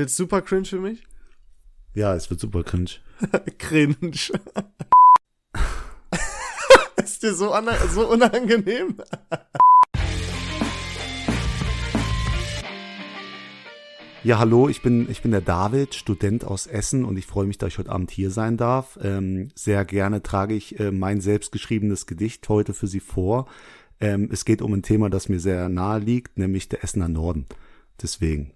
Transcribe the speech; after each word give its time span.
Wird's 0.00 0.16
super 0.16 0.40
cringe 0.40 0.64
für 0.64 0.80
mich? 0.80 1.02
Ja, 1.92 2.14
es 2.14 2.30
wird 2.30 2.40
super 2.40 2.62
cringe. 2.62 2.92
cringe. 3.58 3.96
ist 7.04 7.22
dir 7.22 7.34
so, 7.34 7.54
so 7.90 8.10
unangenehm? 8.10 8.96
Ja, 14.24 14.38
hallo, 14.38 14.70
ich 14.70 14.80
bin, 14.80 15.10
ich 15.10 15.20
bin 15.20 15.32
der 15.32 15.42
David, 15.42 15.94
Student 15.94 16.46
aus 16.46 16.66
Essen 16.66 17.04
und 17.04 17.18
ich 17.18 17.26
freue 17.26 17.46
mich, 17.46 17.58
dass 17.58 17.68
ich 17.68 17.78
heute 17.78 17.90
Abend 17.90 18.10
hier 18.10 18.30
sein 18.30 18.56
darf. 18.56 18.98
Ähm, 19.02 19.50
sehr 19.54 19.84
gerne 19.84 20.22
trage 20.22 20.54
ich 20.54 20.80
äh, 20.80 20.92
mein 20.92 21.20
selbstgeschriebenes 21.20 22.06
Gedicht 22.06 22.48
heute 22.48 22.72
für 22.72 22.86
Sie 22.86 23.00
vor. 23.00 23.50
Ähm, 24.00 24.30
es 24.32 24.46
geht 24.46 24.62
um 24.62 24.72
ein 24.72 24.82
Thema, 24.82 25.10
das 25.10 25.28
mir 25.28 25.40
sehr 25.40 25.68
nahe 25.68 25.98
liegt, 25.98 26.38
nämlich 26.38 26.70
der 26.70 26.82
Essener 26.82 27.08
Norden. 27.08 27.44
Deswegen. 28.00 28.54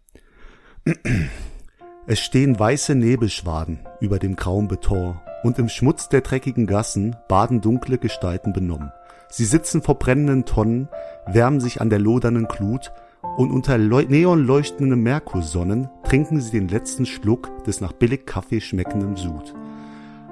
Es 2.06 2.20
stehen 2.20 2.58
weiße 2.58 2.94
Nebelschwaden 2.94 3.78
über 4.00 4.18
dem 4.18 4.36
grauen 4.36 4.68
Beton 4.68 5.18
und 5.42 5.58
im 5.58 5.70
Schmutz 5.70 6.10
der 6.10 6.20
dreckigen 6.20 6.66
Gassen 6.66 7.16
baden 7.26 7.62
dunkle 7.62 7.96
Gestalten 7.96 8.52
benommen. 8.52 8.92
Sie 9.30 9.46
sitzen 9.46 9.80
vor 9.80 9.98
brennenden 9.98 10.44
Tonnen, 10.44 10.88
wärmen 11.26 11.60
sich 11.60 11.80
an 11.80 11.88
der 11.88 12.00
lodernden 12.00 12.48
Glut 12.48 12.92
und 13.38 13.50
unter 13.50 13.78
neonleuchtenden 13.78 15.02
Merkursonnen 15.02 15.88
trinken 16.02 16.40
sie 16.40 16.50
den 16.50 16.68
letzten 16.68 17.06
Schluck 17.06 17.64
des 17.64 17.80
nach 17.80 17.92
billig 17.92 18.26
Kaffee 18.26 18.60
schmeckenden 18.60 19.16
Sud. 19.16 19.54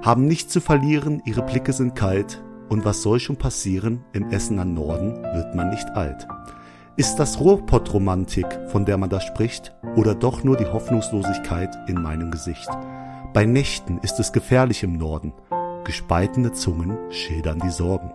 Haben 0.03 0.27
nichts 0.27 0.53
zu 0.53 0.61
verlieren, 0.61 1.23
ihre 1.25 1.41
Blicke 1.41 1.73
sind 1.73 1.95
kalt 1.95 2.43
und 2.69 2.85
was 2.85 3.01
soll 3.01 3.19
schon 3.19 3.37
passieren, 3.37 4.05
im 4.13 4.29
Essener 4.29 4.65
Norden 4.65 5.23
wird 5.33 5.55
man 5.55 5.71
nicht 5.71 5.89
alt. 5.95 6.27
Ist 6.95 7.15
das 7.15 7.39
Ruhrpott-Romantik, 7.39 8.45
von 8.67 8.85
der 8.85 8.97
man 8.97 9.09
da 9.09 9.19
spricht, 9.19 9.73
oder 9.95 10.13
doch 10.13 10.43
nur 10.43 10.57
die 10.57 10.67
Hoffnungslosigkeit 10.67 11.75
in 11.87 11.99
meinem 11.99 12.29
Gesicht? 12.29 12.69
Bei 13.33 13.45
Nächten 13.45 13.97
ist 14.03 14.19
es 14.19 14.31
gefährlich 14.31 14.83
im 14.83 14.99
Norden. 14.99 15.33
Gespaltene 15.85 16.51
Zungen 16.51 16.95
schildern 17.09 17.59
die 17.59 17.71
Sorgen. 17.71 18.13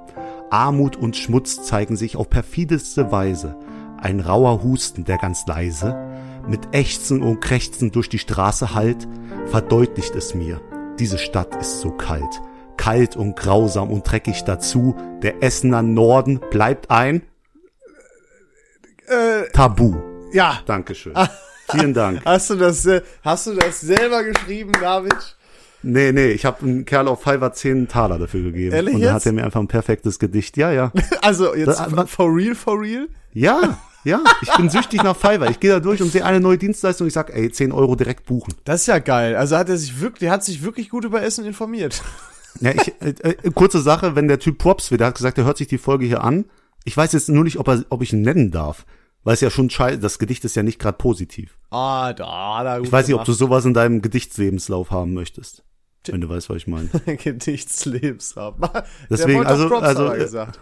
Armut 0.50 0.94
und 0.94 1.16
Schmutz 1.16 1.64
zeigen 1.64 1.96
sich 1.96 2.16
auf 2.16 2.30
perfideste 2.30 3.10
Weise 3.10 3.56
ein 4.00 4.20
rauer 4.20 4.62
Husten, 4.62 5.04
der 5.04 5.18
ganz 5.18 5.44
leise, 5.48 5.96
mit 6.46 6.68
Ächzen 6.70 7.20
und 7.20 7.40
Krächzen 7.40 7.90
durch 7.90 8.08
die 8.08 8.20
Straße 8.20 8.76
hallt, 8.76 9.08
verdeutlicht 9.46 10.14
es 10.14 10.36
mir, 10.36 10.60
diese 11.00 11.18
Stadt 11.18 11.56
ist 11.56 11.80
so 11.80 11.90
kalt, 11.90 12.40
kalt 12.76 13.16
und 13.16 13.34
grausam 13.34 13.90
und 13.90 14.08
dreckig 14.08 14.44
dazu, 14.44 14.94
der 15.20 15.42
Essener 15.42 15.82
Norden 15.82 16.38
bleibt 16.52 16.92
ein 16.92 17.22
äh, 19.44 19.50
Tabu. 19.53 19.97
Ja. 20.33 20.61
Dankeschön. 20.67 21.14
Vielen 21.70 21.94
Dank. 21.94 22.22
Hast 22.25 22.50
du 22.50 22.56
das, 22.56 22.89
hast 23.22 23.47
du 23.47 23.55
das 23.55 23.81
selber 23.81 24.25
geschrieben, 24.25 24.72
David? 24.81 25.36
Nee, 25.83 26.12
nee, 26.12 26.31
ich 26.31 26.44
habe 26.44 26.62
einem 26.62 26.84
Kerl 26.84 27.06
auf 27.08 27.22
Fiverr 27.22 27.53
10 27.53 27.89
Taler 27.89 28.19
dafür 28.19 28.42
gegeben. 28.42 28.75
Ehrlich 28.75 28.94
und 28.94 29.03
dann 29.03 29.14
hat 29.14 29.27
er 29.27 29.33
mir 29.33 29.44
einfach 29.44 29.61
ein 29.61 29.69
perfektes 29.69 30.19
Gedicht. 30.19 30.56
Ja, 30.56 30.72
ja. 30.72 30.92
Also 31.22 31.55
jetzt 31.55 31.78
das, 31.78 32.11
for 32.11 32.34
real, 32.34 32.55
for 32.55 32.81
real? 32.81 33.09
Ja, 33.33 33.78
ja, 34.05 34.22
ich 34.42 34.53
bin 34.55 34.70
süchtig 34.70 35.03
nach 35.03 35.16
Fiverr. 35.16 35.50
Ich 35.50 35.61
gehe 35.61 35.70
da 35.70 35.81
durch 35.81 36.00
und 36.03 36.11
sehe 36.11 36.25
eine 36.25 36.41
neue 36.41 36.59
Dienstleistung 36.59 37.05
und 37.05 37.09
ich 37.09 37.14
sag, 37.14 37.34
ey, 37.34 37.50
10 37.50 37.72
Euro 37.72 37.94
direkt 37.94 38.27
buchen. 38.27 38.55
Das 38.64 38.83
ist 38.83 38.86
ja 38.86 38.98
geil. 38.98 39.36
Also 39.36 39.56
hat 39.56 39.69
er 39.69 39.77
sich 39.77 40.00
wirklich, 40.00 40.20
der 40.20 40.31
hat 40.31 40.44
sich 40.44 40.62
wirklich 40.62 40.89
gut 40.89 41.05
über 41.05 41.22
Essen 41.22 41.44
informiert. 41.44 42.03
Ja, 42.61 42.72
ich, 42.72 42.92
äh, 43.00 43.11
äh, 43.11 43.50
kurze 43.55 43.81
Sache, 43.81 44.16
wenn 44.16 44.27
der 44.27 44.41
Typ 44.41 44.59
Props 44.59 44.91
will, 44.91 44.98
der 44.98 45.09
hat 45.09 45.14
gesagt, 45.14 45.39
er 45.39 45.44
hört 45.44 45.59
sich 45.59 45.69
die 45.69 45.78
Folge 45.78 46.06
hier 46.06 46.25
an. 46.25 46.47
Ich 46.83 46.97
weiß 46.97 47.12
jetzt 47.12 47.28
nur 47.28 47.44
nicht, 47.44 47.59
ob, 47.59 47.69
er, 47.69 47.84
ob 47.91 48.03
ich 48.03 48.12
ihn 48.12 48.22
nennen 48.22 48.50
darf. 48.50 48.84
Weil 49.24 49.34
es 49.34 49.41
ja 49.41 49.50
schon 49.50 49.69
scheiße, 49.69 49.98
das 49.98 50.19
Gedicht 50.19 50.44
ist 50.44 50.56
ja 50.56 50.62
nicht 50.62 50.78
gerade 50.78 50.97
positiv. 50.97 51.58
Ah, 51.70 52.12
da, 52.12 52.62
da. 52.62 52.78
Gut 52.78 52.86
ich 52.86 52.92
weiß 52.92 53.08
nicht, 53.08 53.16
ob 53.16 53.25
du 53.25 53.33
sowas 53.33 53.64
in 53.64 53.75
deinem 53.75 54.00
Gedichtslebenslauf 54.00 54.91
haben 54.91 55.12
möchtest. 55.12 55.64
Wenn 56.06 56.20
du 56.20 56.28
weißt, 56.28 56.48
was 56.48 56.56
ich 56.58 56.66
meine. 56.66 56.88
Gedichtslebenslauf. 57.05 58.55
Deswegen, 59.10 59.44
also, 59.44 59.75
also, 59.77 60.12
äh, 60.12 60.19
gesagt. 60.19 60.59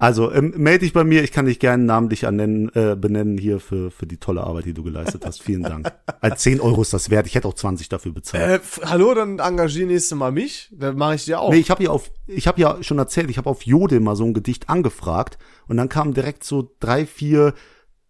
Also 0.00 0.32
ähm, 0.32 0.54
melde 0.56 0.86
dich 0.86 0.94
bei 0.94 1.04
mir, 1.04 1.22
ich 1.22 1.30
kann 1.30 1.44
dich 1.44 1.58
gerne 1.58 1.84
namentlich 1.84 2.26
annennen, 2.26 2.74
äh, 2.74 2.96
benennen 2.96 3.36
hier 3.36 3.60
für, 3.60 3.90
für 3.90 4.06
die 4.06 4.16
tolle 4.16 4.42
Arbeit, 4.42 4.64
die 4.64 4.72
du 4.72 4.82
geleistet 4.82 5.26
hast. 5.26 5.42
Vielen 5.42 5.62
Dank. 5.62 5.92
Als 6.22 6.40
10 6.40 6.58
Euro 6.62 6.80
ist 6.80 6.94
das 6.94 7.10
wert, 7.10 7.26
ich 7.26 7.34
hätte 7.34 7.46
auch 7.46 7.54
20 7.54 7.90
dafür 7.90 8.12
bezahlt. 8.12 8.62
Äh, 8.62 8.86
hallo, 8.86 9.12
dann 9.12 9.40
engagier 9.40 9.84
nächste 9.84 10.14
Mal 10.14 10.32
mich, 10.32 10.70
dann 10.72 10.96
mache 10.96 11.16
ich 11.16 11.26
dir 11.26 11.38
auch. 11.38 11.50
Nee, 11.50 11.58
ich 11.58 11.70
habe 11.70 11.84
ja 11.84 11.90
auf, 11.90 12.10
ich 12.26 12.48
habe 12.48 12.58
ja 12.58 12.82
schon 12.82 12.96
erzählt, 12.96 13.28
ich 13.28 13.36
habe 13.36 13.50
auf 13.50 13.66
Jode 13.66 14.00
mal 14.00 14.16
so 14.16 14.24
ein 14.24 14.32
Gedicht 14.32 14.70
angefragt 14.70 15.36
und 15.68 15.76
dann 15.76 15.90
kamen 15.90 16.14
direkt 16.14 16.44
so 16.44 16.74
drei, 16.80 17.04
vier 17.04 17.52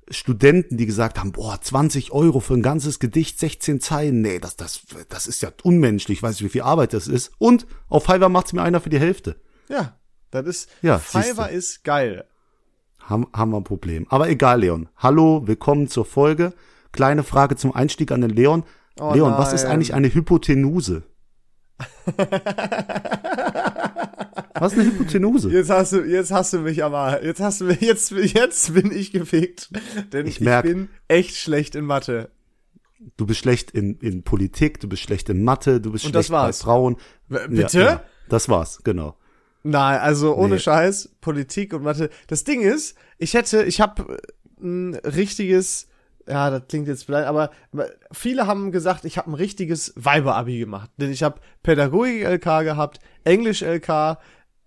Studenten, 0.08 0.76
die 0.76 0.86
gesagt 0.86 1.18
haben, 1.18 1.32
boah, 1.32 1.60
20 1.60 2.12
Euro 2.12 2.38
für 2.38 2.54
ein 2.54 2.62
ganzes 2.62 3.00
Gedicht, 3.00 3.40
16 3.40 3.80
Zeilen, 3.80 4.22
nee, 4.22 4.38
das, 4.38 4.54
das, 4.54 4.82
das 5.08 5.26
ist 5.26 5.42
ja 5.42 5.50
unmenschlich, 5.64 6.18
ich 6.18 6.22
weiß 6.22 6.36
nicht, 6.36 6.44
wie 6.44 6.52
viel 6.52 6.62
Arbeit 6.62 6.94
das 6.94 7.08
ist. 7.08 7.32
Und 7.38 7.66
auf 7.88 8.04
Fiverr 8.04 8.28
macht's 8.28 8.52
mir 8.52 8.62
einer 8.62 8.80
für 8.80 8.90
die 8.90 9.00
Hälfte. 9.00 9.40
Ja, 9.68 9.99
das 10.30 10.46
ist, 10.46 10.70
ja, 10.82 10.98
Fiverr 10.98 11.50
ist 11.50 11.82
geil. 11.84 12.24
Haben, 12.98 13.26
haben 13.32 13.50
wir 13.50 13.56
ein 13.56 13.64
Problem. 13.64 14.06
Aber 14.10 14.28
egal, 14.28 14.60
Leon. 14.60 14.88
Hallo, 14.96 15.46
willkommen 15.46 15.88
zur 15.88 16.04
Folge. 16.04 16.52
Kleine 16.92 17.24
Frage 17.24 17.56
zum 17.56 17.74
Einstieg 17.74 18.12
an 18.12 18.20
den 18.20 18.30
Leon. 18.30 18.64
Oh 19.00 19.12
Leon, 19.12 19.30
nein. 19.30 19.38
was 19.40 19.52
ist 19.52 19.64
eigentlich 19.64 19.94
eine 19.94 20.12
Hypotenuse? 20.12 21.02
Was 24.60 24.74
ist 24.74 24.78
eine 24.78 24.90
Hypotenuse? 24.90 25.50
Jetzt 25.50 25.70
hast 25.70 25.92
du, 25.92 26.04
jetzt 26.04 26.30
hast 26.30 26.52
du 26.52 26.58
mich 26.58 26.84
aber, 26.84 27.24
jetzt 27.24 27.40
hast 27.40 27.62
du 27.62 27.64
mich, 27.64 27.80
jetzt, 27.80 28.10
jetzt 28.10 28.74
bin 28.74 28.92
ich 28.92 29.10
gefickt. 29.10 29.70
Denn 30.12 30.26
ich, 30.26 30.42
merk, 30.42 30.66
ich 30.66 30.72
bin 30.72 30.90
echt 31.08 31.36
schlecht 31.36 31.74
in 31.74 31.86
Mathe. 31.86 32.30
Du 33.16 33.24
bist 33.24 33.40
schlecht 33.40 33.70
in, 33.70 33.96
in 34.00 34.22
Politik, 34.22 34.78
du 34.80 34.88
bist 34.88 35.00
schlecht 35.02 35.30
in 35.30 35.44
Mathe, 35.44 35.80
du 35.80 35.92
bist 35.92 36.04
Und 36.04 36.10
schlecht 36.10 36.30
bei 36.30 36.52
Frauen. 36.52 36.96
Bitte? 37.28 37.78
Ja, 37.78 37.84
ja, 37.84 38.04
das 38.28 38.50
war's, 38.50 38.80
genau. 38.84 39.16
Nein, 39.62 40.00
also 40.00 40.34
ohne 40.34 40.54
nee. 40.54 40.60
Scheiß, 40.60 41.10
Politik 41.20 41.74
und 41.74 41.82
Mathe. 41.82 42.10
Das 42.28 42.44
Ding 42.44 42.62
ist, 42.62 42.96
ich 43.18 43.34
hätte, 43.34 43.62
ich 43.64 43.80
habe 43.80 44.18
ein 44.60 44.94
richtiges, 44.94 45.88
ja, 46.26 46.50
das 46.50 46.62
klingt 46.68 46.88
jetzt 46.88 47.04
vielleicht, 47.04 47.26
aber 47.26 47.50
viele 48.12 48.46
haben 48.46 48.72
gesagt, 48.72 49.04
ich 49.04 49.18
habe 49.18 49.30
ein 49.30 49.34
richtiges 49.34 49.92
Weiber-Abi 49.96 50.58
gemacht. 50.58 50.90
Denn 50.96 51.10
ich 51.10 51.22
habe 51.22 51.40
Pädagogik-LK 51.62 52.64
gehabt, 52.64 53.00
Englisch-LK. 53.24 54.18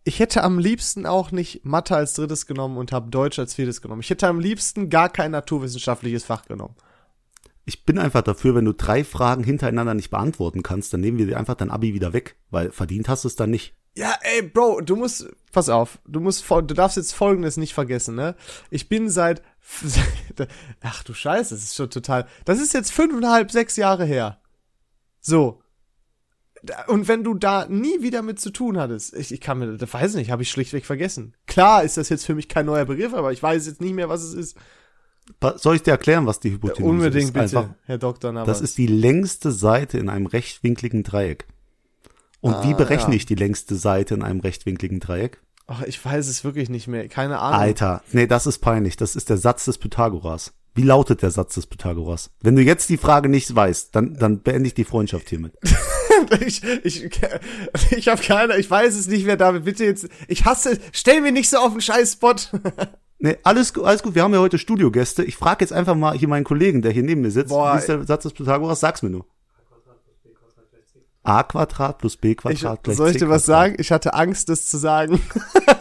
Ich 0.04 0.20
hätte 0.20 0.44
am 0.44 0.59
liebsten 0.59 1.06
auch 1.06 1.31
nicht 1.31 1.66
Mathe 1.66 1.96
als 1.96 2.14
drittes 2.14 2.46
genommen 2.46 2.78
und 2.78 2.92
habe 2.92 3.10
Deutsch 3.10 3.40
als 3.40 3.54
viertes 3.54 3.81
genommen. 3.81 4.02
Ich 4.02 4.10
hätte 4.10 4.28
am 4.28 4.40
liebsten 4.40 4.90
gar 4.90 5.10
kein 5.10 5.31
naturwissenschaftliches 5.31 6.25
Fach 6.25 6.46
genommen. 6.46 6.75
Ich 7.66 7.85
bin 7.85 7.97
einfach 7.97 8.22
dafür, 8.22 8.56
wenn 8.56 8.66
du 8.66 8.74
drei 8.74 9.03
Fragen 9.03 9.44
hintereinander 9.44 9.94
nicht 9.94 10.09
beantworten 10.09 10.63
kannst, 10.63 10.94
dann 10.94 11.01
nehmen 11.01 11.18
wir 11.18 11.25
dir 11.25 11.38
einfach 11.38 11.56
dein 11.56 11.72
Abi 11.72 11.94
wieder 11.94 12.12
weg, 12.12 12.35
weil 12.50 12.72
verdient 12.72 13.07
hast 13.07 13.24
du 13.24 13.29
es 13.29 13.35
dann 13.35 13.51
nicht. 13.51 13.75
Ja, 13.96 14.16
ey, 14.22 14.41
Bro, 14.41 14.81
du 14.81 14.96
musst, 14.96 15.28
pass 15.51 15.69
auf, 15.69 16.00
du 16.07 16.19
musst, 16.19 16.50
du 16.50 16.62
darfst 16.62 16.97
jetzt 16.97 17.13
Folgendes 17.13 17.57
nicht 17.57 17.74
vergessen, 17.74 18.16
ne? 18.16 18.35
Ich 18.72 18.90
bin 18.90 19.09
seit, 19.09 19.44
ach 20.81 21.03
du 21.03 21.13
Scheiße, 21.13 21.53
das 21.53 21.63
ist 21.63 21.75
schon 21.75 21.91
total, 21.91 22.28
das 22.44 22.59
ist 22.59 22.74
jetzt 22.74 22.91
fünfeinhalb, 22.91 23.51
sechs 23.51 23.75
Jahre 23.75 24.06
her. 24.06 24.41
So. 25.22 25.62
Und 26.88 27.07
wenn 27.07 27.24
du 27.24 27.34
da 27.34 27.68
nie 27.68 28.01
wieder 28.01 28.22
mit 28.22 28.40
zu 28.40 28.50
tun 28.50 28.80
hattest, 28.80 29.13
ich, 29.13 29.31
ich 29.31 29.41
kann 29.41 29.59
mir, 29.59 29.78
das 29.78 29.94
weiß 29.94 30.16
nicht, 30.16 30.31
habe 30.31 30.41
ich 30.41 30.50
schlichtweg 30.50 30.85
vergessen. 30.85 31.35
Klar 31.45 31.84
ist 31.84 31.97
das 31.97 32.09
jetzt 32.09 32.25
für 32.25 32.35
mich 32.35 32.50
kein 32.50 32.66
neuer 32.66 32.85
Begriff, 32.85 33.13
aber 33.13 33.31
ich 33.31 33.44
weiß 33.44 33.68
jetzt 33.68 33.81
nicht 33.81 33.94
mehr, 33.94 34.09
was 34.09 34.24
es 34.24 34.34
ist. 34.34 34.57
Soll 35.56 35.75
ich 35.75 35.84
dir 35.84 35.91
erklären, 35.91 36.25
was 36.25 36.39
die 36.39 36.51
Hypotenuse 36.51 36.84
ja, 36.84 36.89
unbedingt, 36.89 37.16
ist? 37.16 37.28
Unbedingt, 37.29 37.51
bitte, 37.51 37.59
Einfach, 37.59 37.75
Herr 37.85 37.97
Dr. 37.97 38.31
Navas. 38.31 38.47
Das 38.47 38.61
ist 38.61 38.78
die 38.78 38.88
längste 38.88 39.51
Seite 39.51 39.97
in 39.97 40.09
einem 40.09 40.25
rechtwinkligen 40.25 41.03
Dreieck. 41.03 41.47
Und 42.41 42.56
ah, 42.56 42.63
wie 42.63 42.73
berechne 42.73 43.13
ja. 43.13 43.16
ich 43.16 43.25
die 43.25 43.35
längste 43.35 43.75
Seite 43.75 44.13
in 44.13 44.22
einem 44.22 44.41
rechtwinkligen 44.41 45.00
Dreieck? 45.00 45.41
Ach, 45.66 45.81
ich 45.83 46.03
weiß 46.03 46.28
es 46.28 46.44
wirklich 46.44 46.69
nicht 46.69 46.88
mehr. 46.88 47.07
Keine 47.07 47.39
Ahnung. 47.39 47.59
Alter, 47.59 48.03
nee, 48.12 48.28
das 48.28 48.47
ist 48.47 48.59
peinlich. 48.59 48.97
Das 48.97 49.16
ist 49.16 49.29
der 49.29 49.38
Satz 49.38 49.66
des 49.66 49.78
Pythagoras. 49.78 50.53
Wie 50.75 50.81
lautet 50.81 51.22
der 51.22 51.31
Satz 51.31 51.56
des 51.56 51.67
Pythagoras? 51.67 52.31
Wenn 52.41 52.56
du 52.56 52.62
jetzt 52.62 52.89
die 52.89 52.97
Frage 52.97 53.29
nicht 53.29 53.56
weißt, 53.56 53.95
dann, 53.95 54.15
dann 54.15 54.39
beende 54.42 54.68
ich 54.68 54.74
die 54.74 54.83
Freundschaft 54.83 55.30
hiermit. 55.30 55.53
ich, 56.45 56.63
ich, 56.83 57.09
ich 57.92 58.07
habe 58.07 58.21
keine, 58.21 58.57
ich 58.57 58.69
weiß 58.69 58.95
es 58.95 59.07
nicht 59.07 59.25
mehr, 59.25 59.38
David. 59.38 59.65
Bitte 59.65 59.86
jetzt, 59.86 60.09
ich 60.27 60.45
hasse, 60.45 60.80
stell 60.92 61.21
mir 61.21 61.31
nicht 61.31 61.50
so 61.50 61.57
auf 61.57 61.74
den 61.74 61.81
Scheiß-Spot. 61.81 62.36
nee, 63.24 63.38
alles, 63.44 63.78
alles 63.78 64.04
gut. 64.04 64.16
Wir 64.16 64.24
haben 64.24 64.34
ja 64.34 64.40
heute 64.40 64.58
Studiogäste. 64.58 65.24
Ich 65.24 65.36
frage 65.36 65.64
jetzt 65.64 65.74
einfach 65.74 65.96
mal 65.96 66.18
hier 66.18 66.28
meinen 66.28 66.44
Kollegen, 66.44 66.81
der 66.81 66.92
hier 66.92 67.04
neben 67.04 67.22
mir 67.22 67.31
sitzt. 67.31 67.50
Boah, 67.50 67.74
wie 67.74 67.80
ist 67.80 67.90
der 67.90 68.04
Satz 68.06 68.24
des 68.24 68.34
Pythagoras? 68.34 68.80
Sag's 68.80 69.02
mir 69.02 69.10
nur 69.10 69.25
a 71.24 71.44
Quadrat 71.44 71.98
plus 71.98 72.18
b 72.18 72.36
Quadrat 72.36 72.80
ich, 72.80 72.84
gleich 72.84 72.98
Soll 72.98 73.10
ich 73.12 73.18
dir 73.18 73.30
was 73.30 73.46
sagen? 73.46 73.75
Ich 73.80 73.92
hatte 73.92 74.14
Angst, 74.14 74.50
das 74.50 74.68
zu 74.68 74.78
sagen. 74.78 75.22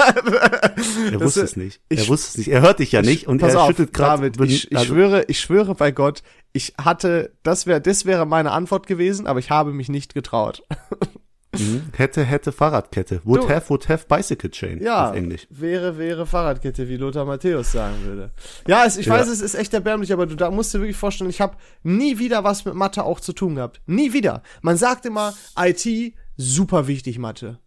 er 1.11 1.21
wusste 1.21 1.41
das, 1.41 1.51
es 1.51 1.57
nicht. 1.57 1.81
Er 1.89 1.99
ich, 1.99 2.09
wusste 2.09 2.29
es 2.29 2.39
nicht. 2.39 2.49
Er 2.49 2.61
hört 2.61 2.79
dich 2.79 2.93
ja 2.93 3.01
ich, 3.01 3.07
nicht 3.07 3.27
und 3.27 3.43
er 3.43 3.61
auf, 3.61 3.67
schüttelt 3.67 3.93
gerade. 3.93 4.31
Ich, 4.45 4.71
ich 4.71 4.77
also, 4.77 4.95
schwöre, 4.95 5.25
ich 5.27 5.41
schwöre 5.41 5.75
bei 5.75 5.91
Gott, 5.91 6.23
ich 6.53 6.75
hatte, 6.81 7.33
das 7.43 7.67
wäre, 7.67 7.81
das 7.81 8.05
wäre 8.05 8.25
meine 8.25 8.53
Antwort 8.53 8.87
gewesen, 8.87 9.27
aber 9.27 9.41
ich 9.41 9.51
habe 9.51 9.73
mich 9.73 9.89
nicht 9.89 10.15
getraut. 10.15 10.63
Mhm. 11.55 11.83
Hätte, 11.97 12.25
hätte 12.25 12.51
Fahrradkette. 12.51 13.21
Would 13.25 13.43
Du- 13.43 13.49
have, 13.51 13.69
would 13.69 13.89
have 13.89 14.07
bicycle 14.09 14.51
chain. 14.51 14.83
Ja, 14.83 15.11
Auf 15.11 15.17
Englisch. 15.17 15.47
wäre, 15.51 15.99
wäre 15.99 16.25
Fahrradkette, 16.27 16.89
wie 16.89 16.97
Lothar 16.97 17.25
Matthäus 17.27 17.73
sagen 17.73 18.03
würde. 18.05 18.31
Ja, 18.67 18.85
es, 18.87 18.97
ich 18.97 19.07
Ja. 19.07 19.15
weiß, 19.15 19.29
es 19.29 19.41
ist 19.43 19.55
echt 19.55 19.75
erbärmlich, 19.75 20.13
aber 20.13 20.27
du 20.27 20.35
da 20.35 20.51
musst 20.51 20.73
dir 20.73 20.79
wirklich 20.81 20.97
vorstellen, 20.97 21.29
ich 21.31 21.41
habe 21.43 21.57
nie 21.83 22.19
wieder 22.19 22.43
was 22.45 22.65
mit 22.65 22.75
Mathe 22.75 23.05
auch 23.05 23.21
zu 23.21 23.33
tun 23.35 23.57
gehabt. 23.57 23.83
Nie 23.87 24.13
wieder. 24.15 24.43
Man 24.63 24.77
sagt 24.79 25.05
immer, 25.05 25.35
IT, 25.59 26.15
super 26.37 26.87
wichtig, 26.87 27.19
Mathe. 27.19 27.59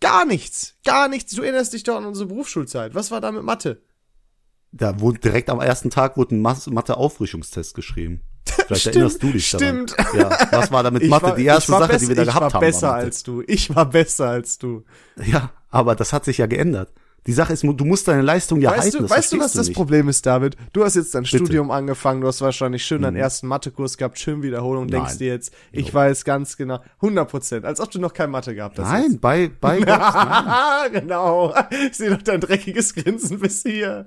Gar 0.00 0.24
nichts. 0.24 0.76
Gar 0.84 1.08
nichts. 1.08 1.32
Du 1.34 1.42
erinnerst 1.42 1.72
dich 1.74 1.82
doch 1.84 1.96
an 1.96 2.06
unsere 2.06 2.26
Berufsschulzeit. 2.26 2.94
Was 2.94 3.10
war 3.10 3.20
da 3.20 3.30
mit 3.30 3.44
Mathe? 3.44 3.82
Da 4.72 4.98
wurde 5.00 5.18
direkt 5.18 5.50
am 5.50 5.60
ersten 5.60 5.90
Tag 5.90 6.16
wurde 6.16 6.34
ein 6.36 6.40
Mathe-Auffrischungstest 6.42 7.74
geschrieben. 7.74 8.22
Vielleicht 8.44 8.80
Stimmt, 8.82 8.96
erinnerst 8.96 9.22
du 9.22 9.30
dich 9.32 9.46
stimmt. 9.46 9.94
daran. 9.98 10.18
Ja, 10.18 10.48
was 10.52 10.72
war 10.72 10.82
da 10.82 10.90
mit 10.90 11.02
Mathe? 11.08 11.22
war- 11.26 11.34
die 11.36 11.44
erste 11.44 11.72
ich 11.72 11.78
Sache, 11.78 11.88
besser, 11.88 11.98
die 12.00 12.08
wir 12.08 12.16
da 12.16 12.22
ich 12.22 12.28
gehabt 12.28 12.54
haben. 12.54 12.60
besser 12.60 12.86
war 12.88 12.92
Mathe. 12.94 13.04
als 13.06 13.22
du. 13.22 13.42
Ich 13.46 13.74
war 13.74 13.86
besser 13.86 14.28
als 14.28 14.58
du. 14.58 14.84
Ja, 15.24 15.50
aber 15.70 15.94
das 15.94 16.12
hat 16.12 16.24
sich 16.24 16.38
ja 16.38 16.46
geändert. 16.46 16.90
Die 17.26 17.32
Sache 17.32 17.52
ist, 17.52 17.62
du 17.62 17.84
musst 17.84 18.08
deine 18.08 18.22
Leistung 18.22 18.60
ja 18.60 18.70
weißt 18.70 18.80
halten. 18.94 18.98
du, 18.98 19.10
weißt 19.10 19.32
du, 19.32 19.36
was 19.36 19.42
verstehst 19.42 19.58
das 19.58 19.66
nicht. 19.68 19.76
Problem 19.76 20.08
ist, 20.08 20.24
David? 20.24 20.56
Du 20.72 20.84
hast 20.84 20.96
jetzt 20.96 21.14
dein 21.14 21.24
Bitte. 21.24 21.36
Mhm. 21.36 21.44
Studium 21.44 21.70
angefangen, 21.70 22.22
du 22.22 22.26
hast 22.26 22.40
wahrscheinlich 22.40 22.84
schön 22.84 23.02
deinen 23.02 23.16
ersten 23.16 23.46
Mathekurs 23.46 23.98
gehabt, 23.98 24.18
schön 24.18 24.42
Wiederholung, 24.42 24.88
denkst 24.88 25.10
Nein. 25.10 25.18
dir 25.18 25.28
jetzt, 25.28 25.52
ich 25.70 25.92
weiß 25.92 26.24
ganz 26.24 26.56
genau, 26.56 26.80
100 27.02 27.28
Prozent, 27.30 27.64
als 27.66 27.78
ob 27.80 27.90
du 27.90 27.98
noch 28.00 28.14
kein 28.14 28.30
Mathe 28.30 28.54
gehabt 28.54 28.78
hast. 28.78 28.88
Nein, 28.90 29.18
bei, 29.20 29.50
bei 29.60 29.78
Gott. 29.80 29.88
Ah, 29.88 30.88
genau. 30.92 31.54
Ich 31.90 31.96
sehe 31.96 32.10
doch 32.10 32.22
dein 32.22 32.40
dreckiges 32.40 32.94
Grinsen 32.94 33.38
bis 33.38 33.62
hier. 33.62 34.06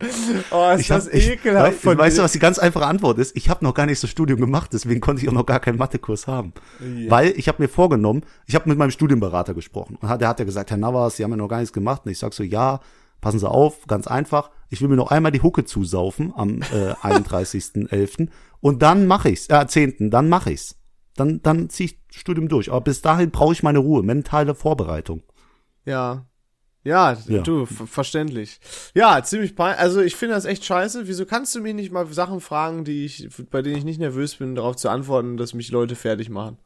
Oh, 0.52 0.72
ist 0.74 0.82
Ich 0.82 0.88
das 0.88 1.06
hab, 1.06 1.14
ekelhaft 1.14 1.74
ich, 1.74 1.80
von 1.82 1.98
weißt 1.98 2.18
du, 2.18 2.24
was 2.24 2.32
die 2.32 2.40
ganz 2.40 2.58
einfache 2.58 2.88
Antwort 2.88 3.20
ist? 3.20 3.36
Ich 3.36 3.50
habe 3.50 3.64
noch 3.64 3.74
gar 3.74 3.86
nicht 3.86 4.02
das 4.02 4.10
Studium 4.10 4.40
gemacht, 4.40 4.72
deswegen 4.74 5.02
konnte 5.02 5.22
ich 5.22 5.30
auch 5.30 5.34
noch 5.34 5.46
gar 5.46 5.60
keinen 5.60 5.78
Mathekurs 5.78 6.26
haben. 6.28 6.54
Ja. 6.80 7.12
Weil 7.12 7.34
ich 7.38 7.48
habe 7.48 7.62
mir 7.62 7.70
vorgenommen, 7.70 8.24
ich 8.48 8.56
habe 8.56 8.68
mit 8.70 8.78
meinem 8.78 8.92
Studienberater 8.92 9.54
gesprochen 9.54 9.98
und 10.02 10.10
der 10.22 10.28
hat 10.28 10.40
ja 10.40 10.46
gesagt, 10.46 10.72
Herr 10.72 10.78
Navas, 10.78 11.18
Sie 11.18 11.24
haben 11.24 11.32
ja 11.32 11.38
noch 11.38 11.48
gar 11.48 11.60
nichts 11.60 11.74
gemacht. 11.74 12.02
Und 12.06 12.12
ich 12.12 12.18
sag 12.20 12.34
so, 12.34 12.44
ja, 12.44 12.80
passen 13.24 13.40
Sie 13.40 13.50
auf, 13.50 13.88
ganz 13.88 14.06
einfach. 14.08 14.52
Ich 14.70 14.82
will 14.82 14.90
mir 14.90 14.96
noch 14.96 15.10
einmal 15.12 15.32
die 15.32 15.42
Hucke 15.42 15.66
zusaufen 15.66 16.34
am 16.36 16.62
äh, 16.62 16.92
31.11. 17.02 18.30
und 18.62 18.82
dann 18.82 19.08
mache 19.08 19.30
ich's, 19.30 19.48
äh, 19.50 19.66
10. 19.68 20.10
dann 20.12 20.30
mache 20.30 20.52
ich's. 20.52 20.76
Dann, 21.16 21.42
dann 21.44 21.70
ziehe 21.70 21.90
ich 21.90 22.00
Studium 22.20 22.48
durch. 22.48 22.72
Aber 22.72 22.82
bis 22.82 23.02
dahin 23.02 23.30
brauche 23.32 23.54
ich 23.54 23.62
meine 23.64 23.80
Ruhe, 23.80 24.02
mentale 24.04 24.56
Vorbereitung. 24.56 25.22
Ja. 25.86 26.26
Ja, 26.84 27.16
Ja. 27.28 27.42
du, 27.42 27.66
ver- 27.66 27.88
verständlich. 27.88 28.60
Ja, 28.94 29.24
ziemlich 29.24 29.56
pein 29.56 29.78
Also 29.78 30.02
ich 30.02 30.16
finde 30.16 30.36
das 30.36 30.44
echt 30.46 30.66
scheiße. 30.66 31.08
Wieso 31.08 31.26
kannst 31.26 31.54
du 31.56 31.62
mich 31.62 31.76
nicht 31.76 31.92
mal 31.92 32.06
Sachen 32.12 32.42
fragen, 32.42 32.84
die 32.84 33.06
ich, 33.06 33.30
bei 33.52 33.62
denen 33.62 33.78
ich 33.78 33.86
nicht 33.86 34.00
nervös 34.00 34.36
bin, 34.36 34.56
darauf 34.56 34.76
zu 34.76 34.90
antworten, 34.90 35.38
dass 35.38 35.54
mich 35.54 35.72
Leute 35.72 35.96
fertig 35.96 36.30
machen? 36.30 36.58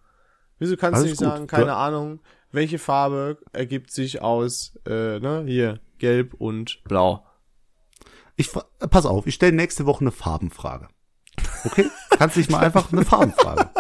Wieso 0.59 0.75
kannst 0.77 1.01
Alles 1.01 1.03
du 1.03 1.09
nicht 1.11 1.19
gut. 1.19 1.27
sagen, 1.27 1.47
keine 1.47 1.65
Du- 1.65 1.75
Ahnung, 1.75 2.19
welche 2.51 2.79
Farbe 2.79 3.37
ergibt 3.53 3.91
sich 3.91 4.21
aus, 4.21 4.73
äh, 4.87 5.19
ne, 5.19 5.43
hier, 5.45 5.79
gelb 5.99 6.33
und 6.35 6.83
blau? 6.83 7.25
Ich, 8.35 8.55
äh, 8.55 8.87
pass 8.87 9.05
auf, 9.05 9.25
ich 9.27 9.35
stelle 9.35 9.53
nächste 9.53 9.85
Woche 9.85 10.01
eine 10.01 10.11
Farbenfrage. 10.11 10.87
Okay? 11.65 11.89
Kannst 12.11 12.35
dich 12.35 12.49
mal 12.49 12.59
einfach 12.63 12.91
eine 12.91 13.03
Farbenfrage. 13.05 13.69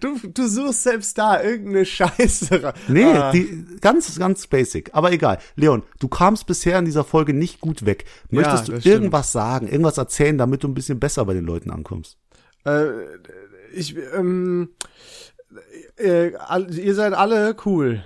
Du, 0.00 0.18
du 0.18 0.48
suchst 0.48 0.82
selbst 0.82 1.16
da 1.16 1.40
irgendeine 1.42 1.84
Scheiße. 1.86 2.72
Nee, 2.88 3.04
Ah. 3.04 3.30
die, 3.32 3.64
ganz, 3.80 4.18
ganz 4.18 4.46
basic. 4.48 4.90
Aber 4.94 5.12
egal. 5.12 5.38
Leon, 5.54 5.82
du 6.00 6.08
kamst 6.08 6.46
bisher 6.46 6.78
in 6.78 6.84
dieser 6.84 7.04
Folge 7.04 7.32
nicht 7.32 7.60
gut 7.60 7.86
weg. 7.86 8.04
Möchtest 8.30 8.62
Ja, 8.62 8.64
du 8.66 8.72
das 8.72 8.80
stimmt. 8.82 8.94
irgendwas 8.94 9.32
sagen, 9.32 9.68
irgendwas 9.68 9.96
erzählen, 9.98 10.36
damit 10.38 10.62
du 10.64 10.68
ein 10.68 10.74
bisschen 10.74 10.98
besser 11.00 11.24
bei 11.24 11.34
den 11.34 11.44
Leuten 11.44 11.70
ankommst? 11.70 12.18
Äh, 12.64 12.86
ich, 13.72 13.96
ähm, 14.14 14.70
äh, 15.98 16.30
ihr 16.70 16.94
seid 16.94 17.14
alle 17.14 17.56
cool. 17.64 18.04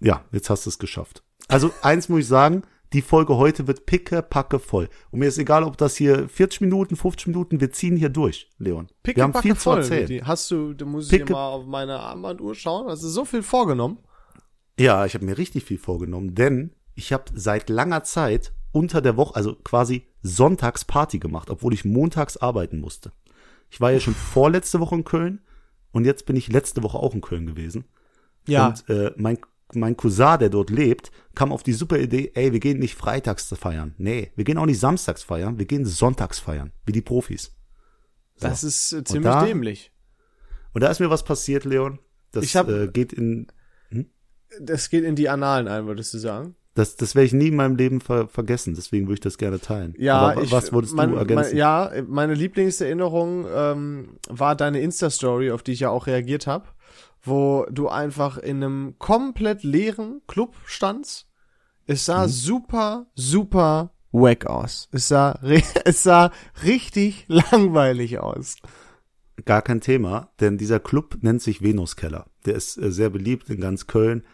Du, 0.00 0.06
ja, 0.06 0.24
jetzt 0.32 0.50
hast 0.50 0.66
du 0.66 0.70
es 0.70 0.78
geschafft. 0.78 1.22
Also 1.48 1.70
eins 1.82 2.08
muss 2.08 2.20
ich 2.20 2.26
sagen, 2.26 2.62
die 2.92 3.02
Folge 3.02 3.36
heute 3.36 3.66
wird 3.66 3.84
picke, 3.86 4.22
packe 4.22 4.58
voll. 4.58 4.88
Und 5.10 5.18
mir 5.20 5.26
ist 5.26 5.38
egal, 5.38 5.64
ob 5.64 5.76
das 5.76 5.96
hier 5.96 6.28
40 6.28 6.60
Minuten, 6.60 6.96
50 6.96 7.26
Minuten, 7.28 7.60
wir 7.60 7.70
ziehen 7.72 7.96
hier 7.96 8.08
durch, 8.08 8.48
Leon. 8.58 8.88
wir 9.04 9.22
haben 9.22 9.34
viel 9.34 9.54
zu 9.54 9.60
voll. 9.60 9.78
erzählen. 9.78 10.06
Die- 10.06 10.22
Hast 10.22 10.50
du, 10.50 10.72
da 10.74 10.84
muss 10.84 11.06
ich 11.12 11.20
Picke- 11.20 11.32
mal 11.32 11.48
auf 11.48 11.66
meine 11.66 11.98
Armbanduhr 11.98 12.54
schauen. 12.54 12.88
Hast 12.88 13.02
du 13.02 13.08
so 13.08 13.24
viel 13.24 13.42
vorgenommen? 13.42 13.98
Ja, 14.78 15.04
ich 15.06 15.14
habe 15.14 15.24
mir 15.24 15.36
richtig 15.38 15.64
viel 15.64 15.78
vorgenommen, 15.78 16.34
denn 16.34 16.74
ich 16.94 17.12
habe 17.12 17.24
seit 17.34 17.68
langer 17.70 18.04
Zeit 18.04 18.52
unter 18.72 19.00
der 19.00 19.16
Woche, 19.16 19.34
also 19.34 19.54
quasi 19.56 20.06
sonntags 20.22 20.84
Party 20.84 21.18
gemacht, 21.18 21.50
obwohl 21.50 21.72
ich 21.74 21.84
montags 21.84 22.36
arbeiten 22.36 22.78
musste. 22.80 23.12
Ich 23.70 23.80
war 23.80 23.90
ja 23.90 24.00
schon 24.00 24.14
vorletzte 24.14 24.78
Woche 24.80 24.94
in 24.94 25.04
Köln 25.04 25.40
und 25.92 26.04
jetzt 26.04 26.26
bin 26.26 26.36
ich 26.36 26.48
letzte 26.52 26.82
Woche 26.82 26.98
auch 26.98 27.14
in 27.14 27.20
Köln 27.20 27.46
gewesen. 27.46 27.84
Und 28.68 28.88
äh, 28.88 29.12
mein, 29.16 29.38
mein 29.76 29.96
Cousin, 29.96 30.38
der 30.40 30.48
dort 30.50 30.70
lebt, 30.70 31.10
kam 31.34 31.52
auf 31.52 31.62
die 31.62 31.72
super 31.72 31.98
Idee, 31.98 32.32
ey, 32.34 32.52
wir 32.52 32.60
gehen 32.60 32.78
nicht 32.78 32.94
freitags 32.94 33.52
feiern. 33.58 33.94
Nee, 33.98 34.32
wir 34.36 34.44
gehen 34.44 34.58
auch 34.58 34.66
nicht 34.66 34.80
samstags 34.80 35.22
feiern, 35.22 35.58
wir 35.58 35.66
gehen 35.66 35.84
sonntags 35.84 36.38
feiern, 36.38 36.72
wie 36.86 36.92
die 36.92 37.02
Profis. 37.02 37.52
das 38.40 38.64
ist 38.64 38.92
äh, 38.92 39.04
ziemlich 39.04 39.24
da- 39.32 39.44
dämlich. 39.44 39.92
Und 40.72 40.82
da 40.82 40.88
ist 40.90 41.00
mir 41.00 41.08
was 41.10 41.22
passiert, 41.24 41.64
Leon. 41.64 41.98
Das 42.32 42.44
Ich 42.44 42.56
hab- 42.56 42.68
äh, 42.68 42.88
geht 42.88 43.12
in, 43.12 43.46
Das 44.60 44.90
geht 44.90 45.04
in 45.04 45.16
die 45.16 45.28
Annalen 45.28 45.68
ein, 45.68 45.86
würdest 45.86 46.12
du 46.14 46.18
sagen? 46.18 46.54
Das, 46.74 46.96
das 46.96 47.14
werde 47.14 47.24
ich 47.26 47.32
nie 47.32 47.48
in 47.48 47.56
meinem 47.56 47.76
Leben 47.76 48.02
ver 48.02 48.28
vergessen, 48.28 48.74
deswegen 48.74 49.06
würde 49.06 49.14
ich 49.14 49.20
das 49.20 49.38
gerne 49.38 49.58
teilen. 49.58 49.94
Ja, 49.98 50.18
Aber 50.18 50.42
ich, 50.42 50.52
was 50.52 50.72
würdest 50.72 50.94
mein, 50.94 51.10
du 51.12 51.16
ergänzen? 51.16 51.50
Mein, 51.52 51.56
ja, 51.56 51.90
meine 52.06 52.34
Lieblingserinnerung 52.34 53.46
ähm, 53.50 54.18
war 54.28 54.54
deine 54.54 54.80
Insta-Story, 54.80 55.50
auf 55.50 55.62
die 55.62 55.72
ich 55.72 55.80
ja 55.80 55.88
auch 55.88 56.06
reagiert 56.06 56.46
habe, 56.46 56.66
wo 57.26 57.66
du 57.70 57.88
einfach 57.88 58.38
in 58.38 58.62
einem 58.62 58.94
komplett 58.98 59.62
leeren 59.62 60.22
Club 60.26 60.54
standst. 60.64 61.26
Es 61.86 62.02
Mhm. 62.02 62.12
sah 62.12 62.28
super, 62.28 63.06
super 63.14 63.90
wack 64.12 64.46
aus. 64.46 64.88
Es 64.92 65.08
sah, 65.08 65.38
es 65.84 66.02
sah 66.02 66.30
richtig 66.64 67.24
langweilig 67.28 68.18
aus. 68.18 68.56
Gar 69.44 69.62
kein 69.62 69.80
Thema, 69.82 70.30
denn 70.40 70.56
dieser 70.56 70.80
Club 70.80 71.18
nennt 71.20 71.42
sich 71.42 71.60
Venuskeller. 71.62 72.26
Der 72.46 72.54
ist 72.54 72.78
äh, 72.78 72.90
sehr 72.90 73.10
beliebt 73.10 73.50
in 73.50 73.60
ganz 73.60 73.86
Köln. 73.86 74.24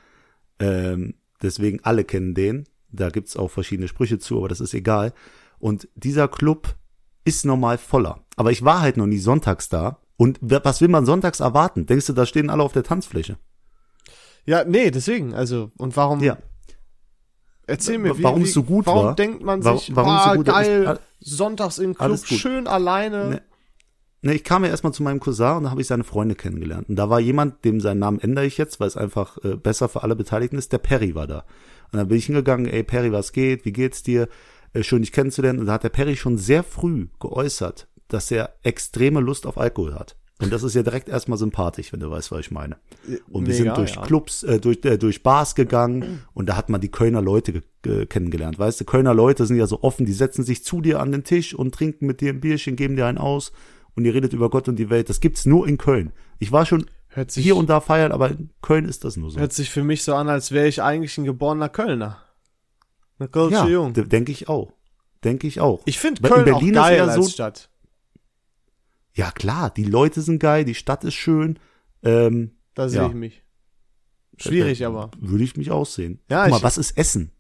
Ähm, 0.61 1.15
deswegen 1.43 1.81
alle 1.83 2.05
kennen 2.05 2.35
den. 2.35 2.65
Da 2.91 3.09
gibt's 3.09 3.37
auch 3.37 3.49
verschiedene 3.51 3.89
Sprüche 3.89 4.19
zu, 4.19 4.39
aber 4.39 4.49
das 4.49 4.61
ist 4.61 4.75
egal. 4.75 5.13
Und 5.59 5.89
dieser 5.95 6.29
Club 6.29 6.77
ist 7.25 7.45
normal 7.45 7.79
voller. 7.79 8.25
Aber 8.37 8.51
ich 8.53 8.65
war 8.65 8.81
halt 8.81 8.97
noch 8.97 9.07
nie 9.07 9.19
sonntags 9.19 9.69
da. 9.69 9.99
Und 10.23 10.39
was 10.41 10.81
will 10.81 10.89
man 10.89 11.05
sonntags 11.07 11.41
erwarten? 11.41 11.87
Denkst 11.87 12.07
du, 12.07 12.13
da 12.13 12.27
stehen 12.27 12.49
alle 12.51 12.63
auf 12.63 12.73
der 12.73 12.83
Tanzfläche? 12.85 13.39
Ja, 14.45 14.65
nee, 14.65 14.91
deswegen, 14.91 15.35
also, 15.35 15.71
und 15.79 15.97
warum, 15.97 16.21
Ja. 16.23 16.37
erzähl 17.67 17.99
mir, 17.99 18.17
wie, 18.19 18.23
Warum 18.23 18.43
es 18.43 18.53
so 18.53 18.63
gut 18.63 18.87
warum 18.87 19.07
war? 19.07 19.15
denkt 19.15 19.43
man 19.43 19.65
Warum- 19.65 19.79
sich, 19.79 19.95
warum 19.95 20.11
so 20.11 20.17
ah, 20.17 20.35
gut 20.37 20.49
ist? 20.49 20.55
geil, 20.55 20.87
All- 20.87 21.01
sonntags 21.21 21.79
im 21.79 21.95
Club, 21.95 22.19
schön 22.25 22.67
alleine. 22.67 23.31
Nee. 23.31 23.41
Ne, 24.25 24.35
ich 24.35 24.45
kam 24.45 24.63
ja 24.63 24.71
erstmal 24.71 24.93
zu 24.93 25.03
meinem 25.03 25.19
Cousin 25.19 25.57
und 25.57 25.65
da 25.65 25.71
habe 25.71 25.81
ich 25.81 25.89
seine 25.89 26.05
Freunde 26.05 26.37
kennengelernt. 26.37 26.89
Und 26.89 26.95
da 26.97 27.11
war 27.11 27.19
jemand, 27.19 27.65
dem 27.65 27.81
seinen 27.81 27.99
Namen 27.99 28.21
ändere 28.21 28.47
ich 28.47 28.57
jetzt, 28.57 28.79
weil 28.79 28.87
es 28.87 28.97
einfach 28.97 29.37
äh, 29.43 29.57
besser 29.57 29.89
für 29.89 30.05
alle 30.05 30.15
Beteiligten 30.15 30.59
ist, 30.59 30.73
der 30.73 30.79
Perry 30.79 31.15
war 31.17 31.27
da. 31.27 31.39
Und 31.91 31.99
dann 31.99 32.07
bin 32.07 32.19
ich 32.19 32.27
hingegangen, 32.27 32.67
ey 32.67 32.85
Perry, 32.85 33.11
was 33.11 33.33
geht? 33.33 33.65
Wie 33.65 33.73
geht's 33.73 34.03
dir? 34.05 34.29
Äh, 34.75 34.85
schön, 34.85 35.03
dich 35.03 35.11
kennenzulernen. 35.11 35.59
Und 35.59 35.67
da 35.67 35.73
hat 35.73 35.83
der 35.85 35.89
Perry 35.89 36.15
schon 36.17 36.39
sehr 36.39 36.63
früh 36.63 37.09
geäußert, 37.19 37.89
dass 38.13 38.31
er 38.31 38.55
extreme 38.63 39.21
Lust 39.21 39.47
auf 39.47 39.59
Alkohol 39.59 39.95
hat. 39.95 40.17
Und 40.41 40.53
das 40.53 40.65
ist 40.65 40.75
ja 40.75 40.83
direkt 40.83 41.09
erstmal 41.09 41.39
sympathisch, 41.39 41.93
wenn 41.93 42.01
du 42.01 42.11
weißt, 42.11 42.33
was 42.33 42.41
ich 42.41 42.51
meine. 42.51 42.77
Und 43.31 43.47
wir 43.47 43.55
Mega, 43.55 43.65
sind 43.65 43.77
durch 43.77 43.95
ja. 43.95 44.03
Clubs, 44.03 44.43
äh, 44.43 44.59
durch, 44.59 44.85
äh, 44.85 44.99
durch 44.99 45.23
Bars 45.23 45.55
gegangen 45.55 46.25
und 46.35 46.49
da 46.49 46.57
hat 46.57 46.69
man 46.69 46.81
die 46.81 46.91
Kölner 46.91 47.23
Leute 47.23 47.53
ge 47.53 47.63
ge 47.83 48.07
kennengelernt. 48.07 48.59
Weißt 48.59 48.81
du, 48.81 48.85
Kölner 48.85 49.15
Leute 49.15 49.47
sind 49.47 49.57
ja 49.57 49.67
so 49.69 49.83
offen, 49.83 50.05
die 50.05 50.13
setzen 50.13 50.43
sich 50.45 50.65
zu 50.65 50.81
dir 50.81 51.01
an 51.01 51.13
den 51.13 51.23
Tisch 51.23 51.55
und 51.55 51.75
trinken 51.75 52.07
mit 52.07 52.21
dir 52.21 52.31
ein 52.33 52.41
Bierchen, 52.41 52.75
geben 52.75 52.97
dir 52.97 53.07
einen 53.07 53.19
aus 53.19 53.53
und 53.95 54.05
ihr 54.05 54.15
redet 54.15 54.33
über 54.33 54.51
Gott 54.51 54.69
und 54.69 54.77
die 54.77 54.91
Welt. 54.91 55.09
Das 55.09 55.21
gibt's 55.21 55.47
nur 55.47 55.69
in 55.69 55.79
Köln. 55.79 56.13
Ich 56.41 56.51
war 56.51 56.67
schon 56.67 56.87
sich, 57.29 57.45
hier 57.45 57.57
und 57.57 57.71
da 57.71 57.81
feiern, 57.81 58.11
aber 58.11 58.31
in 58.31 58.51
Köln 58.63 58.87
ist 58.87 59.05
das 59.05 59.17
nur 59.17 59.31
so. 59.31 59.39
hört 59.39 59.53
sich 59.53 59.71
für 59.71 59.85
mich 59.85 60.03
so 60.03 60.15
an, 60.15 60.29
als 60.29 60.51
wäre 60.51 60.67
ich 60.67 60.83
eigentlich 60.83 61.17
ein 61.19 61.25
geborener 61.25 61.69
Kölner. 61.69 62.19
Eine 63.19 63.29
Kölsche 63.29 63.55
ja, 63.55 63.69
Jung. 63.69 63.93
denke 63.93 64.33
ich 64.33 64.49
auch. 64.49 64.73
Denke 65.23 65.47
ich 65.47 65.61
auch. 65.61 65.83
Ich 65.85 66.01
finde 66.01 66.23
Köln 66.23 66.53
auch 66.53 66.61
geil 66.61 66.97
eher 66.97 67.05
als 67.05 67.15
so- 67.15 67.31
Stadt. 67.31 67.69
Ja 69.15 69.31
klar, 69.31 69.71
die 69.71 69.85
Leute 69.85 70.23
sind 70.23 70.39
geil, 70.39 70.65
die 70.65 70.75
Stadt 70.75 71.05
ist 71.05 71.15
schön. 71.15 71.59
Ähm, 72.03 72.53
Da 72.75 72.89
sehe 72.89 73.01
Ja. 73.03 73.09
ich 73.09 73.15
mich. 73.15 73.43
Schwierig 74.39 74.79
da 74.79 74.89
aber. 74.89 75.11
Würde 75.19 75.45
ich 75.45 75.57
mich 75.57 75.71
aussehen. 75.71 76.21
Ja, 76.31 76.45
Guck 76.45 76.53
mal, 76.53 76.63
was 76.63 76.79
ist 76.79 76.97
Essen? 76.97 77.31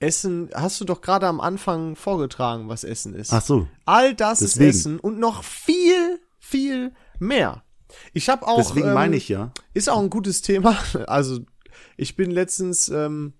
Essen, 0.00 0.50
hast 0.54 0.80
du 0.80 0.84
doch 0.84 1.00
gerade 1.00 1.26
am 1.26 1.40
Anfang 1.40 1.96
vorgetragen, 1.96 2.68
was 2.68 2.84
Essen 2.84 3.14
ist. 3.14 3.32
Ach 3.32 3.42
so. 3.42 3.66
All 3.84 4.14
das 4.14 4.40
Deswegen. 4.40 4.70
ist 4.70 4.76
Essen 4.76 5.00
und 5.00 5.18
noch 5.18 5.42
viel, 5.44 6.20
viel 6.38 6.92
mehr. 7.18 7.62
Ich 8.12 8.28
habe 8.28 8.46
auch. 8.46 8.58
Deswegen 8.58 8.88
ähm, 8.88 8.94
meine 8.94 9.16
ich 9.16 9.28
ja. 9.28 9.52
Ist 9.74 9.88
auch 9.88 10.00
ein 10.00 10.10
gutes 10.10 10.42
Thema. 10.42 10.76
Also, 11.06 11.40
ich 11.96 12.16
bin 12.16 12.30
letztens 12.30 12.88
ähm, 12.88 13.32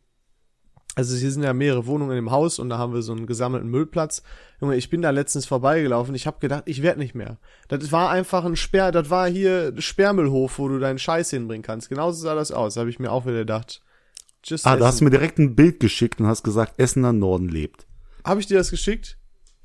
also 0.98 1.16
hier 1.16 1.30
sind 1.30 1.44
ja 1.44 1.52
mehrere 1.52 1.86
Wohnungen 1.86 2.18
im 2.18 2.32
Haus 2.32 2.58
und 2.58 2.70
da 2.70 2.78
haben 2.78 2.92
wir 2.92 3.02
so 3.02 3.12
einen 3.12 3.26
gesammelten 3.26 3.70
Müllplatz. 3.70 4.24
Junge, 4.60 4.74
ich 4.74 4.90
bin 4.90 5.00
da 5.00 5.10
letztens 5.10 5.46
vorbeigelaufen, 5.46 6.12
ich 6.16 6.26
habe 6.26 6.40
gedacht, 6.40 6.64
ich 6.66 6.82
werde 6.82 6.98
nicht 6.98 7.14
mehr. 7.14 7.38
Das 7.68 7.92
war 7.92 8.10
einfach 8.10 8.44
ein 8.44 8.56
Sperr, 8.56 8.90
das 8.90 9.08
war 9.08 9.28
hier 9.28 9.72
Sperrmüllhof, 9.80 10.58
wo 10.58 10.66
du 10.66 10.80
deinen 10.80 10.98
Scheiß 10.98 11.30
hinbringen 11.30 11.62
kannst. 11.62 11.88
Genauso 11.88 12.20
sah 12.20 12.34
das 12.34 12.50
aus, 12.50 12.76
habe 12.76 12.90
ich 12.90 12.98
mir 12.98 13.12
auch 13.12 13.26
wieder 13.26 13.38
gedacht. 13.38 13.80
Just 14.42 14.66
ah, 14.66 14.76
da 14.76 14.86
hast 14.86 14.98
du 14.98 15.04
mir 15.04 15.10
direkt 15.10 15.38
ein 15.38 15.54
Bild 15.54 15.78
geschickt 15.78 16.18
und 16.18 16.26
hast 16.26 16.42
gesagt, 16.42 16.80
Essener 16.80 17.12
Norden 17.12 17.48
lebt. 17.48 17.86
Habe 18.24 18.40
ich 18.40 18.46
dir 18.46 18.58
das 18.58 18.72
geschickt? 18.72 19.17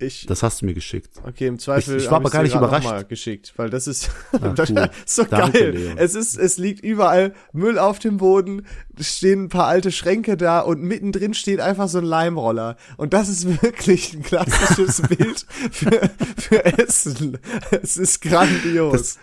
Ich, 0.03 0.25
das 0.25 0.43
hast 0.43 0.61
du 0.61 0.65
mir 0.65 0.73
geschickt. 0.73 1.09
Okay, 1.25 1.47
im 1.47 1.59
Zweifel. 1.59 1.97
Ich, 1.97 2.03
ich 2.03 2.11
war 2.11 2.17
aber 2.17 2.29
gar 2.29 2.43
nicht 2.43 2.55
überrascht. 2.55 3.09
geschickt, 3.09 3.53
weil 3.55 3.69
das 3.69 3.87
ist, 3.87 4.09
Ach, 4.33 4.53
das 4.53 4.69
ist 4.69 4.89
so 5.05 5.23
Danke, 5.23 5.59
geil. 5.59 5.71
Leon. 5.71 5.97
Es 5.97 6.15
ist, 6.15 6.37
es 6.37 6.57
liegt 6.57 6.83
überall 6.83 7.33
Müll 7.53 7.79
auf 7.79 7.99
dem 7.99 8.17
Boden, 8.17 8.65
stehen 8.99 9.45
ein 9.45 9.49
paar 9.49 9.67
alte 9.67 9.91
Schränke 9.91 10.37
da 10.37 10.59
und 10.59 10.81
mittendrin 10.81 11.33
steht 11.33 11.59
einfach 11.59 11.87
so 11.87 11.99
ein 11.99 12.03
Leimroller. 12.03 12.75
Und 12.97 13.13
das 13.13 13.29
ist 13.29 13.45
wirklich 13.63 14.13
ein 14.13 14.23
klassisches 14.23 15.01
Bild 15.09 15.45
für, 15.71 16.09
für 16.37 16.65
Essen. 16.79 17.37
Es 17.71 17.97
ist 17.97 18.21
grandios. 18.21 18.91
Das, 18.91 19.19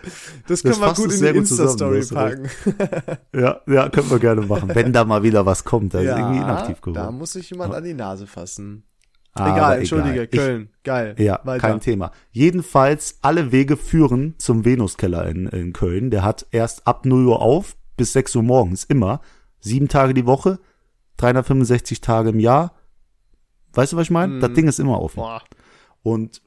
das 0.47 0.63
können 0.63 0.81
wir 0.81 0.93
gut 0.93 1.13
in 1.13 1.21
die 1.21 1.27
Insta-Story 1.27 2.05
packen. 2.11 2.49
ja, 3.33 3.61
ja, 3.67 3.89
können 3.89 4.09
wir 4.09 4.19
gerne 4.19 4.41
machen. 4.41 4.71
Wenn 4.73 4.93
da 4.93 5.05
mal 5.05 5.23
wieder 5.23 5.45
was 5.45 5.63
kommt, 5.63 5.93
da 5.93 6.01
ja, 6.01 6.13
ist 6.13 6.19
irgendwie 6.19 6.39
inaktiv 6.39 6.81
geworden. 6.81 6.95
Da 7.05 7.11
muss 7.11 7.33
sich 7.33 7.49
jemand 7.49 7.73
an 7.73 7.83
die 7.83 7.93
Nase 7.93 8.27
fassen. 8.27 8.83
Egal, 9.33 9.79
entschuldige, 9.79 10.23
egal. 10.23 10.45
Köln, 10.45 10.69
ich, 10.71 10.83
geil. 10.83 11.15
Ja, 11.17 11.39
Weiter. 11.43 11.67
kein 11.67 11.79
Thema. 11.79 12.11
Jedenfalls, 12.31 13.19
alle 13.21 13.51
Wege 13.51 13.77
führen 13.77 14.35
zum 14.37 14.65
Venuskeller 14.65 15.25
in, 15.27 15.47
in 15.47 15.73
Köln. 15.73 16.11
Der 16.11 16.23
hat 16.23 16.45
erst 16.51 16.85
ab 16.85 17.05
0 17.05 17.27
Uhr 17.27 17.41
auf 17.41 17.77
bis 17.95 18.13
6 18.13 18.35
Uhr 18.35 18.43
morgens, 18.43 18.83
immer. 18.83 19.21
Sieben 19.59 19.87
Tage 19.87 20.13
die 20.13 20.25
Woche, 20.25 20.59
365 21.17 22.01
Tage 22.01 22.29
im 22.29 22.39
Jahr. 22.39 22.75
Weißt 23.73 23.93
du, 23.93 23.97
was 23.97 24.05
ich 24.05 24.11
meine? 24.11 24.33
Mm. 24.33 24.39
Das 24.41 24.53
Ding 24.53 24.67
ist 24.67 24.79
immer 24.79 24.99
offen. 24.99 25.17
Boah. 25.17 25.43
Und 26.03 26.41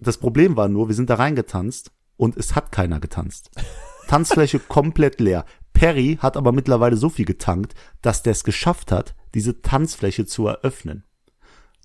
das 0.00 0.16
Problem 0.16 0.56
war 0.56 0.68
nur, 0.68 0.88
wir 0.88 0.94
sind 0.94 1.10
da 1.10 1.16
reingetanzt 1.16 1.92
und 2.16 2.36
es 2.36 2.54
hat 2.54 2.72
keiner 2.72 2.98
getanzt. 2.98 3.50
Tanzfläche 4.08 4.58
komplett 4.58 5.20
leer. 5.20 5.44
Perry 5.72 6.18
hat 6.20 6.36
aber 6.36 6.52
mittlerweile 6.52 6.96
so 6.96 7.08
viel 7.08 7.24
getankt, 7.24 7.74
dass 8.00 8.22
der 8.22 8.32
es 8.32 8.44
geschafft 8.44 8.92
hat, 8.92 9.14
diese 9.34 9.60
Tanzfläche 9.62 10.24
zu 10.24 10.46
eröffnen. 10.46 11.04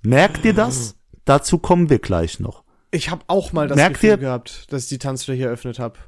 Merkt 0.04 0.46
ihr 0.46 0.54
das? 0.54 0.96
Dazu 1.26 1.58
kommen 1.58 1.90
wir 1.90 2.00
gleich 2.00 2.40
noch. 2.40 2.64
Ich 2.92 3.10
habe 3.10 3.24
auch 3.28 3.52
mal 3.52 3.68
das 3.68 3.76
Merkt 3.76 3.96
Gefühl 3.96 4.10
ihr? 4.12 4.18
gehabt, 4.18 4.72
dass 4.72 4.84
ich 4.84 4.90
die 4.90 4.98
Tanzfläche 4.98 5.46
eröffnet 5.46 5.80
habe. 5.80 6.00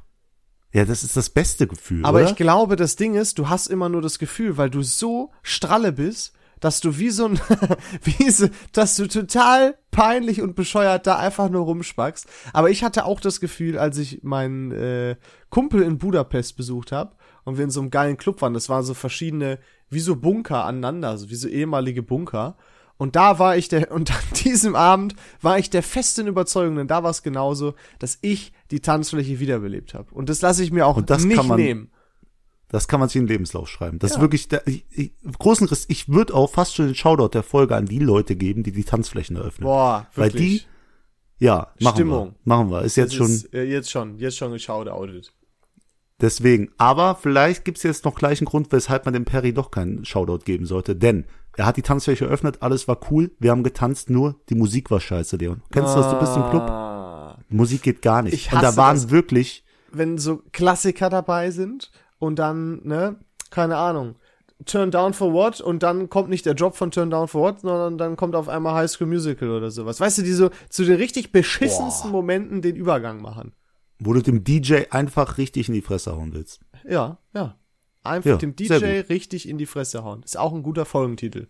Ja, 0.72 0.84
das 0.84 1.02
ist 1.02 1.16
das 1.16 1.30
beste 1.30 1.66
Gefühl. 1.66 2.04
Aber 2.04 2.20
oder? 2.20 2.30
ich 2.30 2.36
glaube, 2.36 2.76
das 2.76 2.96
Ding 2.96 3.14
ist, 3.14 3.38
du 3.38 3.48
hast 3.48 3.66
immer 3.66 3.88
nur 3.88 4.02
das 4.02 4.18
Gefühl, 4.18 4.56
weil 4.56 4.70
du 4.70 4.82
so 4.82 5.32
stralle 5.42 5.92
bist, 5.92 6.32
dass 6.60 6.80
du 6.80 6.98
wie 6.98 7.10
so 7.10 7.26
ein, 7.26 7.40
wie 8.02 8.30
so, 8.30 8.48
dass 8.72 8.96
du 8.96 9.08
total 9.08 9.76
peinlich 9.90 10.40
und 10.42 10.54
bescheuert 10.54 11.06
da 11.06 11.18
einfach 11.18 11.50
nur 11.50 11.64
rumspackst. 11.64 12.26
Aber 12.52 12.70
ich 12.70 12.84
hatte 12.84 13.04
auch 13.04 13.20
das 13.20 13.40
Gefühl, 13.40 13.78
als 13.78 13.98
ich 13.98 14.22
meinen 14.22 14.70
äh, 14.70 15.16
Kumpel 15.48 15.82
in 15.82 15.98
Budapest 15.98 16.56
besucht 16.56 16.92
habe 16.92 17.16
und 17.44 17.56
wir 17.56 17.64
in 17.64 17.70
so 17.70 17.80
einem 17.80 17.90
geilen 17.90 18.16
Club 18.16 18.40
waren, 18.42 18.54
das 18.54 18.68
waren 18.68 18.84
so 18.84 18.94
verschiedene, 18.94 19.58
wie 19.88 20.00
so 20.00 20.16
Bunker 20.16 20.64
aneinander, 20.64 21.18
so 21.18 21.30
wie 21.30 21.34
so 21.34 21.48
ehemalige 21.48 22.02
Bunker. 22.02 22.56
Und 23.00 23.16
da 23.16 23.38
war 23.38 23.56
ich 23.56 23.68
der, 23.68 23.90
und 23.92 24.10
an 24.10 24.22
diesem 24.44 24.76
Abend 24.76 25.16
war 25.40 25.58
ich 25.58 25.70
der 25.70 25.82
festen 25.82 26.26
Überzeugung, 26.26 26.76
denn 26.76 26.86
da 26.86 27.02
war 27.02 27.10
es 27.10 27.22
genauso, 27.22 27.74
dass 27.98 28.18
ich 28.20 28.52
die 28.70 28.80
Tanzfläche 28.80 29.40
wiederbelebt 29.40 29.94
habe. 29.94 30.12
Und 30.12 30.28
das 30.28 30.42
lasse 30.42 30.62
ich 30.62 30.70
mir 30.70 30.86
auch 30.86 30.98
und 30.98 31.08
das 31.08 31.24
nicht 31.24 31.38
kann 31.38 31.46
man, 31.46 31.58
nehmen. 31.58 31.90
Das 32.68 32.88
kann 32.88 33.00
man 33.00 33.08
sich 33.08 33.16
in 33.16 33.22
den 33.22 33.32
Lebenslauf 33.32 33.70
schreiben. 33.70 33.98
Das 33.98 34.10
ja. 34.10 34.16
ist 34.16 34.20
wirklich, 34.20 34.48
der, 34.48 34.66
ich, 34.66 34.84
ich, 34.90 35.12
großen 35.38 35.66
Riss, 35.66 35.86
ich 35.88 36.10
würde 36.10 36.34
auch 36.34 36.50
fast 36.50 36.74
schon 36.74 36.88
den 36.88 36.94
Shoutout 36.94 37.30
der 37.30 37.42
Folge 37.42 37.74
an 37.74 37.86
die 37.86 38.00
Leute 38.00 38.36
geben, 38.36 38.64
die 38.64 38.72
die 38.72 38.84
Tanzflächen 38.84 39.34
eröffnen. 39.36 39.64
Boah, 39.64 40.06
wirklich. 40.14 40.34
Weil 40.34 40.38
die, 40.38 40.62
ja, 41.38 41.68
machen 41.80 41.94
Stimmung. 41.94 42.26
wir. 42.26 42.34
Machen 42.44 42.70
wir. 42.70 42.82
Ist 42.82 42.96
jetzt 42.96 43.14
schon. 43.14 43.30
Ist, 43.30 43.54
äh, 43.54 43.62
jetzt 43.64 43.90
schon, 43.90 44.18
jetzt 44.18 44.36
schon 44.36 44.52
geshoutoutet. 44.52 45.32
Deswegen. 46.20 46.70
Aber 46.76 47.14
vielleicht 47.14 47.64
gibt's 47.64 47.82
jetzt 47.82 48.04
noch 48.04 48.14
gleich 48.14 48.42
einen 48.42 48.46
Grund, 48.46 48.70
weshalb 48.72 49.06
man 49.06 49.14
dem 49.14 49.24
Perry 49.24 49.54
doch 49.54 49.70
keinen 49.70 50.04
Shoutout 50.04 50.44
geben 50.44 50.66
sollte. 50.66 50.94
Denn 50.94 51.24
er 51.56 51.66
hat 51.66 51.76
die 51.76 51.82
Tanzfläche 51.82 52.26
eröffnet, 52.26 52.58
alles 52.60 52.88
war 52.88 52.98
cool, 53.10 53.30
wir 53.38 53.50
haben 53.50 53.62
getanzt, 53.62 54.10
nur 54.10 54.36
die 54.48 54.54
Musik 54.54 54.90
war 54.90 55.00
scheiße, 55.00 55.36
Leon. 55.36 55.62
Kennst 55.70 55.94
du 55.94 56.00
das? 56.00 56.10
Du 56.12 56.18
bist 56.18 56.36
im 56.36 56.48
Club. 56.50 56.62
Ah. 56.62 57.38
Musik 57.48 57.82
geht 57.82 58.02
gar 58.02 58.22
nicht. 58.22 58.34
Ich 58.34 58.52
und 58.52 58.62
da 58.62 58.76
waren 58.76 58.96
das, 58.96 59.10
wirklich. 59.10 59.64
Wenn 59.92 60.18
so 60.18 60.42
Klassiker 60.52 61.10
dabei 61.10 61.50
sind 61.50 61.90
und 62.18 62.38
dann, 62.38 62.80
ne, 62.84 63.16
keine 63.50 63.76
Ahnung, 63.76 64.16
Turn 64.66 64.90
Down 64.90 65.14
for 65.14 65.32
What 65.32 65.60
und 65.60 65.82
dann 65.82 66.08
kommt 66.10 66.28
nicht 66.28 66.46
der 66.46 66.54
Job 66.54 66.76
von 66.76 66.90
Turn 66.90 67.10
Down 67.10 67.28
for 67.28 67.40
What, 67.42 67.60
sondern 67.60 67.98
dann 67.98 68.16
kommt 68.16 68.34
auf 68.34 68.48
einmal 68.48 68.74
High 68.74 68.90
School 68.90 69.06
Musical 69.06 69.50
oder 69.50 69.70
sowas. 69.70 70.00
Weißt 70.00 70.18
du, 70.18 70.22
die 70.22 70.32
so 70.32 70.50
zu 70.68 70.84
den 70.84 70.96
richtig 70.96 71.32
beschissensten 71.32 72.10
Boah. 72.10 72.18
Momenten 72.18 72.62
den 72.62 72.76
Übergang 72.76 73.22
machen. 73.22 73.52
Wo 73.98 74.12
du 74.12 74.22
dem 74.22 74.44
DJ 74.44 74.84
einfach 74.90 75.38
richtig 75.38 75.68
in 75.68 75.74
die 75.74 75.82
Fresse 75.82 76.14
hauen 76.14 76.32
willst. 76.32 76.60
Ja, 76.88 77.18
ja. 77.34 77.56
Einfach 78.02 78.30
ja, 78.30 78.36
dem 78.36 78.56
DJ 78.56 78.74
richtig 79.08 79.48
in 79.48 79.58
die 79.58 79.66
Fresse 79.66 80.04
hauen. 80.04 80.22
Ist 80.22 80.38
auch 80.38 80.52
ein 80.52 80.62
guter 80.62 80.84
Folgentitel. 80.84 81.48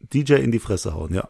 DJ 0.00 0.34
in 0.34 0.50
die 0.50 0.58
Fresse 0.58 0.94
hauen, 0.94 1.14
ja. 1.14 1.28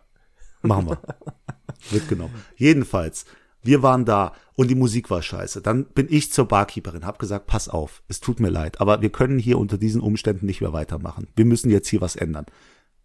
Machen 0.63 0.87
wir. 0.87 0.99
Wird 1.91 2.09
genommen. 2.09 2.35
Jedenfalls, 2.57 3.27
wir 3.63 3.83
waren 3.83 4.05
da 4.05 4.35
und 4.55 4.69
die 4.69 4.75
Musik 4.75 5.11
war 5.11 5.23
scheiße. 5.23 5.61
Dann 5.61 5.87
bin 5.87 6.07
ich 6.11 6.33
zur 6.33 6.47
Barkeeperin, 6.47 7.05
hab 7.05 7.19
gesagt, 7.19 7.47
pass 7.47 7.69
auf, 7.69 8.03
es 8.09 8.21
tut 8.21 8.41
mir 8.41 8.51
leid, 8.51 8.81
aber 8.81 9.03
wir 9.03 9.11
können 9.11 9.39
hier 9.39 9.59
unter 9.59 9.79
diesen 9.79 10.01
Umständen 10.01 10.47
nicht 10.47 10.61
mehr 10.61 10.73
weitermachen. 10.73 11.29
Wir 11.37 11.45
müssen 11.45 11.71
jetzt 11.71 11.89
hier 11.89 12.01
was 12.01 12.17
ändern. 12.17 12.47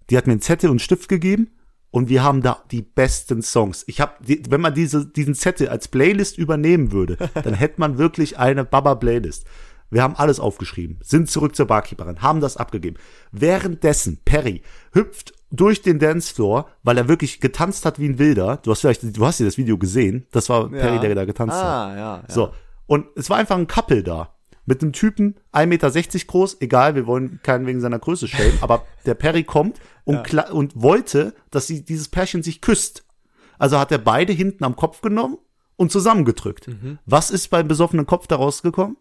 Die 0.09 0.17
hat 0.17 0.27
mir 0.27 0.33
einen 0.33 0.41
Zettel 0.41 0.69
und 0.69 0.75
einen 0.75 0.79
Stift 0.79 1.09
gegeben 1.09 1.51
und 1.91 2.09
wir 2.09 2.23
haben 2.23 2.41
da 2.41 2.63
die 2.71 2.81
besten 2.81 3.41
Songs. 3.41 3.83
Ich 3.87 4.01
habe, 4.01 4.13
wenn 4.19 4.61
man 4.61 4.73
diese, 4.73 5.05
diesen 5.05 5.35
Zettel 5.35 5.69
als 5.69 5.87
Playlist 5.87 6.37
übernehmen 6.37 6.91
würde, 6.91 7.17
dann 7.33 7.53
hätte 7.53 7.79
man 7.79 7.97
wirklich 7.97 8.37
eine 8.37 8.65
Baba-Playlist. 8.65 9.45
Wir 9.89 10.03
haben 10.03 10.15
alles 10.15 10.39
aufgeschrieben, 10.39 10.99
sind 11.01 11.29
zurück 11.29 11.55
zur 11.55 11.67
Barkeeperin, 11.67 12.21
haben 12.21 12.41
das 12.41 12.57
abgegeben. 12.57 12.97
Währenddessen, 13.31 14.19
Perry 14.25 14.61
hüpft 14.93 15.33
durch 15.49 15.81
den 15.81 15.99
Dancefloor, 15.99 16.69
weil 16.83 16.97
er 16.97 17.07
wirklich 17.07 17.39
getanzt 17.39 17.85
hat 17.85 17.99
wie 17.99 18.09
ein 18.09 18.19
Wilder. 18.19 18.57
Du 18.63 18.71
hast 18.71 18.81
vielleicht, 18.81 19.17
du 19.17 19.25
hast 19.25 19.39
ja 19.39 19.45
das 19.45 19.57
Video 19.57 19.77
gesehen. 19.77 20.27
Das 20.31 20.49
war 20.49 20.63
ja. 20.63 20.81
Perry, 20.81 20.99
der 20.99 21.15
da 21.15 21.25
getanzt 21.25 21.55
ah, 21.55 21.89
hat. 21.89 21.95
Ja, 21.95 22.17
ja. 22.17 22.23
So. 22.27 22.53
Und 22.85 23.07
es 23.15 23.29
war 23.29 23.37
einfach 23.37 23.57
ein 23.57 23.67
Couple 23.67 24.03
da. 24.03 24.33
Mit 24.65 24.81
einem 24.81 24.91
Typen, 24.91 25.35
1,60 25.53 25.65
Meter 25.67 26.25
groß, 26.27 26.57
egal, 26.59 26.95
wir 26.95 27.07
wollen 27.07 27.39
keinen 27.41 27.65
wegen 27.65 27.79
seiner 27.79 27.99
Größe 27.99 28.27
stellen, 28.27 28.57
aber 28.61 28.85
der 29.05 29.13
Perry 29.13 29.45
kommt 29.45 29.79
und, 30.03 30.33
ja. 30.33 30.49
und 30.51 30.81
wollte, 30.81 31.33
dass 31.51 31.67
sie, 31.67 31.85
dieses 31.85 32.09
Pärchen 32.09 32.43
sich 32.43 32.59
küsst. 32.59 33.05
Also 33.57 33.79
hat 33.79 33.93
er 33.93 33.97
beide 33.97 34.33
hinten 34.33 34.65
am 34.65 34.75
Kopf 34.75 34.99
genommen 34.99 35.37
und 35.77 35.91
zusammengedrückt. 35.93 36.67
Mhm. 36.67 36.99
Was 37.05 37.31
ist 37.31 37.47
beim 37.47 37.69
besoffenen 37.69 38.05
Kopf 38.05 38.27
da 38.27 38.35
rausgekommen? 38.35 38.97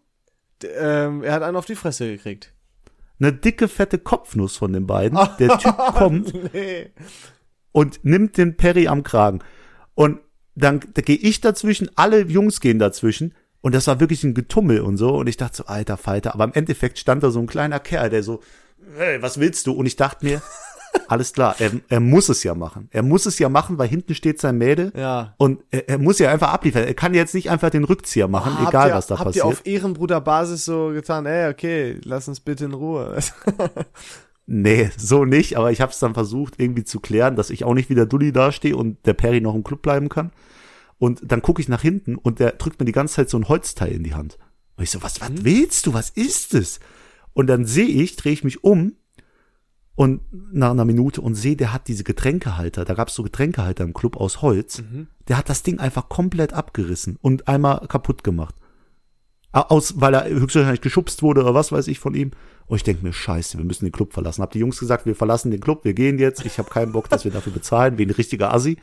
Ähm, 0.64 1.22
er 1.22 1.32
hat 1.32 1.42
einen 1.42 1.56
auf 1.56 1.66
die 1.66 1.74
Fresse 1.74 2.06
gekriegt. 2.06 2.52
Eine 3.18 3.32
dicke, 3.32 3.68
fette 3.68 3.98
Kopfnuss 3.98 4.56
von 4.56 4.72
den 4.72 4.86
beiden. 4.86 5.18
Der 5.38 5.58
Typ 5.58 5.76
kommt 5.94 6.52
nee. 6.52 6.90
und 7.72 8.04
nimmt 8.04 8.36
den 8.36 8.56
Perry 8.56 8.88
am 8.88 9.02
Kragen. 9.02 9.40
Und 9.94 10.20
dann 10.54 10.80
da 10.94 11.02
gehe 11.02 11.16
ich 11.16 11.40
dazwischen, 11.40 11.90
alle 11.96 12.22
Jungs 12.22 12.60
gehen 12.60 12.78
dazwischen. 12.78 13.34
Und 13.60 13.74
das 13.74 13.86
war 13.86 14.00
wirklich 14.00 14.22
ein 14.22 14.34
Getummel 14.34 14.80
und 14.80 14.96
so. 14.96 15.16
Und 15.16 15.28
ich 15.28 15.36
dachte 15.36 15.56
so, 15.56 15.66
alter 15.66 15.96
Falter. 15.96 16.34
Aber 16.34 16.44
im 16.44 16.52
Endeffekt 16.52 16.98
stand 16.98 17.22
da 17.22 17.30
so 17.30 17.40
ein 17.40 17.46
kleiner 17.46 17.80
Kerl, 17.80 18.10
der 18.10 18.22
so, 18.22 18.42
hey, 18.96 19.20
was 19.22 19.40
willst 19.40 19.66
du? 19.66 19.72
Und 19.72 19.86
ich 19.86 19.96
dachte 19.96 20.24
mir, 20.24 20.42
alles 21.08 21.32
klar, 21.32 21.56
er, 21.58 21.70
er 21.88 22.00
muss 22.00 22.28
es 22.28 22.42
ja 22.42 22.54
machen. 22.54 22.88
Er 22.90 23.02
muss 23.02 23.26
es 23.26 23.38
ja 23.38 23.48
machen, 23.48 23.78
weil 23.78 23.88
hinten 23.88 24.14
steht 24.14 24.40
sein 24.40 24.58
Mädel. 24.58 24.92
Ja. 24.96 25.34
Und 25.38 25.62
er, 25.70 25.88
er 25.88 25.98
muss 25.98 26.18
ja 26.18 26.30
einfach 26.30 26.52
abliefern. 26.52 26.84
Er 26.84 26.94
kann 26.94 27.14
jetzt 27.14 27.34
nicht 27.34 27.50
einfach 27.50 27.70
den 27.70 27.84
Rückzieher 27.84 28.28
machen, 28.28 28.56
oh, 28.60 28.68
egal 28.68 28.90
ihr, 28.90 28.94
was 28.94 29.06
da 29.06 29.18
habt 29.18 29.26
passiert. 29.26 29.44
Habt 29.44 29.54
ihr 29.54 29.60
auf 29.60 29.66
Ehrenbruderbasis 29.66 30.64
so 30.64 30.88
getan, 30.88 31.26
ey, 31.26 31.50
okay, 31.50 31.98
lass 32.04 32.28
uns 32.28 32.40
bitte 32.40 32.66
in 32.66 32.74
Ruhe. 32.74 33.18
nee, 34.46 34.90
so 34.96 35.24
nicht, 35.24 35.56
aber 35.56 35.70
ich 35.70 35.80
habe 35.80 35.92
es 35.92 35.98
dann 35.98 36.14
versucht 36.14 36.54
irgendwie 36.58 36.84
zu 36.84 37.00
klären, 37.00 37.36
dass 37.36 37.50
ich 37.50 37.64
auch 37.64 37.74
nicht 37.74 37.90
wieder 37.90 38.06
Dulli 38.06 38.32
dastehe 38.32 38.76
und 38.76 39.04
der 39.06 39.14
Perry 39.14 39.40
noch 39.40 39.54
im 39.54 39.64
Club 39.64 39.82
bleiben 39.82 40.08
kann. 40.08 40.32
Und 40.98 41.20
dann 41.30 41.42
gucke 41.42 41.60
ich 41.60 41.68
nach 41.68 41.82
hinten 41.82 42.16
und 42.16 42.40
der 42.40 42.52
drückt 42.52 42.80
mir 42.80 42.86
die 42.86 42.92
ganze 42.92 43.16
Zeit 43.16 43.30
so 43.30 43.38
ein 43.38 43.48
Holzteil 43.48 43.92
in 43.92 44.02
die 44.02 44.14
Hand. 44.14 44.38
Und 44.76 44.84
ich 44.84 44.90
so, 44.90 45.02
was, 45.02 45.20
was 45.20 45.28
hm? 45.28 45.44
willst 45.44 45.86
du? 45.86 45.94
Was 45.94 46.10
ist 46.10 46.54
es? 46.54 46.80
Und 47.32 47.48
dann 47.48 47.66
sehe 47.66 47.86
ich, 47.86 48.16
drehe 48.16 48.32
ich 48.32 48.44
mich 48.44 48.64
um 48.64 48.94
und 49.96 50.20
nach 50.52 50.70
einer 50.70 50.84
Minute 50.84 51.22
und 51.22 51.34
sehe, 51.34 51.56
der 51.56 51.72
hat 51.72 51.88
diese 51.88 52.04
Getränkehalter, 52.04 52.84
da 52.84 52.94
gab 52.94 53.08
es 53.08 53.14
so 53.14 53.22
Getränkehalter 53.22 53.82
im 53.82 53.94
Club 53.94 54.18
aus 54.18 54.42
Holz, 54.42 54.82
mhm. 54.82 55.08
der 55.26 55.38
hat 55.38 55.48
das 55.48 55.62
Ding 55.62 55.80
einfach 55.80 56.10
komplett 56.10 56.52
abgerissen 56.52 57.18
und 57.22 57.48
einmal 57.48 57.88
kaputt 57.88 58.22
gemacht. 58.22 58.54
Aus, 59.52 59.98
weil 59.98 60.12
er 60.12 60.28
höchstwahrscheinlich 60.28 60.82
geschubst 60.82 61.22
wurde 61.22 61.40
oder 61.40 61.54
was 61.54 61.72
weiß 61.72 61.88
ich 61.88 61.98
von 61.98 62.12
ihm. 62.12 62.32
Und 62.66 62.76
ich 62.76 62.82
denke 62.82 63.02
mir, 63.02 63.14
scheiße, 63.14 63.56
wir 63.56 63.64
müssen 63.64 63.86
den 63.86 63.92
Club 63.92 64.12
verlassen. 64.12 64.42
Hab 64.42 64.50
die 64.50 64.58
Jungs 64.58 64.78
gesagt, 64.78 65.06
wir 65.06 65.14
verlassen 65.14 65.50
den 65.50 65.60
Club, 65.60 65.84
wir 65.84 65.94
gehen 65.94 66.18
jetzt. 66.18 66.44
Ich 66.44 66.58
habe 66.58 66.68
keinen 66.68 66.92
Bock, 66.92 67.08
dass 67.08 67.24
wir 67.24 67.32
dafür 67.32 67.54
bezahlen, 67.54 67.96
wie 67.96 68.04
ein 68.04 68.10
richtiger 68.10 68.52
Assi. 68.52 68.76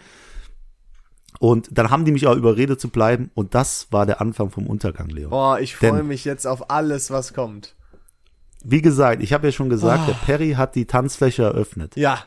Und 1.37 1.69
dann 1.71 1.91
haben 1.91 2.05
die 2.05 2.11
mich 2.11 2.25
auch 2.25 2.35
überredet 2.35 2.81
zu 2.81 2.89
bleiben 2.89 3.29
und 3.35 3.53
das 3.53 3.87
war 3.91 4.07
der 4.07 4.19
Anfang 4.19 4.49
vom 4.49 4.65
Untergang, 4.65 5.09
Leo. 5.09 5.29
Boah, 5.29 5.59
ich 5.59 5.75
freue 5.75 6.01
mich 6.01 6.25
jetzt 6.25 6.47
auf 6.47 6.71
alles, 6.71 7.11
was 7.11 7.35
kommt 7.35 7.75
wie 8.63 8.81
gesagt, 8.81 9.21
ich 9.21 9.33
habe 9.33 9.47
ja 9.47 9.51
schon 9.51 9.69
gesagt, 9.69 10.03
oh. 10.03 10.11
der 10.11 10.17
Perry 10.25 10.53
hat 10.53 10.75
die 10.75 10.85
Tanzfläche 10.85 11.43
eröffnet. 11.43 11.95
Ja. 11.95 12.23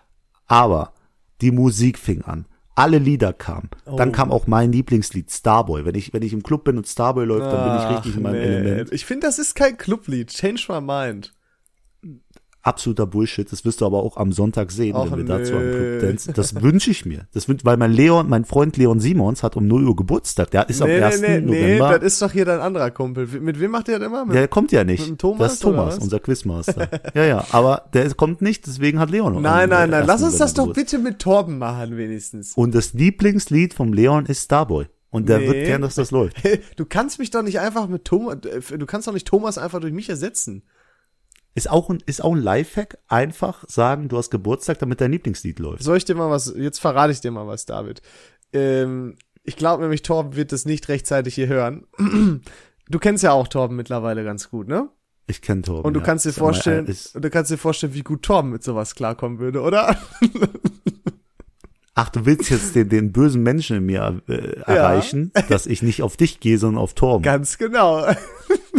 Aber 0.46 0.92
die 1.40 1.50
Musik 1.50 1.98
fing 1.98 2.22
an. 2.22 2.46
Alle 2.74 2.98
Lieder 2.98 3.32
kamen. 3.32 3.70
Oh. 3.86 3.96
Dann 3.96 4.12
kam 4.12 4.30
auch 4.30 4.46
mein 4.46 4.70
Lieblingslied, 4.70 5.30
Starboy. 5.30 5.86
Wenn 5.86 5.94
ich, 5.94 6.12
wenn 6.12 6.22
ich 6.22 6.34
im 6.34 6.42
Club 6.42 6.64
bin 6.64 6.76
und 6.76 6.86
Starboy 6.86 7.24
läuft, 7.24 7.50
dann 7.50 7.64
bin 7.64 7.82
ich 7.82 7.96
richtig 7.96 8.16
in 8.16 8.22
meinem 8.22 8.40
nee. 8.40 8.46
Element. 8.46 8.92
Ich 8.92 9.06
finde, 9.06 9.26
das 9.26 9.38
ist 9.38 9.54
kein 9.54 9.78
Clublied. 9.78 10.28
Change 10.28 10.66
my 10.68 10.80
mind. 10.80 11.32
Absoluter 12.66 13.06
Bullshit. 13.06 13.50
Das 13.50 13.64
wirst 13.64 13.80
du 13.80 13.86
aber 13.86 14.02
auch 14.02 14.16
am 14.16 14.32
Sonntag 14.32 14.72
sehen, 14.72 14.96
Och, 14.96 15.10
wenn 15.10 15.18
wir 15.18 15.24
dazu 15.24 15.54
am 15.54 15.60
nö. 15.64 15.98
Club 15.98 16.10
dancen. 16.10 16.34
Das 16.34 16.60
wünsche 16.60 16.90
ich 16.90 17.06
mir. 17.06 17.26
Das 17.32 17.48
wünsch, 17.48 17.64
weil 17.64 17.76
mein 17.76 17.92
Leon, 17.92 18.28
mein 18.28 18.44
Freund 18.44 18.76
Leon 18.76 18.98
Simons 19.00 19.42
hat 19.42 19.56
um 19.56 19.66
0 19.66 19.86
Uhr 19.88 19.96
Geburtstag. 19.96 20.50
Der 20.50 20.68
ist 20.68 20.82
am 20.82 20.88
nee, 20.88 21.00
1. 21.00 21.20
nee, 21.20 21.28
nee, 21.28 21.40
nee, 21.40 21.46
November. 21.78 21.98
das 21.98 22.12
ist 22.14 22.22
doch 22.22 22.32
hier 22.32 22.44
dein 22.44 22.60
anderer 22.60 22.90
Kumpel. 22.90 23.26
Mit 23.40 23.60
wem 23.60 23.70
macht 23.70 23.88
der 23.88 23.98
das 24.00 24.08
immer? 24.08 24.24
Mit 24.24 24.34
der 24.34 24.48
kommt 24.48 24.72
ja 24.72 24.84
nicht. 24.84 25.08
Mit 25.08 25.18
Thomas, 25.20 25.38
das 25.38 25.52
ist 25.54 25.64
oder 25.64 25.76
Thomas, 25.76 25.96
was? 25.96 26.02
unser 26.02 26.18
Quizmaster. 26.20 26.88
ja, 27.14 27.24
ja, 27.24 27.44
aber 27.52 27.84
der 27.94 28.12
kommt 28.14 28.42
nicht, 28.42 28.66
deswegen 28.66 28.98
hat 28.98 29.10
Leon 29.10 29.34
noch 29.34 29.40
nein, 29.40 29.64
am 29.64 29.70
nein, 29.70 29.90
nein. 29.90 30.00
1. 30.00 30.06
Lass 30.08 30.22
uns 30.22 30.36
das 30.38 30.54
doch 30.54 30.72
bitte 30.72 30.98
mit 30.98 31.20
Torben 31.20 31.58
machen, 31.58 31.96
wenigstens. 31.96 32.54
Und 32.54 32.74
das 32.74 32.92
Lieblingslied 32.94 33.74
vom 33.74 33.92
Leon 33.92 34.26
ist 34.26 34.44
Starboy. 34.44 34.86
Und 35.10 35.28
der 35.28 35.38
Nee. 35.38 35.46
wird 35.46 35.66
gern, 35.66 35.82
dass 35.82 35.94
das 35.94 36.10
läuft. 36.10 36.36
Du 36.76 36.84
kannst 36.84 37.18
mich 37.18 37.30
doch 37.30 37.42
nicht 37.42 37.60
einfach 37.60 37.88
mit 37.88 38.04
Thomas, 38.04 38.38
du 38.40 38.86
kannst 38.86 39.06
doch 39.08 39.12
nicht 39.12 39.26
Thomas 39.26 39.56
einfach 39.56 39.80
durch 39.80 39.92
mich 39.92 40.08
ersetzen. 40.10 40.62
Ist 41.56 41.70
auch 41.70 41.88
ein, 41.88 42.02
ist 42.04 42.22
auch 42.22 42.34
ein 42.34 42.42
Lifehack. 42.42 42.98
Einfach 43.08 43.64
sagen, 43.66 44.08
du 44.08 44.18
hast 44.18 44.30
Geburtstag, 44.30 44.78
damit 44.78 45.00
dein 45.00 45.10
Lieblingslied 45.10 45.58
läuft. 45.58 45.82
Soll 45.82 45.96
ich 45.96 46.04
dir 46.04 46.14
mal 46.14 46.30
was, 46.30 46.54
jetzt 46.54 46.80
verrate 46.80 47.12
ich 47.12 47.22
dir 47.22 47.30
mal 47.30 47.46
was, 47.46 47.64
David. 47.64 48.02
Ähm, 48.52 49.16
ich 49.42 49.56
glaube 49.56 49.82
nämlich, 49.82 50.02
Torben 50.02 50.36
wird 50.36 50.52
das 50.52 50.66
nicht 50.66 50.88
rechtzeitig 50.88 51.34
hier 51.34 51.48
hören. 51.48 51.86
Du 52.88 53.00
kennst 53.00 53.24
ja 53.24 53.32
auch 53.32 53.48
Torben 53.48 53.74
mittlerweile 53.74 54.22
ganz 54.22 54.48
gut, 54.48 54.68
ne? 54.68 54.88
Ich 55.26 55.42
kenne 55.42 55.62
Torben. 55.62 55.84
Und 55.84 55.94
du 55.94 55.98
ja. 55.98 56.06
kannst 56.06 56.24
dir 56.24 56.32
vorstellen, 56.32 56.86
du 56.86 57.30
kannst 57.30 57.50
dir 57.50 57.58
vorstellen, 57.58 57.94
wie 57.94 58.04
gut 58.04 58.22
Torben 58.22 58.50
mit 58.50 58.62
sowas 58.62 58.94
klarkommen 58.94 59.40
würde, 59.40 59.60
oder? 59.60 59.98
ach, 61.98 62.10
du 62.10 62.24
willst 62.26 62.50
jetzt 62.50 62.74
den, 62.76 62.88
den 62.88 63.10
bösen 63.10 63.42
Menschen 63.42 63.78
in 63.78 63.86
mir 63.86 64.20
äh, 64.28 64.60
erreichen, 64.60 65.32
dass 65.48 65.66
ich 65.66 65.82
nicht 65.82 66.02
auf 66.02 66.16
dich 66.16 66.38
gehe, 66.38 66.58
sondern 66.58 66.80
auf 66.80 66.94
Torben. 66.94 67.22
Ganz 67.24 67.58
genau. 67.58 68.06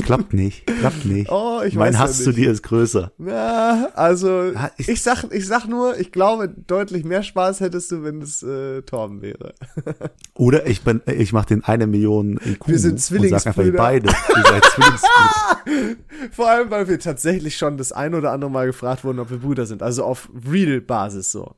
Klappt 0.03 0.33
nicht, 0.33 0.65
klappt 0.67 1.05
nicht. 1.05 1.29
Oh, 1.31 1.61
ich 1.65 1.73
mein 1.73 1.87
weiß 1.87 1.93
ja 1.95 1.99
Hass 1.99 2.17
zu 2.23 2.29
nicht. 2.29 2.37
dir 2.37 2.51
ist 2.51 2.61
größer. 2.61 3.11
Ja, 3.17 3.89
also 3.95 4.43
Ja, 4.53 4.69
ich- 4.77 4.87
ich, 4.89 5.01
sag, 5.01 5.25
ich 5.31 5.45
sag 5.47 5.65
nur, 5.67 5.99
ich 5.99 6.11
glaube, 6.11 6.47
deutlich 6.47 7.03
mehr 7.03 7.23
Spaß 7.23 7.59
hättest 7.61 7.91
du, 7.91 8.03
wenn 8.03 8.21
es 8.21 8.43
äh, 8.43 8.83
Torben 8.83 9.21
wäre. 9.23 9.55
Oder 10.35 10.67
ich 10.67 10.83
bin, 10.83 11.01
ich 11.07 11.33
mach 11.33 11.45
den 11.45 11.63
eine 11.63 11.87
Million 11.87 12.39
IQ 12.45 12.67
Wir 12.67 12.77
sind 12.79 12.93
und 12.93 12.99
sag 13.01 13.47
einfach 13.47 13.53
Zwillingsbrüder. 13.55 13.77
beide. 13.77 14.07
Ihr 14.09 14.43
seid 14.43 14.63
Zwillingsbrüder. 14.75 15.95
Vor 16.31 16.49
allem, 16.49 16.69
weil 16.69 16.87
wir 16.87 16.99
tatsächlich 16.99 17.57
schon 17.57 17.77
das 17.77 17.91
ein 17.91 18.13
oder 18.13 18.31
andere 18.31 18.51
Mal 18.51 18.67
gefragt 18.67 19.03
wurden, 19.03 19.19
ob 19.19 19.31
wir 19.31 19.39
Brüder 19.39 19.65
sind. 19.65 19.81
Also 19.81 20.03
auf 20.03 20.29
Real-Basis 20.49 21.31
so. 21.31 21.55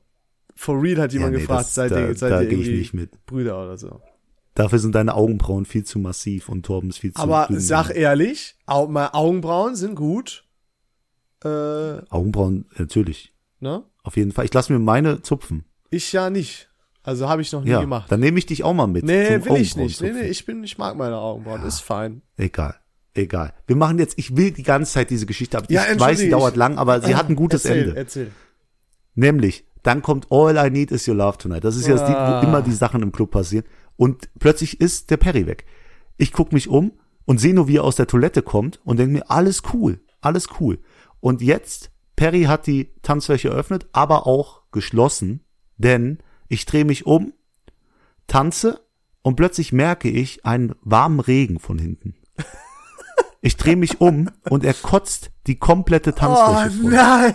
For 0.62 0.82
real 0.84 1.00
hat 1.00 1.13
jemand 1.13 1.32
nee, 1.36 1.39
gefragt, 1.39 1.62
das- 1.68 1.75
seid 1.75 1.92
da- 1.92 2.00
ihr, 2.06 2.16
seid 2.16 2.32
da 2.34 2.42
ihr 2.42 2.51
irgendwie 2.51 2.80
nicht 2.80 2.94
mit. 2.94 3.25
Brüder 3.25 3.63
oder 3.63 3.78
so. 3.78 4.01
Dafür 4.56 4.80
sind 4.80 4.94
deine 4.94 5.13
Augenbrauen 5.16 5.63
viel 5.63 5.86
zu 5.86 6.00
massiv 6.00 6.50
und 6.50 6.66
Torbens 6.66 6.98
viel 6.98 7.13
zu 7.13 7.22
Aber 7.22 7.48
dünn. 7.50 7.62
sag 7.62 7.92
ehrlich, 7.92 8.58
Augenbrauen 8.66 9.78
sind 9.78 9.96
gut. 9.96 10.44
Äh, 11.46 11.48
Augenbrauen, 12.10 12.66
natürlich. 12.78 13.34
ne? 13.62 13.84
Auf 14.04 14.18
jeden 14.18 14.34
Fall. 14.34 14.44
Ich 14.44 14.54
lasse 14.54 14.74
mir 14.74 14.80
meine 14.80 15.22
zupfen. 15.22 15.63
Ich 15.92 16.12
ja 16.12 16.30
nicht. 16.30 16.70
Also 17.04 17.30
habe 17.30 17.42
ich 17.42 17.54
noch 17.54 17.63
nie 17.63 17.70
Ja, 17.70 17.80
gemacht. 17.80 18.12
dann 18.12 18.20
nehme 18.20 18.38
ich 18.38 18.46
dich 18.46 18.66
auch 18.66 18.74
mal 18.74 18.88
mit. 18.88 19.06
Nee, 19.06 19.46
will 19.46 19.62
ich 19.62 19.78
nicht. 19.78 20.01
Nee, 20.01 20.12
nee, 20.12 20.28
ich 20.28 20.46
bin, 20.46 20.62
ich 20.66 20.78
mag 20.78 20.98
meine 20.98 21.16
Augenbrauen. 21.18 21.63
Ist 21.63 21.80
fein. 21.80 22.22
Egal. 22.36 22.75
Egal. 23.13 23.54
Wir 23.66 23.78
machen 23.78 23.98
jetzt, 23.98 24.20
ich 24.20 24.36
will 24.36 24.51
die 24.51 24.63
ganze 24.63 24.92
Zeit 24.92 25.10
diese 25.10 25.25
Geschichte 25.25 25.58
ab. 25.58 25.66
Ja, 25.70 25.86
ich 25.89 25.98
weiß, 25.98 26.20
sie 26.20 26.30
dauert 26.30 26.58
lang, 26.58 26.78
aber 26.78 27.01
sie 27.01 27.16
hat 27.16 27.30
ein 27.30 27.36
gutes 27.38 27.63
erzähl, 27.63 27.84
Ende. 27.84 27.96
Erzähl. 27.96 28.32
Nämlich, 29.16 29.66
dann 29.83 30.01
kommt 30.01 30.27
All 30.29 30.55
I 30.57 30.69
Need 30.69 30.91
Is 30.91 31.07
Your 31.07 31.15
Love 31.15 31.38
Tonight. 31.38 31.63
Das 31.63 31.75
ist 31.75 31.88
ja 31.88 31.95
das 31.95 32.07
Lied, 32.07 32.17
Ah. 32.17 32.41
wo 32.41 32.48
immer 32.48 32.62
die 32.62 32.71
Sachen 32.74 33.01
im 33.01 33.12
Club 33.12 33.31
passieren. 33.31 33.65
Und 33.95 34.29
plötzlich 34.39 34.79
ist 34.81 35.09
der 35.12 35.17
Perry 35.17 35.45
weg. 35.48 35.65
Ich 36.17 36.31
guck 36.33 36.51
mich 36.53 36.67
um 36.67 36.93
und 37.25 37.39
sehe 37.39 37.53
nur, 37.53 37.67
wie 37.67 37.77
er 37.77 37.83
aus 37.83 37.95
der 37.95 38.07
Toilette 38.07 38.41
kommt 38.41 38.79
und 38.83 38.98
denke 38.98 39.13
mir, 39.13 39.29
alles 39.31 39.62
cool, 39.74 40.00
alles 40.21 40.48
cool. 40.59 40.79
Und 41.19 41.41
jetzt, 41.41 41.91
Perry 42.15 42.43
hat 42.43 42.67
die 42.67 42.91
Tanzfläche 43.01 43.50
eröffnet, 43.50 43.88
aber 43.93 44.27
auch 44.27 44.63
geschlossen, 44.71 45.41
denn 45.77 46.19
ich 46.48 46.65
drehe 46.65 46.86
mich 46.86 47.05
um, 47.05 47.33
tanze 48.27 48.81
und 49.21 49.36
plötzlich 49.36 49.71
merke 49.74 50.09
ich 50.09 50.45
einen 50.45 50.75
warmen 50.81 51.19
Regen 51.19 51.59
von 51.59 51.77
hinten. 51.79 52.15
Ich 53.41 53.55
drehe 53.55 53.75
mich 53.77 54.01
um 54.01 54.29
und 54.50 54.66
er 54.66 54.74
kotzt 54.74 55.31
die 55.48 55.57
komplette 55.57 56.14
Tanzfläche 56.14 56.79
Oh, 56.83 56.90
nein. 56.90 57.33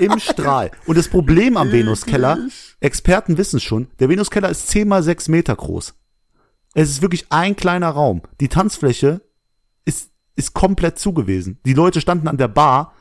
im 0.00 0.18
Strahl. 0.20 0.70
Und 0.86 0.96
das 0.96 1.08
Problem 1.08 1.56
am 1.56 1.72
Venuskeller, 1.72 2.38
Experten 2.80 3.36
wissen 3.36 3.56
es 3.56 3.62
schon, 3.64 3.88
der 3.98 4.08
Venuskeller 4.08 4.48
ist 4.48 4.68
10 4.68 4.86
mal 4.86 5.02
6 5.02 5.28
Meter 5.28 5.56
groß. 5.56 5.94
Es 6.74 6.88
ist 6.88 7.02
wirklich 7.02 7.26
ein 7.30 7.56
kleiner 7.56 7.90
Raum. 7.90 8.22
Die 8.40 8.48
Tanzfläche 8.48 9.20
ist, 9.84 10.10
ist 10.36 10.54
komplett 10.54 10.98
zugewiesen. 10.98 11.58
Die 11.66 11.74
Leute 11.74 12.00
standen 12.00 12.28
an 12.28 12.38
der 12.38 12.48
Bar 12.48 12.94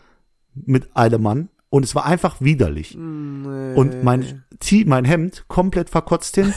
mit 0.56 0.95
einem 0.95 1.21
Mann 1.21 1.49
und 1.69 1.84
es 1.86 1.95
war 1.95 2.06
einfach 2.06 2.41
widerlich. 2.41 2.97
Und 2.97 4.04
mein, 4.04 4.43
Tee, 4.60 4.84
mein 4.86 5.06
Hemd 5.06 5.45
komplett 5.47 5.89
verkotzt 5.89 6.36
hin. 6.36 6.54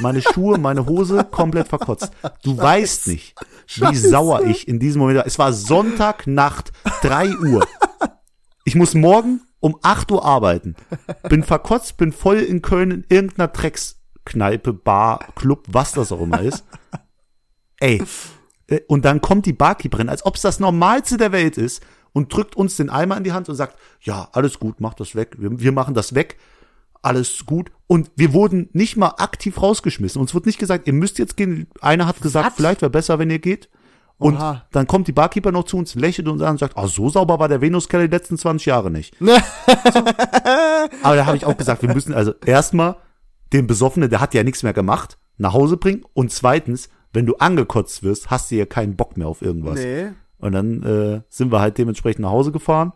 Meine 0.00 0.22
Schuhe, 0.22 0.58
meine 0.58 0.86
Hose 0.86 1.24
komplett 1.24 1.68
verkotzt. 1.68 2.10
Du 2.42 2.56
weißt 2.56 3.06
nicht, 3.08 3.34
wie 3.66 3.80
Scheiße. 3.84 4.08
sauer 4.10 4.44
ich 4.44 4.66
in 4.68 4.78
diesem 4.78 5.00
Moment 5.00 5.18
war. 5.18 5.26
Es 5.26 5.38
war 5.38 5.52
Sonntagnacht, 5.52 6.72
3 7.02 7.36
Uhr. 7.38 7.66
Ich 8.64 8.74
muss 8.74 8.94
morgen 8.94 9.40
um 9.60 9.76
8 9.82 10.10
Uhr 10.12 10.24
arbeiten. 10.24 10.74
Bin 11.28 11.42
verkotzt, 11.42 11.96
bin 11.96 12.12
voll 12.12 12.38
in 12.38 12.62
Köln 12.62 12.90
in 12.90 13.04
irgendeiner 13.08 13.48
Dreckskneipe, 13.48 14.72
Bar, 14.72 15.20
Club, 15.34 15.66
was 15.68 15.92
das 15.92 16.12
auch 16.12 16.20
immer 16.22 16.40
ist. 16.40 16.64
Ey. 17.78 18.02
Äh, 18.68 18.80
Und 18.88 19.04
dann 19.04 19.20
kommt 19.20 19.46
die 19.46 19.52
Barkeeperin, 19.52 20.08
als 20.08 20.24
ob 20.24 20.36
es 20.36 20.42
das 20.42 20.60
Normalste 20.60 21.16
der 21.16 21.32
Welt 21.32 21.58
ist, 21.58 21.82
und 22.12 22.34
drückt 22.34 22.56
uns 22.56 22.76
den 22.76 22.90
Eimer 22.90 23.16
in 23.16 23.24
die 23.24 23.32
Hand 23.32 23.48
und 23.48 23.54
sagt, 23.54 23.76
ja, 24.00 24.28
alles 24.32 24.58
gut, 24.58 24.80
mach 24.80 24.94
das 24.94 25.14
weg. 25.14 25.36
Wir, 25.38 25.60
wir 25.60 25.72
machen 25.72 25.94
das 25.94 26.14
weg. 26.14 26.38
Alles 27.02 27.46
gut. 27.46 27.70
Und 27.86 28.10
wir 28.16 28.32
wurden 28.32 28.68
nicht 28.72 28.96
mal 28.96 29.14
aktiv 29.18 29.60
rausgeschmissen. 29.60 30.20
Uns 30.20 30.34
wurde 30.34 30.48
nicht 30.48 30.58
gesagt, 30.58 30.86
ihr 30.86 30.92
müsst 30.92 31.18
jetzt 31.18 31.36
gehen. 31.36 31.68
Einer 31.80 32.06
hat 32.06 32.20
gesagt, 32.20 32.48
Was? 32.48 32.54
vielleicht 32.54 32.82
wäre 32.82 32.90
besser, 32.90 33.18
wenn 33.18 33.30
ihr 33.30 33.38
geht. 33.38 33.68
Und 34.18 34.36
Oha. 34.36 34.66
dann 34.72 34.86
kommt 34.86 35.08
die 35.08 35.12
Barkeeper 35.12 35.50
noch 35.50 35.64
zu 35.64 35.78
uns, 35.78 35.94
lächelt 35.94 36.28
uns 36.28 36.42
an 36.42 36.50
und 36.50 36.58
sagt, 36.58 36.76
ah, 36.76 36.86
so 36.86 37.08
sauber 37.08 37.38
war 37.38 37.48
der 37.48 37.62
Venuskeller 37.62 38.06
die 38.06 38.14
letzten 38.14 38.36
20 38.36 38.66
Jahre 38.66 38.90
nicht. 38.90 39.16
Aber 41.02 41.16
da 41.16 41.24
habe 41.24 41.38
ich 41.38 41.46
auch 41.46 41.56
gesagt, 41.56 41.80
wir 41.80 41.92
müssen 41.92 42.12
also 42.12 42.34
erstmal 42.44 42.96
den 43.54 43.66
Besoffenen, 43.66 44.10
der 44.10 44.20
hat 44.20 44.34
ja 44.34 44.44
nichts 44.44 44.62
mehr 44.62 44.74
gemacht, 44.74 45.16
nach 45.38 45.54
Hause 45.54 45.78
bringen. 45.78 46.04
Und 46.12 46.32
zweitens, 46.32 46.90
wenn 47.14 47.24
du 47.24 47.36
angekotzt 47.36 48.02
wirst, 48.02 48.30
hast 48.30 48.50
du 48.50 48.56
ja 48.56 48.66
keinen 48.66 48.94
Bock 48.94 49.16
mehr 49.16 49.26
auf 49.26 49.40
irgendwas. 49.40 49.80
Nee. 49.80 50.08
Und 50.36 50.52
dann 50.52 50.82
äh, 50.82 51.22
sind 51.30 51.50
wir 51.50 51.60
halt 51.60 51.78
dementsprechend 51.78 52.20
nach 52.20 52.30
Hause 52.30 52.52
gefahren. 52.52 52.92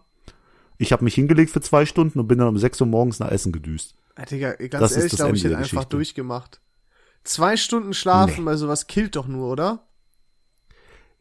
Ich 0.79 0.93
habe 0.93 1.05
mich 1.05 1.15
hingelegt 1.15 1.51
für 1.53 1.61
zwei 1.61 1.87
Stunden 1.87 2.19
und 2.19 2.27
bin 2.27 2.39
dann 2.39 2.49
um 2.49 2.59
6 2.59 2.81
Uhr 2.81 2.87
morgens 2.87 3.21
nach 3.21 3.31
Essen 3.31 3.53
gedüst. 3.53 3.95
Ja, 4.19 4.25
Digga, 4.25 4.53
ganz 4.55 4.71
Das 4.81 4.91
ist 4.93 4.97
ehrlich, 4.97 5.11
das 5.13 5.19
glaube 5.19 5.29
Ende 5.31 5.37
ich, 5.39 5.43
der 5.45 5.59
einfach 5.59 5.85
durchgemacht. 5.85 6.61
Zwei 7.25 7.57
Stunden 7.57 7.95
schlafen 7.95 8.41
Nee. 8.41 8.45
bei 8.45 8.57
sowas 8.57 8.87
killt 8.87 9.17
doch 9.17 9.27
nur, 9.27 9.51
oder? 9.51 9.87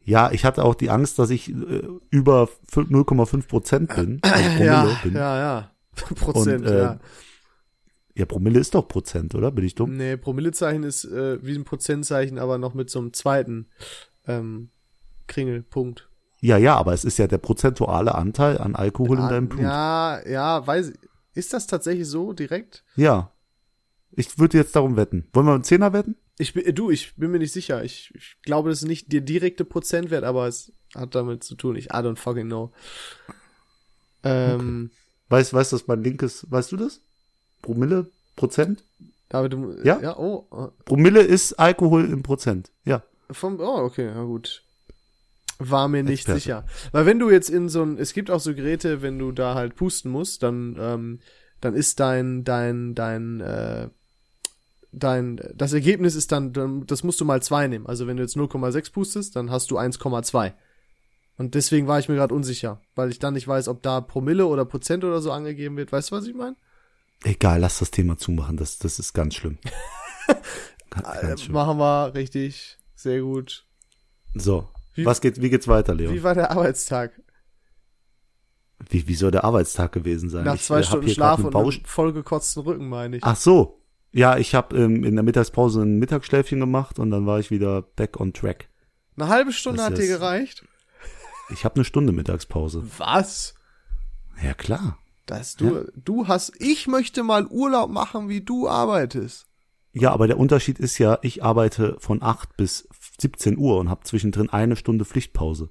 Ja, 0.02 0.30
ich 0.32 0.44
hatte 0.44 0.64
auch 0.64 0.74
die 0.74 0.90
Angst, 0.90 1.18
dass 1.18 1.30
ich 1.30 1.48
äh, 1.50 1.82
über 2.10 2.48
fün- 2.70 2.90
0,5 2.90 3.48
Prozent 3.48 3.94
bin. 3.94 4.20
Also 4.22 4.62
ja, 4.62 4.98
bin. 5.02 5.14
ja, 5.14 5.38
ja. 5.38 5.70
Prozent, 5.94 6.66
Und, 6.66 6.72
äh, 6.72 6.78
ja. 6.82 7.00
ja, 8.16 8.26
Promille 8.26 8.58
ist 8.60 8.74
doch 8.74 8.86
Prozent, 8.86 9.34
oder? 9.34 9.50
Bin 9.50 9.64
ich 9.64 9.74
dumm? 9.76 9.96
Nee, 9.96 10.16
Promillezeichen 10.16 10.82
ist 10.82 11.04
äh, 11.04 11.38
wie 11.44 11.54
ein 11.54 11.64
Prozentzeichen, 11.64 12.38
aber 12.38 12.58
noch 12.58 12.74
mit 12.74 12.90
so 12.90 12.98
einem 12.98 13.12
zweiten 13.14 13.68
ähm, 14.26 14.68
Kringelpunkt. 15.26 16.08
Ja, 16.44 16.58
ja, 16.58 16.76
aber 16.76 16.92
es 16.92 17.06
ist 17.06 17.16
ja 17.16 17.26
der 17.26 17.38
prozentuale 17.38 18.14
Anteil 18.14 18.58
an 18.58 18.74
Alkohol 18.76 19.18
in 19.18 19.28
deinem 19.30 19.48
Blut. 19.48 19.62
Ja. 19.62 20.20
Ja, 20.20 20.28
ja, 20.28 20.66
weiß 20.66 20.92
Ist 21.32 21.54
das 21.54 21.66
tatsächlich 21.66 22.06
so 22.06 22.34
direkt? 22.34 22.84
Ich 24.10 24.38
würde 24.38 24.58
jetzt 24.58 24.76
darum 24.76 24.96
wetten. 24.96 25.26
Wollen 25.32 25.46
wir 25.46 25.54
einen 25.54 25.64
Zehner 25.64 25.94
wetten? 25.94 26.16
Ich 26.36 26.52
bin, 26.52 26.66
äh, 26.66 26.74
du, 26.74 26.90
ich 26.90 27.16
bin 27.16 27.30
mir 27.30 27.38
nicht 27.38 27.54
sicher. 27.54 27.82
Ich, 27.82 28.12
ich 28.14 28.36
glaube, 28.42 28.68
das 28.68 28.82
ist 28.82 28.88
nicht 28.88 29.10
der 29.10 29.22
direkte 29.22 29.64
Prozentwert, 29.64 30.22
aber 30.22 30.46
es 30.46 30.74
hat 30.94 31.14
damit 31.14 31.44
zu 31.44 31.54
tun. 31.54 31.76
Ich 31.76 31.86
I 31.86 31.96
don't 31.96 32.18
fucking 32.18 32.48
know. 32.48 32.72
Ähm, 34.22 34.90
Weißt, 35.30 35.54
weißt 35.54 35.72
du, 35.72 35.76
was 35.76 35.86
mein 35.86 36.04
linkes, 36.04 36.46
weißt 36.50 36.72
du 36.72 36.76
das? 36.76 37.00
Promille, 37.62 38.10
Prozent? 38.36 38.84
David, 39.30 39.54
du, 39.54 39.74
Ja? 39.82 39.98
ja, 39.98 40.18
oh, 40.18 40.46
äh, 40.52 40.82
Promille 40.84 41.22
ist 41.22 41.54
Alkohol 41.54 42.04
im 42.04 42.22
Prozent. 42.22 42.70
Ja. 42.84 43.02
vom, 43.30 43.58
oh, 43.60 43.78
okay, 43.78 44.12
na 44.14 44.24
gut. 44.24 44.63
War 45.58 45.88
mir 45.88 46.02
nicht 46.02 46.20
Experte. 46.20 46.40
sicher. 46.40 46.64
Weil 46.92 47.06
wenn 47.06 47.18
du 47.18 47.30
jetzt 47.30 47.48
in 47.48 47.68
so 47.68 47.82
ein, 47.82 47.98
es 47.98 48.12
gibt 48.12 48.30
auch 48.30 48.40
so 48.40 48.54
Geräte, 48.54 49.02
wenn 49.02 49.18
du 49.18 49.32
da 49.32 49.54
halt 49.54 49.76
pusten 49.76 50.10
musst, 50.10 50.42
dann, 50.42 50.76
ähm, 50.78 51.20
dann 51.60 51.74
ist 51.74 52.00
dein, 52.00 52.44
dein, 52.44 52.94
dein, 52.94 53.40
äh, 53.40 53.88
dein, 54.92 55.40
das 55.54 55.72
Ergebnis 55.72 56.14
ist 56.14 56.32
dann, 56.32 56.84
das 56.86 57.04
musst 57.04 57.20
du 57.20 57.24
mal 57.24 57.42
zwei 57.42 57.68
nehmen. 57.68 57.86
Also 57.86 58.06
wenn 58.06 58.16
du 58.16 58.22
jetzt 58.22 58.36
0,6 58.36 58.92
pustest, 58.92 59.36
dann 59.36 59.50
hast 59.50 59.70
du 59.70 59.78
1,2. 59.78 60.52
Und 61.36 61.54
deswegen 61.54 61.86
war 61.86 61.98
ich 61.98 62.08
mir 62.08 62.14
gerade 62.14 62.34
unsicher, 62.34 62.80
weil 62.94 63.10
ich 63.10 63.18
dann 63.18 63.34
nicht 63.34 63.48
weiß, 63.48 63.68
ob 63.68 63.82
da 63.82 64.00
Promille 64.00 64.46
oder 64.46 64.64
Prozent 64.64 65.04
oder 65.04 65.20
so 65.20 65.32
angegeben 65.32 65.76
wird. 65.76 65.90
Weißt 65.90 66.10
du, 66.10 66.16
was 66.16 66.26
ich 66.26 66.34
meine? 66.34 66.56
Egal, 67.24 67.60
lass 67.60 67.78
das 67.78 67.90
Thema 67.90 68.18
zumachen, 68.18 68.56
das, 68.56 68.78
das 68.78 68.98
ist 68.98 69.14
ganz 69.14 69.34
schlimm. 69.34 69.58
ganz, 70.90 71.06
ganz 71.22 71.42
schlimm. 71.42 71.54
Machen 71.54 71.78
wir 71.78 72.14
richtig, 72.14 72.76
sehr 72.94 73.20
gut. 73.20 73.66
So, 74.34 74.68
wie, 74.94 75.04
was 75.04 75.20
geht, 75.20 75.40
wie 75.40 75.50
geht's 75.50 75.68
weiter, 75.68 75.94
Leon? 75.94 76.14
Wie 76.14 76.22
war 76.22 76.34
der 76.34 76.50
Arbeitstag? 76.50 77.12
Wie, 78.88 79.08
wie 79.08 79.14
soll 79.14 79.30
der 79.30 79.44
Arbeitstag 79.44 79.92
gewesen 79.92 80.28
sein? 80.28 80.44
Nach 80.44 80.58
zwei 80.58 80.80
ich, 80.80 80.86
Stunden 80.86 81.08
Schlaf 81.08 81.42
und 81.42 81.54
einem 81.54 81.72
vollgekotzten 81.84 82.62
Rücken, 82.62 82.88
meine 82.88 83.16
ich. 83.16 83.24
Ach 83.24 83.36
so. 83.36 83.80
Ja, 84.12 84.36
ich 84.36 84.54
habe 84.54 84.76
ähm, 84.76 85.02
in 85.02 85.16
der 85.16 85.24
Mittagspause 85.24 85.82
ein 85.82 85.98
Mittagsschläfchen 85.98 86.60
gemacht 86.60 86.98
und 86.98 87.10
dann 87.10 87.26
war 87.26 87.40
ich 87.40 87.50
wieder 87.50 87.82
back 87.82 88.20
on 88.20 88.32
track. 88.32 88.68
Eine 89.16 89.28
halbe 89.28 89.52
Stunde 89.52 89.78
das 89.78 89.86
hat 89.86 89.98
dir 89.98 90.06
gereicht? 90.06 90.64
Ich 91.50 91.64
habe 91.64 91.76
eine 91.76 91.84
Stunde 91.84 92.12
Mittagspause. 92.12 92.84
Was? 92.98 93.54
Ja, 94.42 94.54
klar. 94.54 94.98
Dass 95.26 95.56
du, 95.56 95.76
ja. 95.76 95.84
du 95.96 96.28
hast, 96.28 96.52
ich 96.60 96.86
möchte 96.86 97.22
mal 97.22 97.46
Urlaub 97.46 97.90
machen, 97.90 98.28
wie 98.28 98.40
du 98.40 98.68
arbeitest. 98.68 99.46
Ja, 99.92 100.12
aber 100.12 100.26
der 100.26 100.38
Unterschied 100.38 100.80
ist 100.80 100.98
ja, 100.98 101.18
ich 101.22 101.44
arbeite 101.44 101.96
von 102.00 102.22
8 102.22 102.56
bis 102.56 102.88
17 103.20 103.58
Uhr 103.58 103.78
und 103.78 103.88
habe 103.88 104.04
zwischendrin 104.04 104.50
eine 104.50 104.76
Stunde 104.76 105.04
Pflichtpause. 105.04 105.70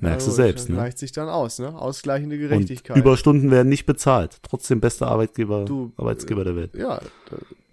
Merkst 0.00 0.26
ja, 0.26 0.30
du 0.30 0.36
selbst, 0.36 0.68
ne? 0.68 0.76
Gleicht 0.76 0.98
sich 0.98 1.12
dann 1.12 1.28
aus, 1.28 1.58
ne? 1.58 1.76
Ausgleichende 1.76 2.38
Gerechtigkeit. 2.38 2.96
Und 2.96 3.02
Überstunden 3.02 3.50
werden 3.50 3.68
nicht 3.68 3.84
bezahlt. 3.84 4.38
Trotzdem 4.42 4.80
bester 4.80 5.08
Arbeitgeber, 5.08 5.64
du, 5.64 5.92
Arbeitsgeber 5.96 6.44
der 6.44 6.54
Welt. 6.54 6.74
Ja, 6.76 7.00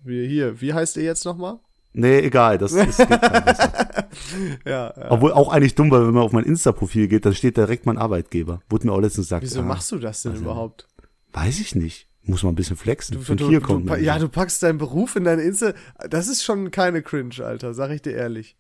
wir 0.04 0.28
hier. 0.28 0.60
Wie 0.60 0.74
heißt 0.74 0.98
ihr 0.98 1.04
jetzt 1.04 1.26
nochmal? 1.26 1.60
Nee, 1.98 2.20
egal, 2.20 2.58
das, 2.58 2.74
das 2.74 2.98
geht 2.98 3.10
ja, 4.66 4.94
ja. 4.98 5.12
Obwohl 5.12 5.32
auch 5.32 5.50
eigentlich 5.50 5.76
dumm, 5.76 5.90
weil 5.92 6.06
wenn 6.06 6.14
man 6.14 6.24
auf 6.24 6.34
mein 6.34 6.44
Insta-Profil 6.44 7.08
geht, 7.08 7.26
dann 7.26 7.34
steht 7.34 7.56
direkt 7.56 7.86
mein 7.86 7.98
Arbeitgeber. 7.98 8.60
Wurde 8.70 8.88
mir 8.88 8.94
auch 8.94 9.00
letztens 9.00 9.28
gesagt. 9.28 9.44
Wieso 9.44 9.62
ah, 9.62 9.64
machst 9.64 9.94
du 9.94 10.00
das 10.00 10.24
denn 10.24 10.34
also, 10.34 10.44
überhaupt? 10.44 10.88
Weiß 11.32 11.60
ich 11.60 11.74
nicht. 11.74 12.10
Muss 12.24 12.44
man 12.44 12.54
ein 12.54 12.56
bisschen 12.56 12.76
flexen. 12.76 13.18
Du, 13.24 13.36
du, 13.36 13.60
du, 13.60 13.96
ja, 13.96 14.20
du 14.20 14.28
packst 14.28 14.62
deinen 14.64 14.80
Beruf 14.80 15.16
in 15.16 15.24
deine 15.24 15.44
Insta. 15.44 15.74
Das 16.10 16.28
ist 16.28 16.44
schon 16.44 16.72
keine 16.72 17.02
Cringe, 17.02 17.36
Alter, 17.46 17.74
sag 17.74 17.92
ich 17.92 18.02
dir 18.02 18.14
ehrlich. 18.14 18.58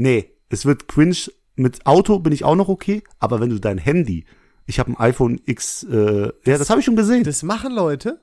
Nee, 0.00 0.34
es 0.48 0.64
wird 0.64 0.88
cringe. 0.88 1.30
Mit 1.56 1.84
Auto 1.84 2.20
bin 2.20 2.32
ich 2.32 2.42
auch 2.42 2.56
noch 2.56 2.68
okay, 2.68 3.02
aber 3.18 3.38
wenn 3.38 3.50
du 3.50 3.58
dein 3.58 3.76
Handy, 3.76 4.24
ich 4.64 4.78
habe 4.78 4.90
ein 4.90 4.96
iPhone 4.96 5.38
X, 5.44 5.82
äh, 5.82 6.32
ja, 6.46 6.56
das 6.56 6.70
habe 6.70 6.80
ich 6.80 6.86
schon 6.86 6.96
gesehen. 6.96 7.22
Das 7.22 7.42
machen 7.42 7.74
Leute? 7.74 8.22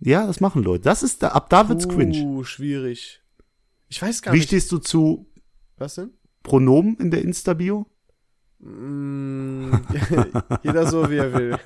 Ja, 0.00 0.26
das 0.26 0.40
machen 0.40 0.62
Leute. 0.62 0.84
Das 0.84 1.02
ist 1.02 1.22
da, 1.22 1.28
ab 1.28 1.48
da 1.48 1.70
wird's 1.70 1.88
Puh, 1.88 1.94
cringe. 1.94 2.44
schwierig. 2.44 3.22
Ich 3.88 4.02
weiß 4.02 4.20
gar 4.20 4.34
Wie 4.34 4.38
nicht. 4.38 4.44
Wie 4.44 4.48
stehst 4.48 4.72
du 4.72 4.78
zu 4.78 5.26
Was 5.78 5.94
denn? 5.94 6.10
Pronomen 6.42 6.98
in 6.98 7.10
der 7.10 7.22
Insta-Bio? 7.22 7.86
Mm, 8.58 9.72
jeder 10.62 10.86
so 10.86 11.10
wie 11.10 11.16
er 11.16 11.32
will. 11.32 11.58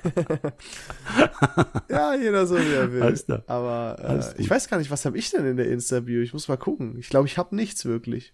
ja, 1.89 2.15
jeder 2.15 2.47
so 2.47 2.55
wie 2.55 2.73
er 2.73 2.93
will. 2.93 3.43
Aber 3.47 3.97
äh, 4.01 4.41
ich 4.41 4.49
weiß 4.49 4.69
gar 4.69 4.77
nicht, 4.77 4.91
was 4.91 5.03
habe 5.03 5.17
ich 5.17 5.29
denn 5.31 5.45
in 5.45 5.57
der 5.57 5.69
Insta-Bio? 5.69 6.21
Ich 6.21 6.31
muss 6.31 6.47
mal 6.47 6.55
gucken. 6.55 6.97
Ich 6.97 7.09
glaube, 7.09 7.27
ich 7.27 7.37
habe 7.37 7.53
nichts 7.53 7.83
wirklich. 7.83 8.33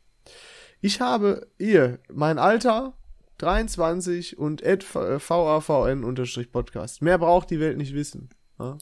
Ich 0.83 0.99
habe 0.99 1.47
ihr, 1.59 1.99
mein 2.11 2.39
Alter, 2.39 2.93
23 3.37 4.39
und 4.39 4.63
VAVN-Podcast. 4.63 7.03
Mehr 7.03 7.19
braucht 7.19 7.51
die 7.51 7.59
Welt 7.59 7.77
nicht 7.77 7.93
wissen. 7.93 8.29
Ja, 8.59 8.79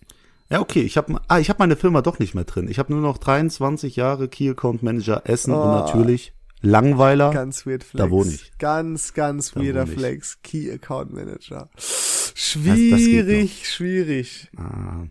ja 0.49 0.61
okay. 0.61 0.81
Ich 0.81 0.95
habe 0.95 1.19
ah, 1.27 1.39
ich 1.39 1.49
hab 1.49 1.59
meine 1.59 1.75
Firma 1.75 2.01
doch 2.01 2.19
nicht 2.19 2.35
mehr 2.35 2.45
drin. 2.45 2.69
Ich 2.69 2.79
habe 2.79 2.93
nur 2.93 3.01
noch 3.01 3.17
23 3.17 3.97
Jahre 3.97 4.29
Key 4.29 4.49
Account 4.49 4.81
Manager 4.81 5.23
Essen 5.25 5.53
oh. 5.53 5.61
und 5.61 5.71
natürlich 5.71 6.31
Langweiler. 6.61 7.31
Ganz 7.31 7.65
weird 7.65 7.83
Flex. 7.83 8.01
Da 8.01 8.09
wohne 8.09 8.31
ich. 8.31 8.57
Ganz, 8.59 9.13
ganz 9.13 9.51
da 9.51 9.59
weirder 9.59 9.85
Flex. 9.85 10.41
Key 10.41 10.71
Account 10.71 11.11
Manager. 11.11 11.69
Schwierig, 11.77 13.27
das, 13.27 13.49
das 13.49 13.67
schwierig. 13.67 14.47
Ah. 14.55 15.03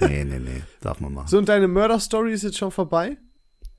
Nee, 0.00 0.24
nee, 0.24 0.38
nee. 0.38 0.62
Darf 0.82 1.00
man 1.00 1.14
machen. 1.14 1.28
So, 1.28 1.38
und 1.38 1.48
deine 1.48 1.68
Murder-Story 1.68 2.34
ist 2.34 2.42
jetzt 2.42 2.58
schon 2.58 2.70
vorbei? 2.70 3.16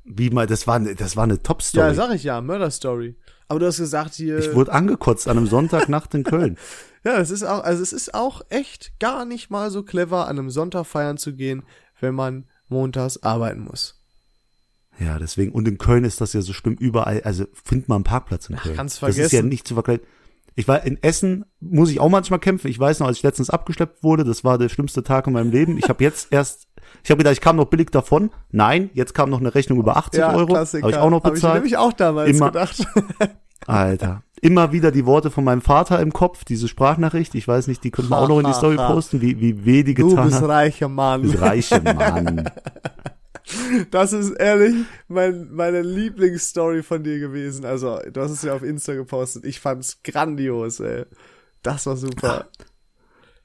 Wie 0.04 0.30
mal, 0.30 0.48
das 0.48 0.66
war, 0.66 0.80
das 0.80 1.16
war 1.16 1.26
eine 1.26 1.42
Top-Story. 1.42 1.88
Ja, 1.88 1.94
sag 1.94 2.16
ich 2.16 2.24
ja, 2.24 2.42
Murder-Story. 2.42 3.16
Aber 3.48 3.60
du 3.60 3.66
hast 3.66 3.78
gesagt 3.78 4.14
hier. 4.14 4.38
Ich 4.40 4.54
wurde 4.54 4.72
angekotzt 4.72 5.28
an 5.28 5.38
einem 5.38 5.48
Sonntagnacht 5.48 6.14
in 6.14 6.24
Köln. 6.24 6.58
ja, 7.04 7.18
es 7.18 7.32
ist 7.32 7.44
auch, 7.44 7.64
also 7.64 7.82
es 7.82 7.94
ist 7.94 8.14
auch 8.14 8.42
echt 8.50 9.00
gar 9.00 9.26
nicht 9.26 9.50
mal 9.50 9.72
so 9.72 9.84
clever, 9.84 10.28
an 10.28 10.40
einem 10.40 10.50
Sonntag 10.50 10.86
feiern 10.86 11.18
zu 11.18 11.36
gehen, 11.36 11.64
wenn 12.00 12.16
man 12.16 12.46
montags 12.68 13.22
arbeiten 13.24 13.62
muss. 13.62 13.96
Ja, 15.00 15.18
deswegen, 15.18 15.52
und 15.52 15.68
in 15.68 15.78
Köln 15.78 16.04
ist 16.04 16.22
das 16.22 16.34
ja 16.34 16.42
so 16.42 16.54
schlimm 16.54 16.76
überall, 16.76 17.22
also 17.24 17.46
findet 17.64 17.88
man 17.88 17.98
einen 17.98 18.04
Parkplatz 18.04 18.50
in 18.50 18.58
Köln. 18.58 18.74
Ach, 18.74 18.78
kannst 18.78 19.00
vergessen. 19.00 19.22
Das 19.22 19.28
ist 19.28 19.34
ja 19.34 19.42
nicht 19.42 19.68
zu 19.68 19.74
vergleichen. 19.74 20.06
Ich 20.60 20.68
war 20.68 20.84
in 20.84 21.02
Essen, 21.02 21.46
muss 21.62 21.90
ich 21.90 22.02
auch 22.02 22.10
manchmal 22.10 22.38
kämpfen. 22.38 22.68
Ich 22.68 22.78
weiß 22.78 23.00
noch, 23.00 23.08
als 23.08 23.16
ich 23.16 23.24
letztens 23.24 23.50
abgeschleppt 23.50 24.04
wurde, 24.04 24.26
das 24.26 24.44
war 24.44 24.58
der 24.58 24.68
schlimmste 24.68 25.04
Tag 25.04 25.26
in 25.28 25.32
meinem 25.32 25.52
Leben. 25.52 25.78
Ich 25.78 25.88
habe 25.88 26.04
jetzt 26.04 26.28
erst, 26.34 26.68
ich 27.02 27.10
habe 27.10 27.20
gedacht, 27.20 27.32
ich 27.32 27.40
kam 27.40 27.56
noch 27.56 27.68
billig 27.68 27.92
davon. 27.92 28.30
Nein, 28.52 28.90
jetzt 28.94 29.14
kam 29.14 29.30
noch 29.30 29.40
eine 29.40 29.56
Rechnung 29.56 29.80
über 29.80 29.96
80 29.96 30.20
ja, 30.20 30.36
Euro. 30.36 30.58
Habe 30.58 30.68
ich 30.90 30.98
auch 30.98 31.10
noch 31.10 31.22
bezahlt. 31.22 31.44
Habe 31.44 31.58
ich 31.60 31.72
nämlich 31.72 31.78
auch 31.78 31.94
damals 31.94 32.30
Immer, 32.32 32.48
gedacht. 32.48 32.86
Alter. 33.68 34.24
Immer 34.42 34.74
wieder 34.74 34.92
die 34.92 35.06
Worte 35.06 35.32
von 35.32 35.46
meinem 35.46 35.62
Vater 35.62 36.02
im 36.02 36.12
Kopf, 36.12 36.44
diese 36.44 36.68
Sprachnachricht. 36.68 37.36
Ich 37.36 37.48
weiß 37.48 37.68
nicht, 37.68 37.82
die 37.86 37.92
könnten 37.92 38.12
wir 38.12 38.18
auch 38.18 38.28
noch 38.28 38.40
in 38.40 38.46
die 38.46 38.54
Story 38.54 38.76
posten, 38.76 39.22
wie, 39.22 39.40
wie 39.40 39.64
weh 39.64 39.84
die 39.84 39.94
getan 39.94 40.18
hat. 40.18 40.26
Du 40.26 40.30
bist 40.30 40.44
reicher 40.44 40.90
Mann. 40.90 41.24
Du 41.24 41.32
bist 41.32 41.42
reicher 41.42 41.82
Mann. 41.82 42.50
Das 43.92 44.14
ist 44.14 44.32
ehrlich 44.32 44.76
mein, 45.08 45.52
meine 45.52 45.82
Lieblingsstory 45.82 46.84
von 46.84 47.04
dir 47.04 47.20
gewesen. 47.20 47.66
Also, 47.66 48.00
du 48.12 48.22
hast 48.22 48.32
es 48.32 48.44
ja 48.44 48.54
auf 48.54 48.64
Insta 48.64 48.94
gepostet. 48.94 49.46
Ich 49.46 49.60
fand's 49.60 50.04
grandios, 50.04 50.80
ey. 50.80 51.06
Das 51.64 51.86
war 51.86 51.98
super. 51.98 52.50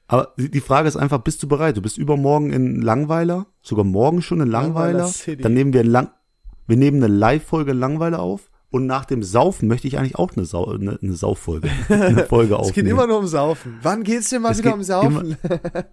Aber 0.07 0.33
die 0.37 0.61
Frage 0.61 0.87
ist 0.87 0.97
einfach, 0.97 1.19
bist 1.19 1.41
du 1.41 1.47
bereit? 1.47 1.77
Du 1.77 1.81
bist 1.81 1.97
übermorgen 1.97 2.53
in 2.53 2.81
Langweiler, 2.81 3.47
sogar 3.61 3.83
morgen 3.83 4.21
schon 4.21 4.41
in 4.41 4.49
Langweiler. 4.49 5.05
Langweiler 5.05 5.37
Dann 5.37 5.53
nehmen 5.53 5.73
wir 5.73 5.83
Lang 5.83 6.09
wir 6.67 6.77
nehmen 6.77 7.03
eine 7.03 7.13
Live-Folge 7.13 7.73
Langweiler 7.73 8.19
auf. 8.19 8.49
Und 8.71 8.87
nach 8.87 9.05
dem 9.05 9.23
Saufen 9.23 9.69
möchte 9.69 9.87
ich 9.87 9.97
eigentlich 9.97 10.17
auch 10.17 10.35
eine, 10.35 10.45
Sau 10.45 10.65
eine, 10.65 10.99
eine 11.01 11.13
Sauffolge, 11.13 11.69
eine 11.89 12.25
Folge 12.25 12.57
aufnehmen. 12.57 12.69
es 12.69 12.75
geht 12.75 12.87
immer 12.87 13.07
nur 13.07 13.19
um 13.19 13.27
Saufen. 13.27 13.79
Wann 13.81 14.03
geht's 14.03 14.29
denn 14.29 14.41
mal 14.41 14.51
es 14.51 14.57
wieder 14.57 14.73
um 14.73 14.83
Saufen? 14.83 15.37
Immer, 15.41 15.85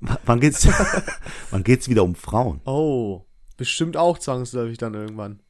wann 0.26 0.40
geht's, 0.40 0.68
wann 1.50 1.64
geht's 1.64 1.88
wieder 1.88 2.04
um 2.04 2.14
Frauen? 2.14 2.60
Oh. 2.66 3.22
Bestimmt 3.56 3.96
auch 3.96 4.18
zwangsläufig 4.18 4.78
dann 4.78 4.94
irgendwann. 4.94 5.40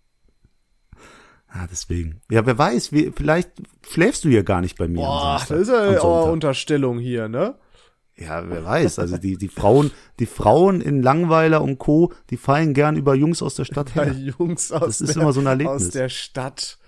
Ah, 1.48 1.66
deswegen. 1.70 2.20
Ja, 2.30 2.44
wer 2.44 2.58
weiß, 2.58 2.92
wie, 2.92 3.12
vielleicht 3.14 3.50
schläfst 3.88 4.24
du 4.24 4.28
ja 4.28 4.42
gar 4.42 4.60
nicht 4.60 4.76
bei 4.76 4.88
mir. 4.88 5.00
Boah, 5.00 5.42
das 5.48 5.60
ist 5.60 5.68
ja 5.68 5.82
eine 5.82 6.02
Unterstellung 6.02 6.98
hier, 6.98 7.28
ne? 7.28 7.54
Ja, 8.16 8.48
wer 8.48 8.64
weiß. 8.64 8.98
Also 8.98 9.18
die, 9.18 9.36
die 9.36 9.48
Frauen, 9.48 9.90
die 10.18 10.26
Frauen 10.26 10.80
in 10.80 11.02
Langweiler 11.02 11.62
und 11.62 11.78
Co., 11.78 12.12
die 12.30 12.38
fallen 12.38 12.72
gern 12.72 12.96
über 12.96 13.14
Jungs 13.14 13.42
aus 13.42 13.54
der 13.54 13.64
Stadt 13.64 13.94
her. 13.94 14.12
Jungs 14.12 14.72
aus 14.72 14.98
das 14.98 15.00
ist 15.02 15.16
der, 15.16 15.22
immer 15.22 15.32
so 15.32 15.40
ein 15.40 15.46
Erlebnis. 15.46 15.86
Aus 15.86 15.90
der 15.90 16.08
Stadt. 16.08 16.78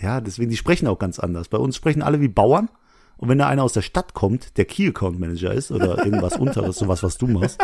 Ja, 0.00 0.20
deswegen, 0.20 0.50
die 0.50 0.56
sprechen 0.56 0.88
auch 0.88 0.98
ganz 0.98 1.18
anders. 1.18 1.48
Bei 1.48 1.58
uns 1.58 1.76
sprechen 1.76 2.02
alle 2.02 2.20
wie 2.20 2.28
Bauern. 2.28 2.68
Und 3.16 3.28
wenn 3.28 3.38
da 3.38 3.48
einer 3.48 3.62
aus 3.62 3.72
der 3.72 3.82
Stadt 3.82 4.14
kommt, 4.14 4.56
der 4.56 4.64
Key 4.64 4.88
Account 4.88 5.18
Manager 5.18 5.52
ist 5.52 5.70
oder 5.70 6.04
irgendwas 6.04 6.36
unteres, 6.36 6.76
sowas, 6.76 7.02
was 7.02 7.16
du 7.16 7.26
machst, 7.26 7.58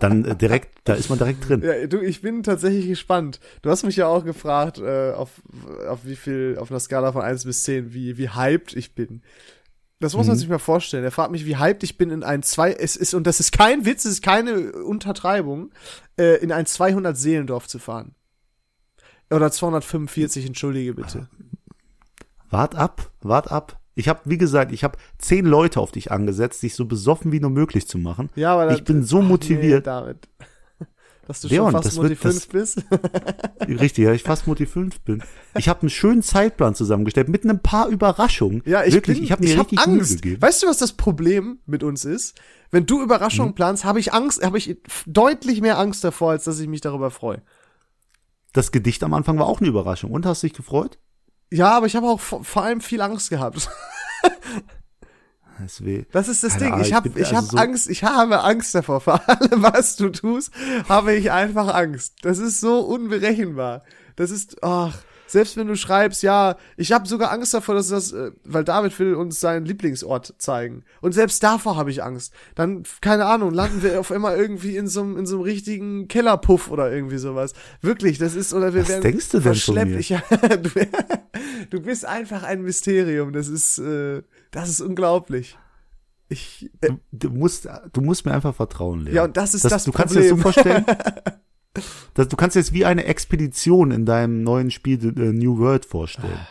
dann 0.00 0.24
äh, 0.24 0.36
direkt, 0.36 0.78
da 0.84 0.94
ist 0.94 1.10
man 1.10 1.18
direkt 1.18 1.48
drin. 1.48 1.62
Ja, 1.62 1.86
du, 1.86 2.00
ich 2.00 2.22
bin 2.22 2.42
tatsächlich 2.42 2.86
gespannt. 2.86 3.40
Du 3.62 3.70
hast 3.70 3.84
mich 3.84 3.96
ja 3.96 4.06
auch 4.06 4.24
gefragt, 4.24 4.78
äh, 4.78 5.12
auf, 5.12 5.42
auf 5.88 6.04
wie 6.04 6.16
viel, 6.16 6.56
auf 6.58 6.70
einer 6.70 6.80
Skala 6.80 7.12
von 7.12 7.22
eins 7.22 7.44
bis 7.44 7.64
zehn, 7.64 7.92
wie, 7.92 8.16
wie 8.16 8.30
hyped 8.30 8.74
ich 8.74 8.94
bin. 8.94 9.22
Das 10.00 10.14
muss 10.14 10.26
man 10.26 10.36
mhm. 10.36 10.40
sich 10.40 10.48
mal 10.48 10.58
vorstellen. 10.58 11.04
Er 11.04 11.10
fragt 11.10 11.30
mich, 11.30 11.46
wie 11.46 11.56
hyped 11.56 11.82
ich 11.82 11.96
bin 11.96 12.10
in 12.10 12.22
ein 12.22 12.42
zwei, 12.42 12.72
es 12.72 12.96
ist, 12.96 13.14
und 13.14 13.26
das 13.26 13.40
ist 13.40 13.52
kein 13.52 13.84
Witz, 13.84 14.04
es 14.04 14.12
ist 14.12 14.22
keine 14.22 14.72
Untertreibung, 14.72 15.70
äh, 16.18 16.36
in 16.42 16.52
ein 16.52 16.66
200 16.66 17.16
Seelendorf 17.16 17.68
zu 17.68 17.78
fahren. 17.78 18.14
Oder 19.30 19.50
245, 19.50 20.46
entschuldige 20.46 20.94
bitte. 20.94 21.28
Wart 22.50 22.74
ab, 22.74 23.10
wart 23.20 23.50
ab. 23.50 23.80
Ich 23.94 24.08
habe, 24.08 24.20
wie 24.24 24.38
gesagt, 24.38 24.72
ich 24.72 24.82
habe 24.84 24.98
zehn 25.18 25.46
Leute 25.46 25.80
auf 25.80 25.92
dich 25.92 26.10
angesetzt, 26.10 26.62
dich 26.62 26.74
so 26.74 26.84
besoffen 26.84 27.32
wie 27.32 27.40
nur 27.40 27.50
möglich 27.50 27.86
zu 27.86 27.98
machen. 27.98 28.30
Ja, 28.34 28.54
aber 28.54 28.72
ich 28.72 28.84
bin 28.84 29.04
so 29.04 29.22
motiviert. 29.22 29.86
Nee, 29.86 29.90
David. 29.90 30.28
Dass 31.26 31.40
du 31.40 31.48
Leon, 31.48 31.72
schon 31.72 31.82
fast 31.82 31.96
Mutti 31.96 32.16
5 32.16 32.48
bist. 32.48 32.84
Richtig, 33.66 34.04
ja, 34.04 34.12
ich 34.12 34.22
fast 34.22 34.46
Mutti 34.46 34.66
5 34.66 35.00
bin. 35.00 35.22
Ich 35.56 35.68
habe 35.70 35.80
einen 35.80 35.90
schönen 35.90 36.22
Zeitplan 36.22 36.74
zusammengestellt 36.74 37.28
mit 37.28 37.44
ein 37.44 37.62
paar 37.62 37.88
Überraschungen. 37.88 38.62
Ja, 38.66 38.84
ich 38.84 38.92
Wirklich, 38.92 39.18
bin, 39.18 39.24
ich 39.24 39.32
habe 39.32 39.42
mir 39.42 39.54
ich 39.54 39.58
richtig 39.58 39.78
hab 39.78 39.88
Angst. 39.88 40.22
gegeben. 40.22 40.42
Weißt 40.42 40.62
du, 40.62 40.66
was 40.66 40.78
das 40.78 40.92
Problem 40.92 41.60
mit 41.64 41.82
uns 41.82 42.04
ist? 42.04 42.34
Wenn 42.70 42.84
du 42.84 43.02
Überraschungen 43.02 43.50
hm. 43.50 43.54
planst, 43.54 43.84
habe 43.84 44.00
ich 44.00 44.12
Angst, 44.12 44.44
habe 44.44 44.58
ich 44.58 44.76
deutlich 45.06 45.62
mehr 45.62 45.78
Angst 45.78 46.04
davor, 46.04 46.32
als 46.32 46.44
dass 46.44 46.58
ich 46.58 46.68
mich 46.68 46.82
darüber 46.82 47.10
freue. 47.10 47.40
Das 48.52 48.70
Gedicht 48.70 49.02
am 49.02 49.14
Anfang 49.14 49.38
war 49.38 49.46
auch 49.46 49.60
eine 49.60 49.68
Überraschung. 49.68 50.10
Und 50.10 50.26
hast 50.26 50.42
du 50.42 50.48
dich 50.48 50.56
gefreut? 50.56 50.98
Ja, 51.54 51.76
aber 51.76 51.86
ich 51.86 51.94
habe 51.94 52.08
auch 52.08 52.18
vor 52.20 52.64
allem 52.64 52.80
viel 52.80 53.00
Angst 53.00 53.30
gehabt. 53.30 53.68
Das 56.10 56.26
ist 56.26 56.42
das 56.42 56.58
Ding. 56.58 56.80
Ich 56.80 56.92
habe 56.92 57.08
ich 57.08 57.26
also 57.26 57.36
hab 57.36 57.44
so 57.44 57.56
Angst, 57.56 57.88
ich 57.88 58.02
habe 58.02 58.42
Angst 58.42 58.74
davor. 58.74 59.00
Vor 59.00 59.20
allem, 59.28 59.62
was 59.62 59.94
du 59.94 60.10
tust, 60.10 60.52
habe 60.88 61.14
ich 61.14 61.30
einfach 61.30 61.72
Angst. 61.72 62.16
Das 62.22 62.38
ist 62.38 62.58
so 62.58 62.80
unberechenbar. 62.80 63.84
Das 64.16 64.32
ist, 64.32 64.64
ach, 64.64 64.98
selbst 65.26 65.56
wenn 65.56 65.66
du 65.66 65.76
schreibst, 65.76 66.22
ja, 66.22 66.56
ich 66.76 66.92
habe 66.92 67.08
sogar 67.08 67.30
Angst 67.32 67.54
davor, 67.54 67.74
dass 67.74 67.88
das, 67.88 68.12
äh, 68.12 68.32
weil 68.44 68.64
David 68.64 68.98
will 68.98 69.14
uns 69.14 69.40
seinen 69.40 69.66
Lieblingsort 69.66 70.34
zeigen. 70.38 70.84
Und 71.00 71.12
selbst 71.12 71.42
davor 71.42 71.76
habe 71.76 71.90
ich 71.90 72.02
Angst. 72.02 72.32
Dann, 72.54 72.84
keine 73.00 73.26
Ahnung, 73.26 73.52
landen 73.52 73.82
wir 73.82 73.98
auf 74.00 74.12
einmal 74.12 74.36
irgendwie 74.36 74.76
in 74.76 74.86
so 74.86 75.02
einem 75.02 75.16
in 75.16 75.26
so 75.26 75.36
einem 75.36 75.44
richtigen 75.44 76.08
Kellerpuff 76.08 76.70
oder 76.70 76.92
irgendwie 76.92 77.18
sowas. 77.18 77.52
Wirklich, 77.80 78.18
das 78.18 78.34
ist, 78.34 78.52
oder 78.54 78.74
wir 78.74 78.82
Was 78.82 78.88
werden 78.88 79.02
denkst 79.02 79.28
du 79.30 79.40
denn 79.40 79.90
mir? 79.90 79.98
Ich, 79.98 80.08
du, 80.62 80.70
du 81.70 81.80
bist 81.80 82.04
einfach 82.04 82.42
ein 82.42 82.62
Mysterium. 82.62 83.32
Das 83.32 83.48
ist, 83.48 83.78
äh, 83.78 84.22
das 84.50 84.68
ist 84.68 84.80
unglaublich. 84.80 85.56
Ich, 86.28 86.70
äh, 86.80 86.88
Du, 86.88 86.98
du 87.12 87.30
musst, 87.30 87.68
du 87.92 88.00
musst 88.00 88.24
mir 88.24 88.32
einfach 88.32 88.54
vertrauen, 88.54 89.00
Leon. 89.00 89.14
ja, 89.14 89.24
und 89.24 89.36
das 89.36 89.54
ist 89.54 89.64
das, 89.64 89.84
du 89.84 89.92
kannst 89.92 90.14
dir 90.14 90.20
das 90.20 90.28
so 90.30 90.36
Problem. 90.36 90.52
vorstellen. 90.52 90.84
dass 92.14 92.28
du 92.28 92.36
kannst 92.36 92.56
das 92.56 92.72
wie 92.72 92.84
eine 92.84 93.04
Expedition 93.04 93.90
in 93.90 94.06
deinem 94.06 94.42
neuen 94.42 94.70
Spiel 94.70 95.00
The 95.00 95.32
New 95.32 95.58
World 95.58 95.84
vorstellen. 95.84 96.46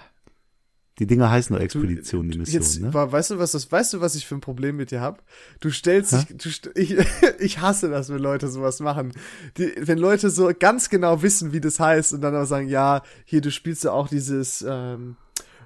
Die 1.00 1.08
Dinger 1.08 1.32
heißen 1.32 1.56
nur 1.56 1.64
Expedition, 1.64 2.30
die 2.30 2.38
Mission, 2.38 2.62
Jetzt, 2.62 2.80
ne? 2.80 2.94
weißt 2.94 3.32
du, 3.32 3.40
was 3.40 3.54
das, 3.54 3.72
weißt 3.72 3.94
du, 3.94 4.02
was 4.02 4.14
ich 4.14 4.28
für 4.28 4.36
ein 4.36 4.42
Problem 4.42 4.76
mit 4.76 4.92
dir 4.92 5.02
hab? 5.02 5.24
Du 5.60 5.72
stellst 5.72 6.14
dich, 6.14 6.62
du, 6.62 6.70
ich, 6.76 6.96
ich 7.40 7.62
hasse 7.62 7.90
das, 7.90 8.10
wenn 8.10 8.20
Leute 8.20 8.48
sowas 8.48 8.80
machen. 8.80 9.12
Die, 9.58 9.74
wenn 9.80 9.98
Leute 9.98 10.30
so 10.30 10.52
ganz 10.58 10.90
genau 10.90 11.24
wissen, 11.24 11.52
wie 11.52 11.62
das 11.62 11.80
heißt 11.80 12.14
und 12.14 12.22
dann 12.22 12.36
aber 12.36 12.46
sagen, 12.46 12.68
ja, 12.68 13.02
hier, 13.26 13.42
du 13.42 13.50
spielst 13.50 13.84
ja 13.84 13.92
auch 13.92 14.08
dieses, 14.08 14.64
ähm, 14.68 15.16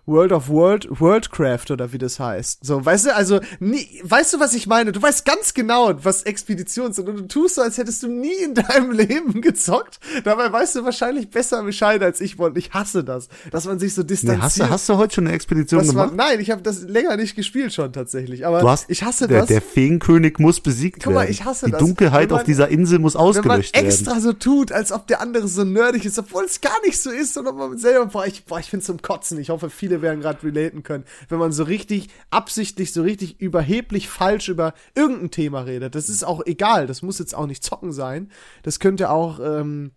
World 0.07 0.31
of 0.31 0.47
World, 0.49 0.87
Worldcraft 0.89 1.69
oder 1.69 1.91
wie 1.91 1.97
das 1.97 2.19
heißt. 2.19 2.65
So, 2.65 2.83
weißt 2.83 3.07
du, 3.07 3.15
also, 3.15 3.39
nie, 3.59 3.85
weißt 4.03 4.33
du, 4.33 4.39
was 4.39 4.53
ich 4.55 4.65
meine? 4.65 4.91
Du 4.93 5.01
weißt 5.01 5.25
ganz 5.25 5.53
genau, 5.53 5.93
was 6.03 6.23
Expeditionen 6.23 6.93
sind 6.93 7.09
und 7.09 7.17
du 7.17 7.27
tust 7.27 7.55
so, 7.55 7.61
als 7.61 7.77
hättest 7.77 8.03
du 8.03 8.07
nie 8.07 8.33
in 8.43 8.53
deinem 8.53 8.91
Leben 8.97 9.41
gezockt. 9.41 9.99
Dabei 10.23 10.51
weißt 10.51 10.77
du 10.77 10.85
wahrscheinlich 10.85 11.29
besser 11.29 11.61
Bescheid 11.63 12.01
als 12.01 12.21
ich 12.21 12.39
und 12.39 12.57
ich 12.57 12.71
hasse 12.73 13.03
das, 13.03 13.27
dass 13.51 13.65
man 13.65 13.79
sich 13.79 13.93
so 13.93 14.01
Nee, 14.01 14.07
distanziert. 14.07 14.41
hast, 14.41 14.59
du, 14.59 14.69
hast 14.69 14.89
du 14.89 14.97
heute 14.97 15.15
schon 15.15 15.27
eine 15.27 15.35
Expedition 15.35 15.85
gemacht? 15.85 16.07
man, 16.09 16.15
nein, 16.15 16.39
ich 16.39 16.51
habe 16.51 16.61
das 16.61 16.83
länger 16.83 17.17
nicht 17.17 17.35
gespielt 17.35 17.73
schon 17.73 17.91
tatsächlich. 17.91 18.45
Aber 18.47 18.61
du 18.61 18.69
hast, 18.69 18.89
ich 18.89 19.03
hasse 19.03 19.27
der, 19.27 19.39
das. 19.41 19.47
der 19.49 19.61
Feenkönig 19.61 20.39
muss 20.39 20.61
besiegt 20.61 21.03
Guck 21.03 21.13
mal, 21.13 21.19
werden. 21.21 21.31
ich 21.31 21.43
hasse 21.43 21.65
Die 21.65 21.71
das. 21.73 21.81
Dunkelheit 21.81 22.29
man- 22.29 22.39
auf 22.39 22.45
dieser 22.45 22.69
Insel 22.69 22.99
muss 22.99 23.15
wenn 23.15 23.19
man 23.21 23.27
ausgelöscht 23.29 23.75
werden. 23.75 23.85
extra 23.87 24.21
so 24.21 24.31
tut, 24.31 24.71
als 24.71 24.93
ob 24.93 25.05
der 25.07 25.19
andere 25.19 25.49
so 25.49 25.65
nerdig 25.65 26.05
ist, 26.05 26.17
obwohl 26.17 26.45
es 26.45 26.61
gar 26.61 26.79
nicht 26.85 26.97
so 27.01 27.09
ist, 27.09 27.33
sondern 27.33 27.57
man 27.57 27.77
selber, 27.77 28.05
boah, 28.05 28.25
ich, 28.25 28.45
boah, 28.45 28.59
ich 28.59 28.69
find's 28.69 28.85
zum 28.85 29.01
Kotzen. 29.01 29.37
Ich 29.39 29.49
hoffe, 29.49 29.69
viele 29.69 29.96
werden 30.01 30.21
gerade 30.21 30.43
relaten 30.43 30.83
können, 30.83 31.05
wenn 31.29 31.39
man 31.39 31.51
so 31.51 31.63
richtig 31.63 32.09
absichtlich, 32.29 32.93
so 32.93 33.01
richtig 33.01 33.39
überheblich 33.39 34.09
falsch 34.09 34.49
über 34.49 34.73
irgendein 34.95 35.31
Thema 35.31 35.61
redet. 35.61 35.95
Das 35.95 36.09
ist 36.09 36.23
auch 36.23 36.41
egal. 36.45 36.87
Das 36.87 37.01
muss 37.01 37.19
jetzt 37.19 37.35
auch 37.35 37.47
nicht 37.47 37.63
zocken 37.63 37.91
sein. 37.91 38.31
Das 38.63 38.79
könnte 38.79 39.09
auch, 39.09 39.39
ähm, 39.39 39.91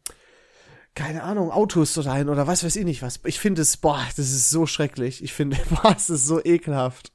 keine 0.95 1.23
Ahnung, 1.23 1.51
Autos 1.51 1.95
sein 1.95 2.29
oder 2.29 2.47
was 2.47 2.65
weiß 2.65 2.77
ich 2.77 2.85
nicht 2.85 3.03
was. 3.03 3.21
Ich 3.25 3.39
finde 3.39 3.63
es, 3.63 3.77
boah, 3.77 4.05
das 4.17 4.31
ist 4.31 4.51
so 4.51 4.67
schrecklich. 4.67 5.23
Ich 5.23 5.33
finde, 5.33 5.57
boah, 5.71 5.95
es 5.97 6.11
ist 6.11 6.27
so 6.27 6.45
ekelhaft. 6.45 7.13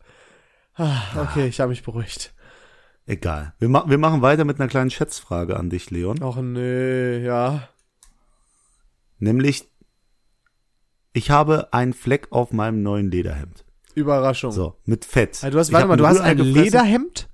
Ah, 0.76 1.02
okay, 1.21 1.48
ich 1.48 1.60
habe 1.60 1.69
mich 1.69 1.84
beruhigt. 1.84 2.34
Egal. 3.08 3.54
Wir, 3.60 3.69
ma 3.69 3.86
wir 3.88 3.98
machen 3.98 4.21
weiter 4.21 4.45
mit 4.45 4.60
einer 4.60 4.67
kleinen 4.67 4.89
Schätzfrage 4.89 5.58
an 5.58 5.69
dich, 5.69 5.91
Leon. 5.91 6.24
Och 6.24 6.38
nee, 6.38 7.19
ja. 7.19 7.69
Nämlich, 9.19 9.69
ich 11.15 11.32
habe 11.32 11.73
einen 11.73 11.93
Fleck 11.93 12.28
auf 12.32 12.51
meinem 12.51 12.84
neuen 12.84 13.10
Lederhemd. 13.10 13.63
Überraschung. 13.95 14.51
So, 14.51 14.75
mit 14.86 15.06
Fett. 15.06 15.41
Ja, 15.41 15.49
du 15.49 15.58
hast, 15.58 15.69
Ich 15.69 15.73
warte 15.73 15.88
mal, 15.88 15.95
du 15.95 16.06
hast 16.06 16.19
ein. 16.19 16.38
Lederhemd? 16.38 17.30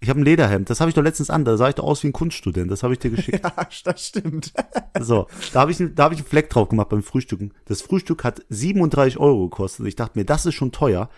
Ich 0.00 0.08
habe 0.08 0.20
ein 0.20 0.24
Lederhemd. 0.24 0.68
Das 0.68 0.80
habe 0.80 0.88
ich 0.88 0.94
doch 0.94 1.02
letztens 1.02 1.30
an. 1.30 1.44
Da 1.44 1.56
sah 1.56 1.68
ich 1.68 1.76
doch 1.76 1.84
aus 1.84 2.02
wie 2.02 2.08
ein 2.08 2.12
Kunststudent. 2.12 2.70
Das 2.70 2.82
habe 2.82 2.94
ich 2.94 2.98
dir 2.98 3.10
geschickt. 3.10 3.40
Ja, 3.44 3.68
das 3.84 4.06
stimmt. 4.06 4.52
So, 5.00 5.28
da 5.52 5.60
habe 5.60 5.70
ich, 5.70 5.78
da 5.94 6.04
hab 6.04 6.12
ich 6.12 6.18
einen 6.18 6.26
Fleck 6.26 6.50
drauf 6.50 6.68
gemacht 6.68 6.88
beim 6.88 7.02
Frühstücken. 7.02 7.52
Das 7.66 7.80
Frühstück 7.80 8.24
hat 8.24 8.42
37 8.48 9.18
Euro 9.18 9.48
gekostet. 9.48 9.86
Ich 9.86 9.96
dachte 9.96 10.18
mir, 10.18 10.24
das 10.24 10.44
ist 10.44 10.54
schon 10.54 10.72
teuer. 10.72 11.08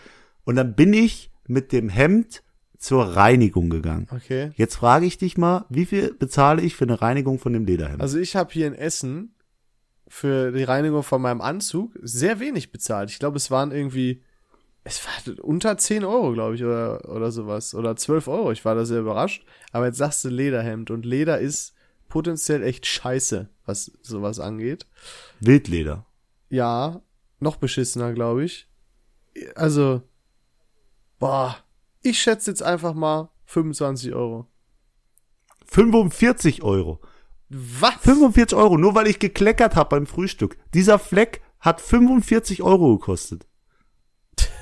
Und 0.45 0.57
dann 0.57 0.75
bin 0.75 0.93
ich 0.93 1.33
mit 1.49 1.73
dem 1.73 1.89
Hemd 1.89 2.43
zur 2.79 3.05
Reinigung 3.17 3.71
gegangen. 3.71 4.07
Okay. 4.11 4.51
Jetzt 4.57 4.77
frage 4.77 5.07
ich 5.07 5.17
dich 5.17 5.39
mal, 5.39 5.65
wie 5.71 5.87
viel 5.87 6.13
bezahle 6.13 6.61
ich 6.61 6.77
für 6.77 6.85
eine 6.85 7.01
Reinigung 7.01 7.39
von 7.39 7.53
dem 7.55 7.65
Lederhemd? 7.65 8.03
Also 8.03 8.19
ich 8.19 8.37
habe 8.37 8.53
hier 8.53 8.67
in 8.67 8.75
Essen 8.75 9.35
für 10.13 10.53
die 10.53 10.65
Reinigung 10.65 11.03
von 11.03 11.23
meinem 11.23 11.41
Anzug 11.41 11.99
sehr 12.03 12.39
wenig 12.39 12.71
bezahlt. 12.71 13.09
Ich 13.09 13.19
glaube, 13.19 13.39
es 13.39 13.51
waren 13.51 13.73
irgendwie, 13.73 14.23
es 14.85 15.01
war 15.07 15.43
unter 15.43 15.79
10 15.79 16.05
Euro, 16.05 16.35
glaube 16.35 16.55
ich, 16.55 16.63
oder, 16.63 17.09
oder 17.09 17.33
sowas. 17.33 17.75
Oder 17.75 17.97
12 17.97 18.29
Euro. 18.29 18.53
Ich 18.53 18.63
war 18.67 18.75
da 18.75 18.85
sehr 18.85 19.01
überrascht. 19.01 19.43
Aber 19.73 19.87
jetzt 19.87 19.97
sagst 19.97 20.23
du 20.23 20.29
Lederhemd 20.29 20.91
und 20.91 21.07
Leder 21.07 21.39
ist 21.39 21.75
potenziell 22.11 22.63
echt 22.63 22.85
scheiße, 22.85 23.49
was 23.65 23.91
sowas 24.03 24.39
angeht. 24.39 24.87
Wildleder. 25.41 26.05
Ja, 26.51 27.01
noch 27.41 27.57
beschissener, 27.57 28.13
glaube 28.13 28.45
ich. 28.45 28.69
Also, 29.55 30.03
boah, 31.19 31.57
ich 32.03 32.21
schätze 32.21 32.51
jetzt 32.51 32.63
einfach 32.63 32.93
mal 32.93 33.31
25 33.47 34.13
Euro. 34.13 34.47
45 35.69 36.63
Euro. 36.63 37.01
Was? 37.53 37.95
45 38.01 38.57
Euro, 38.57 38.79
nur 38.79 38.95
weil 38.95 39.07
ich 39.07 39.19
gekleckert 39.19 39.77
habe 39.77 39.91
beim 39.91 40.07
Frühstück. 40.07 40.57
Dieser 40.75 40.99
Fleck 40.99 41.43
hat 41.61 41.81
45 41.81 42.63
Euro 42.63 42.97
gekostet. 42.97 43.47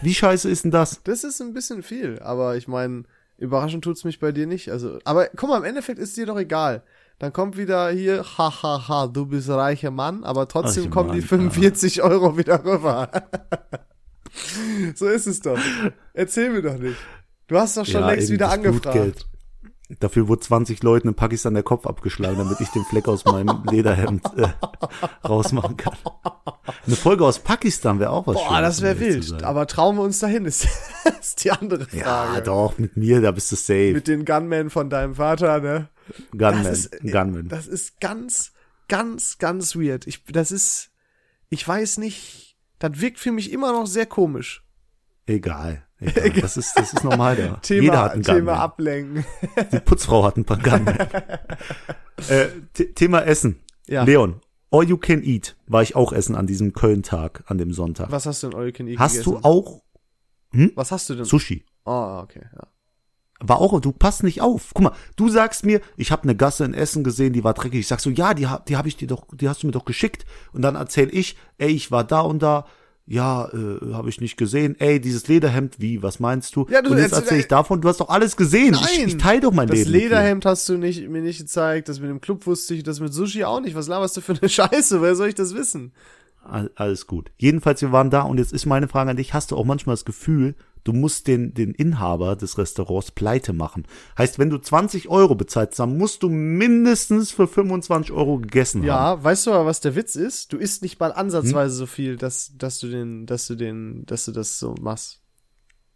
Wie 0.02 0.14
scheiße 0.14 0.48
ist 0.48 0.64
denn 0.64 0.70
das? 0.70 1.02
Das 1.04 1.24
ist 1.24 1.40
ein 1.40 1.52
bisschen 1.54 1.82
viel, 1.82 2.18
aber 2.20 2.56
ich 2.56 2.68
meine, 2.68 3.04
überraschend 3.38 3.84
tut's 3.84 4.04
mich 4.04 4.18
bei 4.18 4.32
dir 4.32 4.46
nicht. 4.46 4.70
Also, 4.70 4.98
aber 5.04 5.28
guck 5.36 5.48
mal, 5.48 5.58
im 5.58 5.64
Endeffekt 5.64 5.98
ist 5.98 6.16
dir 6.16 6.26
doch 6.26 6.38
egal. 6.38 6.82
Dann 7.18 7.32
kommt 7.32 7.56
wieder 7.56 7.90
hier, 7.90 8.24
hahaha, 8.38 8.62
ha, 8.62 8.88
ha, 8.88 9.06
du 9.06 9.26
bist 9.26 9.48
reicher 9.50 9.90
Mann, 9.90 10.24
aber 10.24 10.48
trotzdem 10.48 10.84
Reicher 10.84 10.90
kommen 10.90 11.12
die 11.12 11.20
Mann, 11.20 11.28
45 11.28 12.02
Euro 12.02 12.38
wieder 12.38 12.64
rüber. 12.64 13.10
so 14.94 15.06
ist 15.06 15.26
es 15.26 15.40
doch. 15.40 15.58
Erzähl 16.14 16.50
mir 16.50 16.62
doch 16.62 16.78
nicht. 16.78 16.96
Du 17.46 17.58
hast 17.58 17.76
doch 17.76 17.84
schon 17.84 18.00
Ja, 18.00 18.10
längst 18.10 18.30
wieder 18.30 18.50
angefragt. 18.50 18.82
Blutgeld. 18.94 19.26
Dafür 19.98 20.28
wurde 20.28 20.40
20 20.40 20.82
Leuten 20.82 21.08
in 21.08 21.14
Pakistan 21.14 21.54
der 21.54 21.64
Kopf 21.64 21.86
abgeschlagen, 21.86 22.38
damit 22.38 22.60
ich 22.60 22.68
den 22.68 22.84
Fleck 22.84 23.08
aus 23.08 23.24
meinem 23.24 23.64
Lederhemd 23.70 24.24
äh, 24.36 24.48
rausmachen 25.26 25.76
kann. 25.76 25.96
Eine 26.86 26.96
Folge 26.96 27.24
aus 27.24 27.40
Pakistan 27.40 27.98
wäre 27.98 28.10
auch 28.10 28.26
was 28.26 28.36
Boah, 28.36 28.48
Schönes, 28.48 28.62
das 28.62 28.82
wäre 28.82 29.00
wild. 29.00 29.42
Aber 29.42 29.66
trauen 29.66 29.96
wir 29.96 30.02
uns 30.02 30.20
dahin, 30.20 30.44
ist, 30.44 30.68
ist 31.20 31.44
die 31.44 31.50
andere 31.50 31.86
Frage. 31.86 31.98
Ja, 31.98 32.40
doch, 32.40 32.78
mit 32.78 32.96
mir, 32.96 33.20
da 33.20 33.32
bist 33.32 33.50
du 33.50 33.56
safe. 33.56 33.92
Mit 33.92 34.06
den 34.06 34.24
Gunmen 34.24 34.70
von 34.70 34.90
deinem 34.90 35.16
Vater, 35.16 35.60
ne? 35.60 35.88
Gunman, 36.30 36.64
das 36.64 36.86
ist, 36.86 37.00
Gunman. 37.02 37.48
Das 37.48 37.66
ist 37.66 38.00
ganz, 38.00 38.52
ganz, 38.86 39.38
ganz 39.38 39.74
weird. 39.74 40.06
Ich, 40.06 40.24
das 40.24 40.52
ist, 40.52 40.90
ich 41.48 41.66
weiß 41.66 41.98
nicht, 41.98 42.56
das 42.78 43.00
wirkt 43.00 43.18
für 43.18 43.32
mich 43.32 43.50
immer 43.50 43.72
noch 43.72 43.86
sehr 43.86 44.06
komisch. 44.06 44.64
Egal. 45.26 45.84
Egal. 46.00 46.30
Das 46.40 46.56
ist, 46.56 46.72
das 46.76 46.92
ist 46.92 47.04
normal 47.04 47.36
da. 47.36 47.54
Thema, 47.62 47.82
Jeder 47.82 48.02
hat 48.02 48.12
einen 48.12 48.22
Thema 48.22 48.36
Gunman. 48.38 48.56
ablenken. 48.58 49.24
Die 49.72 49.80
Putzfrau 49.80 50.24
hat 50.24 50.36
ein 50.36 50.44
paar 50.44 50.58
Gunman. 50.58 50.98
äh, 52.28 52.46
The- 52.76 52.92
Thema 52.94 53.20
Essen. 53.20 53.60
Ja. 53.86 54.04
Leon, 54.04 54.40
all 54.70 54.84
you 54.88 54.96
can 54.96 55.22
eat 55.22 55.56
war 55.66 55.82
ich 55.82 55.96
auch 55.96 56.12
essen 56.12 56.34
an 56.36 56.46
diesem 56.46 56.72
Köln-Tag, 56.72 57.44
an 57.46 57.58
dem 57.58 57.72
Sonntag. 57.72 58.10
Was 58.12 58.26
hast 58.26 58.42
du 58.42 58.48
in 58.48 58.54
Euken 58.54 58.98
Hast 58.98 59.26
du 59.26 59.38
auch 59.38 59.82
Was 60.74 60.92
hast 60.92 61.10
du 61.10 61.14
denn? 61.16 61.24
Sushi? 61.24 61.64
Ah, 61.84 62.20
okay, 62.22 62.42
ja. 62.54 62.66
War 63.42 63.58
auch, 63.58 63.80
du 63.80 63.90
passt 63.92 64.22
nicht 64.22 64.42
auf. 64.42 64.72
Guck 64.74 64.84
mal, 64.84 64.92
du 65.16 65.30
sagst 65.30 65.64
mir, 65.64 65.80
ich 65.96 66.12
habe 66.12 66.24
eine 66.24 66.36
Gasse 66.36 66.64
in 66.66 66.74
Essen 66.74 67.02
gesehen, 67.04 67.32
die 67.32 67.42
war 67.42 67.54
dreckig. 67.54 67.80
Ich 67.80 67.86
sag 67.86 67.98
so, 68.00 68.10
ja, 68.10 68.34
die, 68.34 68.46
die 68.68 68.76
habe 68.76 68.86
ich 68.88 68.96
dir 68.98 69.08
doch, 69.08 69.26
die 69.34 69.48
hast 69.48 69.62
du 69.62 69.66
mir 69.66 69.72
doch 69.72 69.86
geschickt. 69.86 70.26
Und 70.52 70.60
dann 70.60 70.74
erzähl 70.76 71.08
ich, 71.14 71.38
ey, 71.56 71.70
ich 71.70 71.90
war 71.90 72.04
da 72.04 72.20
und 72.20 72.42
da. 72.42 72.66
Ja, 73.06 73.48
äh, 73.48 73.92
habe 73.92 74.08
ich 74.08 74.20
nicht 74.20 74.36
gesehen. 74.36 74.76
Ey, 74.78 75.00
dieses 75.00 75.26
Lederhemd, 75.26 75.80
wie, 75.80 76.00
was 76.02 76.20
meinst 76.20 76.54
du? 76.54 76.66
Ja, 76.70 76.80
du- 76.80 76.90
und 76.92 76.98
jetzt 76.98 77.10
jetzt- 77.10 77.20
erzähl 77.22 77.40
ich 77.40 77.48
davon, 77.48 77.80
du 77.80 77.88
hast 77.88 77.98
doch 78.00 78.08
alles 78.08 78.36
gesehen. 78.36 78.74
Ich, 78.74 78.80
Nein! 78.98 79.08
ich 79.08 79.16
teile 79.16 79.40
doch 79.40 79.52
mein 79.52 79.66
Das 79.66 79.78
Leben. 79.78 79.92
dir. 79.92 79.98
Lederhemd 79.98 80.44
hast 80.46 80.68
du 80.68 80.76
nicht, 80.78 81.08
mir 81.08 81.20
nicht 81.20 81.38
gezeigt, 81.40 81.88
das 81.88 81.98
mit 81.98 82.08
dem 82.08 82.20
Club 82.20 82.46
wusste 82.46 82.74
ich, 82.74 82.84
das 82.84 83.00
mit 83.00 83.12
Sushi 83.12 83.42
auch 83.44 83.60
nicht. 83.60 83.74
Was 83.74 83.88
laberst 83.88 84.16
du 84.16 84.20
für 84.20 84.34
eine 84.40 84.48
Scheiße? 84.48 85.02
Wer 85.02 85.16
soll 85.16 85.28
ich 85.28 85.34
das 85.34 85.54
wissen? 85.54 85.92
All- 86.44 86.70
Alles 86.76 87.06
gut. 87.08 87.32
Jedenfalls, 87.36 87.82
wir 87.82 87.90
waren 87.90 88.10
da 88.10 88.22
und 88.22 88.38
jetzt 88.38 88.52
ist 88.52 88.66
meine 88.66 88.86
Frage 88.86 89.10
an 89.10 89.16
dich, 89.16 89.34
hast 89.34 89.50
du 89.50 89.56
auch 89.56 89.64
manchmal 89.64 89.94
das 89.94 90.04
Gefühl, 90.04 90.54
du 90.84 90.92
musst 90.92 91.26
den, 91.26 91.54
den 91.54 91.72
Inhaber 91.72 92.36
des 92.36 92.58
Restaurants 92.58 93.10
pleite 93.10 93.52
machen? 93.52 93.86
Heißt, 94.16 94.38
wenn 94.38 94.50
du 94.50 94.58
20 94.58 95.08
Euro 95.08 95.34
bezahlst, 95.34 95.78
dann 95.78 95.96
musst 95.96 96.22
du 96.22 96.28
mindestens 96.28 97.30
für 97.30 97.46
25 97.46 98.12
Euro 98.12 98.38
gegessen 98.38 98.80
haben. 98.80 98.86
Ja, 98.86 99.22
weißt 99.22 99.46
du 99.46 99.52
aber, 99.52 99.66
was 99.66 99.80
der 99.80 99.94
Witz 99.96 100.16
ist? 100.16 100.52
Du 100.52 100.58
isst 100.58 100.82
nicht 100.82 100.98
mal 101.00 101.12
ansatzweise 101.12 101.74
so 101.74 101.86
viel, 101.86 102.16
dass, 102.16 102.52
dass 102.56 102.78
du 102.78 102.88
den, 102.88 103.26
dass 103.26 103.46
du 103.46 103.54
den, 103.54 104.04
dass 104.06 104.24
du 104.24 104.32
das 104.32 104.58
so 104.58 104.74
machst. 104.80 105.20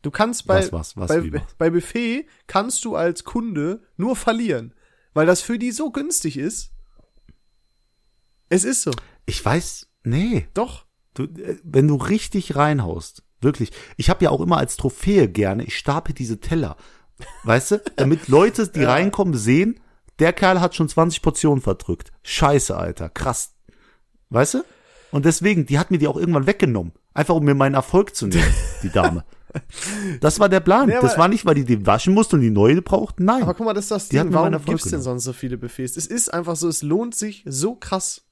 Du 0.03 0.11
kannst 0.11 0.47
bei, 0.47 0.71
Was, 0.71 0.73
was, 0.73 0.97
was, 0.97 1.09
bei, 1.09 1.43
bei 1.57 1.71
Buffet 1.71 2.27
kannst 2.47 2.85
du 2.85 2.95
als 2.95 3.25
Kunde 3.25 3.83
nur 3.97 4.17
verlieren, 4.17 4.75
weil 5.15 5.25
das 5.25 5.41
für 5.41 5.59
die 5.59 5.73
so 5.73 5.91
günstig 5.91 6.37
ist. 6.37 6.73
Es 8.51 8.65
ist 8.65 8.83
so. 8.83 8.91
Ich 9.25 9.43
weiß, 9.43 9.89
nee. 10.03 10.47
Doch. 10.53 10.85
Du, 11.15 11.23
äh, 11.23 11.59
wenn 11.63 11.89
du 11.89 11.97
richtig 11.97 12.55
reinhaust, 12.55 13.23
wirklich. 13.45 13.71
Ich 13.97 14.11
habe 14.11 14.25
ja 14.25 14.31
auch 14.31 14.41
immer 14.41 14.59
als 14.59 14.77
Trophäe 14.77 15.29
gerne, 15.29 15.65
ich 15.65 15.77
stapel 15.77 16.15
diese 16.15 16.41
Teller. 16.41 16.77
Weißt 17.45 17.71
du? 17.71 17.83
Damit 17.97 18.29
Leute, 18.29 18.67
die 18.69 18.83
reinkommen, 18.85 19.35
sehen, 19.35 19.79
der 20.19 20.33
Kerl 20.33 20.61
hat 20.61 20.75
schon 20.75 20.89
20 20.89 21.23
Portionen 21.23 21.63
verdrückt. 21.63 22.13
Scheiße, 22.23 22.77
Alter. 22.77 23.09
Krass. 23.09 23.55
Weißt 24.31 24.55
du? 24.55 24.65
Und 25.11 25.25
deswegen, 25.25 25.67
die 25.67 25.79
hat 25.79 25.91
mir 25.91 25.99
die 25.99 26.09
auch 26.09 26.17
irgendwann 26.17 26.47
weggenommen. 26.47 26.93
Einfach 27.13 27.37
um 27.37 27.45
mir 27.45 27.55
meinen 27.55 27.75
Erfolg 27.75 28.17
zu 28.17 28.27
nehmen, 28.27 28.55
die 28.83 28.91
Dame. 28.91 29.25
Das 30.21 30.41
war 30.41 30.49
der 30.49 30.59
Plan. 30.59 30.89
Nee, 30.89 30.97
das 31.01 31.17
war 31.17 31.29
nicht, 31.29 31.47
weil 31.47 31.55
die 31.55 31.65
den 31.65 31.87
waschen 31.87 32.13
musste 32.13 32.35
und 32.35 32.43
die 32.43 32.51
neue 32.51 32.83
braucht. 32.83 33.21
Nein. 33.21 33.45
Aber 33.45 33.55
guck 33.55 33.65
mal, 33.65 33.73
das 33.73 33.85
ist 33.85 33.91
das 33.93 34.09
Die 34.09 34.17
Ding. 34.17 34.33
Warum 34.33 34.53
Erfolg 34.53 34.79
gibt's 34.79 34.91
denn 34.91 35.01
sonst 35.01 35.23
so 35.23 35.33
viele 35.33 35.57
Buffets? 35.57 35.97
Es 35.97 36.09
ist 36.09 36.35
einfach 36.35 36.57
so, 36.57 36.67
es 36.67 36.83
lohnt 36.83 37.15
sich 37.15 37.45
so 37.47 37.77
krass. 37.77 38.24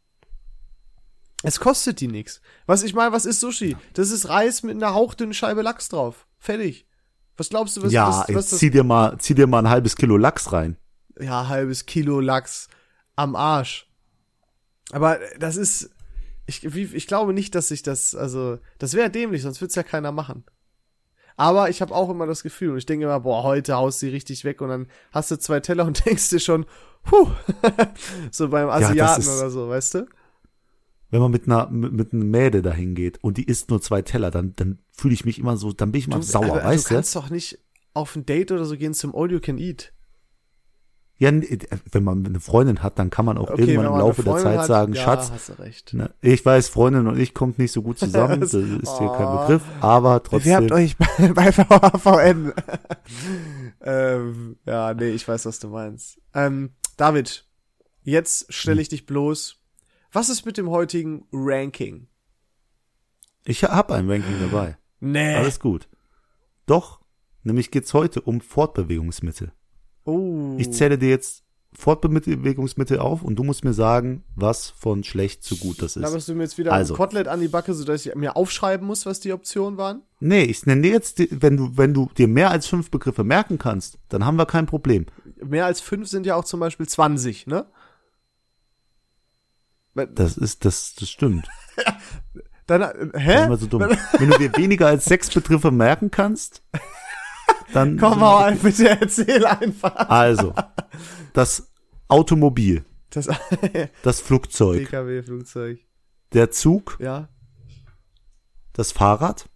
Es 1.42 1.60
kostet 1.60 2.00
die 2.00 2.08
nix. 2.08 2.40
Was 2.66 2.82
ich 2.82 2.94
meine, 2.94 3.12
was 3.12 3.26
ist 3.26 3.40
Sushi? 3.40 3.76
Das 3.94 4.10
ist 4.10 4.28
Reis 4.28 4.62
mit 4.62 4.76
einer 4.76 4.94
hauchdünnen 4.94 5.34
Scheibe 5.34 5.62
Lachs 5.62 5.88
drauf. 5.88 6.26
Fertig. 6.38 6.86
Was 7.36 7.48
glaubst 7.48 7.76
du, 7.76 7.82
was, 7.82 7.92
ja, 7.92 8.08
was, 8.08 8.18
was 8.20 8.28
jetzt 8.28 8.52
das 8.52 8.58
zieh 8.60 8.70
dir 8.70 8.84
mal, 8.84 9.18
zieh 9.18 9.34
dir 9.34 9.46
mal 9.46 9.60
ein 9.60 9.68
halbes 9.70 9.96
Kilo 9.96 10.16
Lachs 10.16 10.52
rein. 10.52 10.76
ja, 11.18 11.48
halbes 11.48 11.86
Kilo 11.86 12.20
Lachs 12.20 12.68
am 13.16 13.34
Arsch. 13.36 13.88
Aber 14.92 15.18
das 15.38 15.56
ist, 15.56 15.90
ich, 16.46 16.64
ich 16.64 17.06
glaube 17.06 17.32
nicht, 17.32 17.54
dass 17.54 17.68
sich 17.68 17.82
das, 17.82 18.14
also, 18.14 18.58
das 18.78 18.94
wäre 18.94 19.10
dämlich, 19.10 19.42
sonst 19.42 19.60
wird's 19.60 19.74
ja 19.74 19.82
keiner 19.82 20.12
machen. 20.12 20.44
Aber 21.36 21.70
ich 21.70 21.80
habe 21.80 21.94
auch 21.94 22.10
immer 22.10 22.26
das 22.26 22.42
Gefühl 22.42 22.72
und 22.72 22.78
ich 22.78 22.86
denke 22.86 23.06
immer, 23.06 23.20
boah, 23.20 23.42
heute 23.42 23.74
haust 23.74 24.00
sie 24.00 24.08
richtig 24.10 24.44
weg 24.44 24.60
und 24.60 24.68
dann 24.68 24.86
hast 25.12 25.30
du 25.30 25.38
zwei 25.38 25.60
Teller 25.60 25.86
und 25.86 26.04
denkst 26.06 26.28
dir 26.28 26.40
schon, 26.40 26.66
puh, 27.04 27.30
so 28.30 28.48
beim 28.50 28.68
Asiaten 28.68 29.22
ist- 29.22 29.28
oder 29.28 29.50
so, 29.50 29.68
weißt 29.68 29.94
du? 29.94 30.06
Wenn 31.12 31.20
man 31.20 31.30
mit 31.30 31.46
einer, 31.46 31.68
mit, 31.70 32.12
einer 32.12 32.24
Mäde 32.24 32.62
dahin 32.62 32.94
geht 32.96 33.22
und 33.22 33.36
die 33.36 33.44
isst 33.44 33.68
nur 33.70 33.80
zwei 33.80 34.02
Teller, 34.02 34.30
dann, 34.32 34.54
dann 34.56 34.78
fühle 34.92 35.14
ich 35.14 35.24
mich 35.24 35.38
immer 35.38 35.56
so, 35.56 35.72
dann 35.72 35.92
bin 35.92 36.00
ich 36.00 36.06
immer 36.08 36.16
Du, 36.16 36.22
sauer, 36.22 36.46
aber 36.52 36.64
weißt 36.64 36.86
du 36.86 36.88
du? 36.88 36.94
kannst 36.96 37.14
doch 37.14 37.28
nicht 37.30 37.58
auf 37.94 38.16
ein 38.16 38.24
Date 38.26 38.50
oder 38.50 38.64
so 38.64 38.76
gehen 38.78 38.94
zum 38.94 39.14
All 39.14 39.30
You 39.30 39.38
Can 39.38 39.58
Eat. 39.58 39.92
Ja, 41.18 41.28
n- 41.28 41.46
wenn 41.92 42.02
man 42.02 42.24
eine 42.26 42.40
Freundin 42.40 42.82
hat, 42.82 42.98
dann 42.98 43.10
kann 43.10 43.26
man 43.26 43.36
auch 43.38 43.50
Okay, 43.50 43.60
irgendwann 43.60 43.92
im 43.92 43.98
Laufe 43.98 44.24
der 44.24 44.36
Zeit 44.38 44.60
hat, 44.60 44.66
sagen, 44.66 44.94
ja, 44.94 45.02
Schatz, 45.02 45.30
hast 45.30 45.50
du 45.50 45.52
recht. 45.58 45.92
ne, 45.94 46.10
ich 46.22 46.44
weiß, 46.44 46.68
Freundin 46.70 47.06
und 47.06 47.18
ich 47.20 47.34
kommt 47.34 47.58
nicht 47.58 47.70
so 47.72 47.82
gut 47.82 47.98
zusammen, 47.98 48.40
das 48.40 48.54
ist 48.54 48.96
hier 48.98 49.10
kein 49.10 49.28
Oh. 49.28 49.38
Begriff, 49.38 49.62
aber 49.80 50.22
trotzdem. 50.22 50.72
euch 50.72 50.96
bei, 50.96 51.28
bei 51.34 51.52
VHVN. 51.52 52.54
ähm, 53.82 54.56
ja, 54.66 54.94
nee, 54.94 55.10
ich 55.10 55.26
weiß, 55.28 55.46
was 55.46 55.58
du 55.58 55.68
meinst. 55.68 56.18
Ähm, 56.34 56.70
David, 56.96 57.46
jetzt 58.02 58.52
stelle 58.52 58.80
ich 58.80 58.88
dich 58.88 59.06
bloß. 59.06 59.58
Was 60.12 60.28
ist 60.28 60.44
mit 60.44 60.58
dem 60.58 60.68
heutigen 60.70 61.26
Ranking? 61.32 62.06
Ich 63.44 63.64
habe 63.64 63.94
ein 63.94 64.10
Ranking 64.10 64.36
dabei. 64.40 64.76
Nee. 65.00 65.34
Alles 65.34 65.58
gut. 65.58 65.88
Doch, 66.66 67.00
nämlich 67.42 67.70
geht's 67.70 67.94
heute 67.94 68.20
um 68.20 68.40
Fortbewegungsmittel. 68.40 69.52
oh. 70.04 70.54
Ich 70.58 70.70
zähle 70.72 70.98
dir 70.98 71.08
jetzt 71.08 71.42
Fortbewegungsmittel 71.74 72.98
auf 72.98 73.22
und 73.22 73.36
du 73.36 73.44
musst 73.44 73.64
mir 73.64 73.72
sagen, 73.72 74.24
was 74.36 74.68
von 74.68 75.02
schlecht 75.02 75.42
zu 75.42 75.56
gut 75.56 75.80
das 75.80 75.96
ist. 75.96 76.02
Laberst 76.02 76.28
du 76.28 76.34
mir 76.34 76.42
jetzt 76.42 76.58
wieder 76.58 76.72
Also. 76.72 76.92
ein 76.92 76.96
Kotelett 76.98 77.28
an 77.28 77.40
die 77.40 77.48
Backe, 77.48 77.72
sodass 77.72 78.04
ich 78.04 78.14
mir 78.14 78.36
aufschreiben 78.36 78.86
muss, 78.86 79.06
was 79.06 79.20
die 79.20 79.32
Optionen 79.32 79.78
waren? 79.78 80.02
Nee, 80.20 80.42
ich 80.44 80.66
nenne 80.66 80.82
dir 80.82 80.90
jetzt, 80.92 81.20
wenn 81.42 81.56
du, 81.56 81.76
wenn 81.76 81.94
du 81.94 82.10
dir 82.18 82.28
mehr 82.28 82.50
als 82.50 82.66
fünf 82.66 82.90
Begriffe 82.90 83.24
merken 83.24 83.56
kannst, 83.56 83.98
dann 84.10 84.26
haben 84.26 84.36
wir 84.36 84.44
kein 84.46 84.66
Problem. 84.66 85.06
Mehr 85.42 85.64
als 85.64 85.80
fünf 85.80 86.08
sind 86.08 86.26
ja 86.26 86.36
auch 86.36 86.44
zum 86.44 86.60
Beispiel 86.60 86.86
20, 86.86 87.46
ne? 87.46 87.66
Das 89.94 90.36
ist, 90.36 90.64
das, 90.64 90.94
das 90.94 91.10
stimmt. 91.10 91.48
Dann, 92.66 92.82
äh, 92.82 93.18
hä? 93.18 93.44
Immer 93.46 93.56
so 93.56 93.66
dumm. 93.66 93.82
Wenn 94.18 94.30
du 94.30 94.38
dir 94.38 94.56
weniger 94.56 94.86
als 94.86 95.04
sechs 95.04 95.28
Begriffe 95.30 95.70
merken 95.70 96.10
kannst, 96.10 96.62
dann. 97.74 97.96
Komm 98.00 98.20
mal, 98.20 98.54
bitte 98.54 98.88
erzähl 98.88 99.44
einfach. 99.44 99.94
Also, 100.08 100.54
das 101.32 101.72
Automobil, 102.08 102.84
Das 103.10 103.28
das 104.02 104.20
Flugzeug, 104.20 104.84
PKW-Flugzeug. 104.84 105.80
der 106.32 106.50
Zug, 106.52 106.96
Ja. 107.00 107.28
das 108.74 108.92
Fahrrad. 108.92 109.48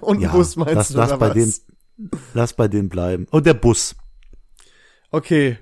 Und 0.00 0.20
Ja, 0.20 0.30
Bus 0.32 0.56
meinst 0.56 0.74
lass, 0.74 0.88
du, 0.88 0.96
lass 0.98 1.18
bei 1.18 1.28
was? 1.30 1.34
dem, 1.34 2.10
lass 2.34 2.52
bei 2.52 2.68
dem 2.68 2.88
bleiben. 2.90 3.26
Und 3.30 3.46
der 3.46 3.54
Bus. 3.54 3.96
Okay. 5.10 5.58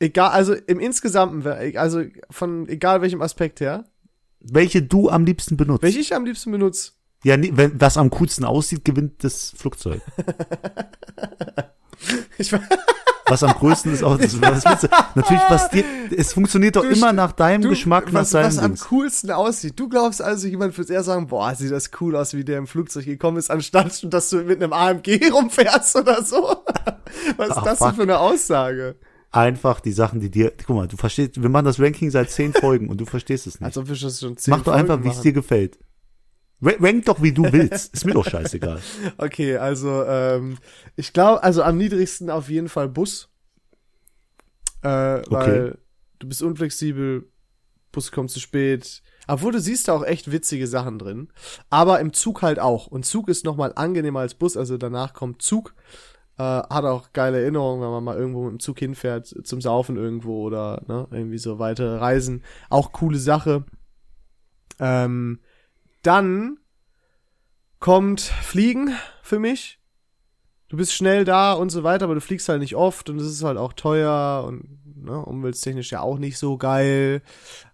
Egal, 0.00 0.30
also 0.30 0.54
im 0.54 0.80
Insgesamten, 0.80 1.46
also 1.76 2.02
von 2.30 2.68
egal 2.68 3.02
welchem 3.02 3.22
Aspekt 3.22 3.60
her, 3.60 3.84
Welche 4.40 4.82
du 4.82 5.08
am 5.10 5.24
liebsten 5.26 5.56
benutzt. 5.56 5.82
welche 5.82 6.00
ich 6.00 6.14
am 6.14 6.24
liebsten 6.24 6.50
benutze. 6.50 6.92
Ja, 7.22 7.36
wenn, 7.38 7.78
was 7.78 7.98
am 7.98 8.08
coolsten 8.10 8.44
aussieht, 8.46 8.84
gewinnt 8.84 9.22
das 9.22 9.52
Flugzeug. 9.56 10.00
Ich, 12.38 12.50
Was 13.28 13.42
am 13.42 13.52
größten 13.52 13.92
ist 13.92 14.02
auch 14.02 14.16
das, 14.16 14.40
was 14.40 14.64
willst 14.64 14.84
du? 14.84 14.88
Natürlich, 15.14 15.42
was 15.48 15.68
dir, 15.68 15.84
es 16.16 16.32
funktioniert 16.32 16.76
doch 16.76 16.82
Du 16.82 16.88
immer 16.88 17.12
nach 17.12 17.32
deinem 17.32 17.60
du, 17.62 17.68
Geschmack, 17.68 18.06
nach 18.06 18.22
was, 18.22 18.30
deinem 18.30 18.46
was 18.46 18.58
am 18.58 18.70
Dings. 18.72 18.84
coolsten 18.88 19.30
aussieht. 19.30 19.78
Du 19.78 19.88
glaubst 19.88 20.22
also, 20.22 20.48
jemand 20.48 20.76
wird 20.78 20.88
eher 20.90 21.02
sagen, 21.04 21.26
boah, 21.26 21.54
sieht 21.54 21.70
das 21.70 21.90
cool 22.00 22.16
aus, 22.16 22.32
wie 22.34 22.42
der 22.44 22.58
im 22.58 22.66
Flugzeug 22.66 23.04
gekommen 23.04 23.36
ist, 23.36 23.50
anstatt 23.50 24.02
dass 24.12 24.30
du 24.30 24.38
mit 24.38 24.62
einem 24.62 24.72
AMG 24.72 25.20
rumfährst 25.32 25.94
oder 25.96 26.24
so. 26.24 26.56
Was 27.36 27.50
ist 27.50 27.56
Ah, 27.58 27.62
das 27.64 27.78
denn 27.80 27.94
für 27.94 28.02
eine 28.02 28.18
Aussage? 28.18 28.96
Einfach 29.32 29.78
die 29.80 29.92
Sachen, 29.92 30.18
die 30.20 30.30
dir, 30.30 30.52
guck 30.66 30.74
mal, 30.76 30.88
du 30.88 30.96
verstehst, 30.96 31.40
wir 31.40 31.48
machen 31.48 31.64
das 31.64 31.78
Ranking 31.78 32.10
seit 32.10 32.30
zehn 32.30 32.52
Folgen 32.52 32.88
und 32.88 33.00
du 33.00 33.06
verstehst 33.06 33.46
es 33.46 33.60
nicht. 33.60 33.66
Als 33.66 33.78
ob 33.78 33.88
wir 33.88 33.96
das 33.96 34.18
schon 34.20 34.36
zehn 34.36 34.50
Mach 34.52 34.62
doch 34.64 34.72
einfach, 34.72 35.02
wie 35.04 35.08
es 35.08 35.20
dir 35.20 35.32
gefällt. 35.32 35.78
Ra- 36.62 36.74
Rank 36.80 37.04
doch, 37.04 37.22
wie 37.22 37.32
du 37.32 37.44
willst. 37.52 37.94
Ist 37.94 38.04
mir 38.04 38.12
doch 38.14 38.28
scheißegal. 38.28 38.80
Okay, 39.18 39.56
also 39.56 40.02
ähm, 40.04 40.58
ich 40.96 41.12
glaube, 41.12 41.42
also 41.44 41.62
am 41.62 41.76
niedrigsten 41.78 42.28
auf 42.28 42.48
jeden 42.50 42.68
Fall 42.68 42.88
Bus. 42.88 43.28
Äh, 44.82 45.22
weil 45.28 45.78
du 46.18 46.28
bist 46.28 46.42
unflexibel, 46.42 47.30
Bus 47.92 48.10
kommt 48.12 48.30
zu 48.30 48.40
spät. 48.40 49.02
Obwohl 49.28 49.52
du 49.52 49.60
siehst 49.60 49.86
da 49.88 49.92
auch 49.92 50.02
echt 50.04 50.32
witzige 50.32 50.66
Sachen 50.66 50.98
drin. 50.98 51.28
Aber 51.70 52.00
im 52.00 52.12
Zug 52.12 52.42
halt 52.42 52.58
auch. 52.58 52.88
Und 52.88 53.06
Zug 53.06 53.28
ist 53.28 53.44
noch 53.44 53.56
mal 53.56 53.72
angenehmer 53.74 54.20
als 54.20 54.34
Bus, 54.34 54.56
also 54.56 54.76
danach 54.76 55.12
kommt 55.14 55.40
Zug. 55.42 55.74
Äh, 56.40 56.62
hat 56.70 56.86
auch 56.86 57.12
geile 57.12 57.42
Erinnerungen, 57.42 57.82
wenn 57.82 57.90
man 57.90 58.02
mal 58.02 58.16
irgendwo 58.16 58.44
mit 58.44 58.52
dem 58.52 58.60
Zug 58.60 58.78
hinfährt, 58.78 59.26
zum 59.26 59.60
Saufen 59.60 59.96
irgendwo 59.96 60.40
oder 60.40 60.82
ne, 60.88 61.06
irgendwie 61.10 61.36
so 61.36 61.58
weitere 61.58 61.98
Reisen. 61.98 62.42
Auch 62.70 62.92
coole 62.92 63.18
Sache. 63.18 63.66
Ähm, 64.78 65.40
dann 66.00 66.56
kommt 67.78 68.22
Fliegen 68.22 68.94
für 69.22 69.38
mich. 69.38 69.80
Du 70.68 70.78
bist 70.78 70.94
schnell 70.94 71.26
da 71.26 71.52
und 71.52 71.68
so 71.68 71.82
weiter, 71.82 72.06
aber 72.06 72.14
du 72.14 72.22
fliegst 72.22 72.48
halt 72.48 72.60
nicht 72.60 72.74
oft 72.74 73.10
und 73.10 73.18
es 73.18 73.26
ist 73.26 73.44
halt 73.44 73.58
auch 73.58 73.74
teuer 73.74 74.44
und 74.48 74.78
ne, 74.96 75.22
umwelttechnisch 75.22 75.90
ja 75.90 76.00
auch 76.00 76.18
nicht 76.18 76.38
so 76.38 76.56
geil. 76.56 77.20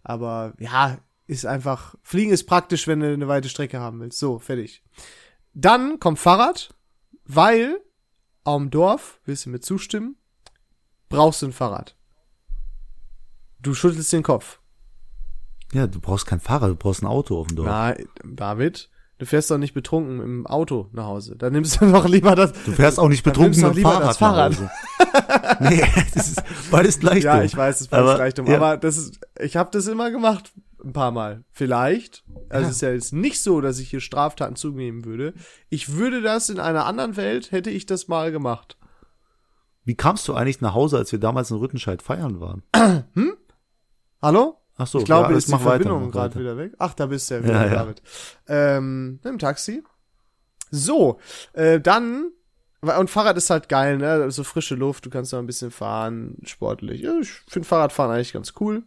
Aber 0.03 0.55
ja, 0.59 0.99
ist 1.29 1.47
einfach, 1.47 1.95
Fliegen 2.03 2.33
ist 2.33 2.49
praktisch, 2.49 2.89
wenn 2.89 2.99
du 2.99 3.13
eine 3.13 3.29
weite 3.29 3.49
Strecke 3.49 3.79
haben 3.79 4.01
willst. 4.01 4.19
So, 4.19 4.41
fertig. 4.41 4.83
Dann 5.55 6.01
kommt 6.01 6.19
Fahrrad, 6.19 6.75
weil 7.27 7.81
am 8.47 8.71
Dorf, 8.71 9.21
willst 9.25 9.47
du 9.47 9.51
mir 9.51 9.61
zustimmen, 9.61 10.17
brauchst 11.09 11.43
du 11.43 11.47
ein 11.47 11.53
Fahrrad. 11.53 11.97
Du 13.61 13.75
schüttelst 13.75 14.13
den 14.13 14.23
Kopf. 14.23 14.61
Ja, 15.73 15.87
du 15.87 16.01
brauchst 16.01 16.27
kein 16.27 16.41
Fahrrad, 16.41 16.71
du 16.71 16.77
brauchst 16.77 17.03
ein 17.03 17.07
Auto 17.07 17.41
auf 17.41 17.49
dem 17.49 17.57
Dorf. 17.57 17.67
Na, 17.69 17.95
David, 18.25 18.89
du 19.19 19.27
fährst 19.27 19.51
doch 19.51 19.59
nicht 19.59 19.75
betrunken 19.75 20.21
im 20.21 20.47
Auto 20.47 20.89
nach 20.93 21.07
Hause. 21.07 21.37
Dann 21.37 21.53
nimmst 21.53 21.81
du 21.81 21.87
doch 21.93 22.07
lieber 22.07 22.35
das. 22.37 22.53
Du 22.65 22.73
fährst 22.73 23.01
auch 23.01 23.09
nicht 23.09 23.25
betrunken 23.25 23.61
mit 23.61 23.71
du 23.71 23.75
dem 23.81 23.83
Fahrrad. 23.83 24.21
Hause. 24.57 24.71
nee, 25.61 25.85
das 26.15 26.29
ist 26.29 26.43
beides 26.71 27.01
gleich 27.01 27.25
Ja, 27.25 27.37
dumm. 27.37 27.47
ich 27.47 27.57
weiß, 27.57 27.81
es 27.81 27.91
war 27.93 27.99
Aber- 28.01 28.17
vielleicht 28.17 28.39
dumm, 28.39 28.47
ja. 28.47 28.57
aber 28.57 28.77
das 28.77 28.97
ist, 28.97 29.19
ich 29.41 29.57
habe 29.57 29.71
das 29.73 29.87
immer 29.89 30.11
gemacht, 30.11 30.53
ein 30.87 30.93
paar 30.93 31.11
Mal. 31.11 31.45
Vielleicht. 31.53 32.25
Also 32.49 32.65
Ja. 32.65 32.69
es 32.71 32.77
ist 32.77 32.81
ja 32.83 32.91
jetzt 32.93 33.13
nicht 33.13 33.41
so, 33.43 33.61
dass 33.61 33.79
ich 33.79 33.91
hier 33.91 34.01
Straftaten 34.01 34.57
zugeben 34.57 35.05
würde. 35.05 35.35
Ich 35.69 35.93
würde 35.95 36.23
das 36.23 36.49
in 36.49 36.61
einer 36.61 36.87
anderen 36.87 37.17
Welt, 37.17 37.53
hätte 37.53 37.71
ich 37.71 37.87
das 37.87 38.09
mal 38.09 38.33
gemacht. 38.33 38.77
Wie 39.85 39.95
kamst 39.97 40.27
du 40.29 40.35
eigentlich 40.35 40.61
nach 40.61 40.75
Hause, 40.75 40.97
als 40.99 41.13
wir 41.13 41.19
damals 41.21 41.51
in 41.51 41.59
Rüttenscheid 41.59 42.03
feiern 42.03 42.41
waren? 42.41 42.63
Hallo? 44.23 44.59
Ach 44.79 44.87
so, 44.87 44.99
ich 44.99 45.05
glaube, 45.05 45.33
ja, 45.33 45.39
ist 45.39 45.49
die 45.49 45.53
weiter, 45.53 45.63
Verbindung 45.65 46.11
gerade 46.11 46.39
wieder 46.39 46.57
weg. 46.57 46.73
Ach, 46.79 46.93
da 46.95 47.07
bist 47.07 47.31
du 47.31 47.35
ja 47.37 47.45
wieder, 47.45 47.53
Ja, 47.55 47.67
ja. 47.67 47.75
David. 47.75 48.03
Ähm, 48.47 49.21
im 49.25 49.39
Taxi. 49.39 49.83
So, 50.71 51.19
äh, 51.55 51.81
dann, 51.81 52.31
und 52.83 53.09
Fahrrad 53.09 53.37
ist 53.39 53.49
halt 53.49 53.69
geil, 53.71 53.97
ne? 53.99 54.31
So 54.31 54.45
frische 54.45 54.75
Luft, 54.75 55.07
du 55.07 55.11
kannst 55.11 55.33
noch 55.33 55.39
ein 55.39 55.47
bisschen 55.47 55.71
fahren, 55.71 56.37
sportlich. 56.45 57.05
Ich 57.05 57.29
finde 57.49 57.67
Fahrradfahren 57.67 58.11
eigentlich 58.15 58.33
ganz 58.35 58.53
cool. 58.61 58.83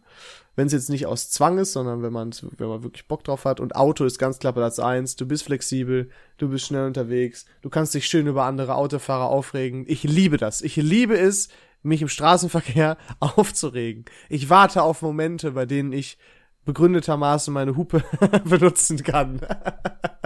Wenn 0.56 0.66
es 0.66 0.72
jetzt 0.72 0.90
nicht 0.90 1.06
aus 1.06 1.30
Zwang 1.30 1.58
ist, 1.58 1.72
sondern 1.72 2.02
wenn 2.02 2.12
man 2.12 2.32
wenn 2.58 2.68
man 2.68 2.82
wirklich 2.82 3.06
Bock 3.06 3.24
drauf 3.24 3.44
hat. 3.44 3.60
Und 3.60 3.76
Auto 3.76 4.04
ist 4.04 4.18
ganz 4.18 4.38
klar 4.38 4.52
Platz 4.52 4.78
eins. 4.78 5.16
Du 5.16 5.26
bist 5.26 5.44
flexibel, 5.44 6.10
du 6.38 6.48
bist 6.48 6.66
schnell 6.66 6.86
unterwegs, 6.86 7.46
du 7.62 7.70
kannst 7.70 7.94
dich 7.94 8.06
schön 8.06 8.26
über 8.26 8.44
andere 8.44 8.74
Autofahrer 8.74 9.26
aufregen. 9.26 9.84
Ich 9.86 10.02
liebe 10.02 10.36
das. 10.36 10.60
Ich 10.62 10.76
liebe 10.76 11.16
es, 11.18 11.48
mich 11.82 12.02
im 12.02 12.08
Straßenverkehr 12.08 12.96
aufzuregen. 13.20 14.04
Ich 14.28 14.50
warte 14.50 14.82
auf 14.82 15.02
Momente, 15.02 15.52
bei 15.52 15.66
denen 15.66 15.92
ich 15.92 16.18
begründetermaßen 16.64 17.52
meine 17.52 17.76
Hupe 17.76 18.04
benutzen 18.44 19.02
kann. 19.02 19.40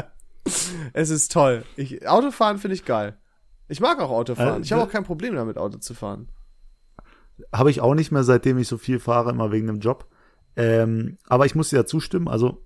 es 0.92 1.10
ist 1.10 1.32
toll. 1.32 1.64
Ich, 1.76 2.08
Autofahren 2.08 2.58
finde 2.58 2.74
ich 2.74 2.84
geil. 2.84 3.16
Ich 3.68 3.80
mag 3.80 4.00
auch 4.00 4.10
Autofahren. 4.10 4.62
Äh, 4.62 4.64
ich 4.64 4.72
habe 4.72 4.82
auch 4.82 4.90
kein 4.90 5.04
Problem 5.04 5.34
damit, 5.34 5.58
Auto 5.58 5.78
zu 5.78 5.94
fahren. 5.94 6.28
Habe 7.52 7.70
ich 7.70 7.80
auch 7.80 7.94
nicht 7.94 8.12
mehr, 8.12 8.24
seitdem 8.24 8.58
ich 8.58 8.68
so 8.68 8.78
viel 8.78 9.00
fahre, 9.00 9.30
immer 9.30 9.50
wegen 9.50 9.66
dem 9.66 9.80
Job. 9.80 10.08
Ähm, 10.56 11.18
aber 11.26 11.46
ich 11.46 11.54
muss 11.54 11.70
dir 11.70 11.76
ja 11.76 11.86
zustimmen, 11.86 12.28
also 12.28 12.64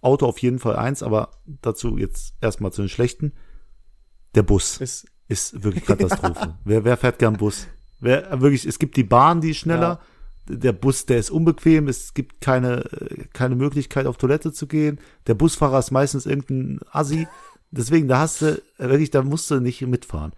Auto 0.00 0.26
auf 0.26 0.38
jeden 0.38 0.58
Fall 0.58 0.76
eins, 0.76 1.02
aber 1.02 1.30
dazu 1.46 1.96
jetzt 1.96 2.34
erstmal 2.40 2.72
zu 2.72 2.82
den 2.82 2.88
schlechten. 2.88 3.32
Der 4.34 4.42
Bus 4.42 4.78
ist, 4.78 5.06
ist 5.28 5.62
wirklich 5.62 5.84
Katastrophe. 5.84 6.56
wer, 6.64 6.84
wer 6.84 6.96
fährt 6.96 7.18
gern 7.18 7.36
Bus? 7.36 7.66
Wer, 8.00 8.40
wirklich, 8.40 8.66
es 8.66 8.78
gibt 8.78 8.96
die 8.96 9.04
Bahn, 9.04 9.40
die 9.40 9.50
ist 9.50 9.58
schneller. 9.58 10.00
Ja. 10.48 10.56
Der 10.56 10.72
Bus, 10.72 11.06
der 11.06 11.18
ist 11.18 11.30
unbequem. 11.30 11.88
Es 11.88 12.14
gibt 12.14 12.40
keine, 12.40 12.84
keine 13.32 13.54
Möglichkeit, 13.54 14.06
auf 14.06 14.16
Toilette 14.16 14.52
zu 14.52 14.66
gehen. 14.66 15.00
Der 15.26 15.34
Busfahrer 15.34 15.78
ist 15.78 15.90
meistens 15.90 16.26
irgendein 16.26 16.80
Assi. 16.90 17.28
Deswegen, 17.70 18.08
da 18.08 18.18
hast 18.18 18.42
du, 18.42 18.60
wirklich, 18.78 19.10
da 19.10 19.22
musst 19.22 19.50
du 19.50 19.60
nicht 19.60 19.80
mitfahren. 19.82 20.32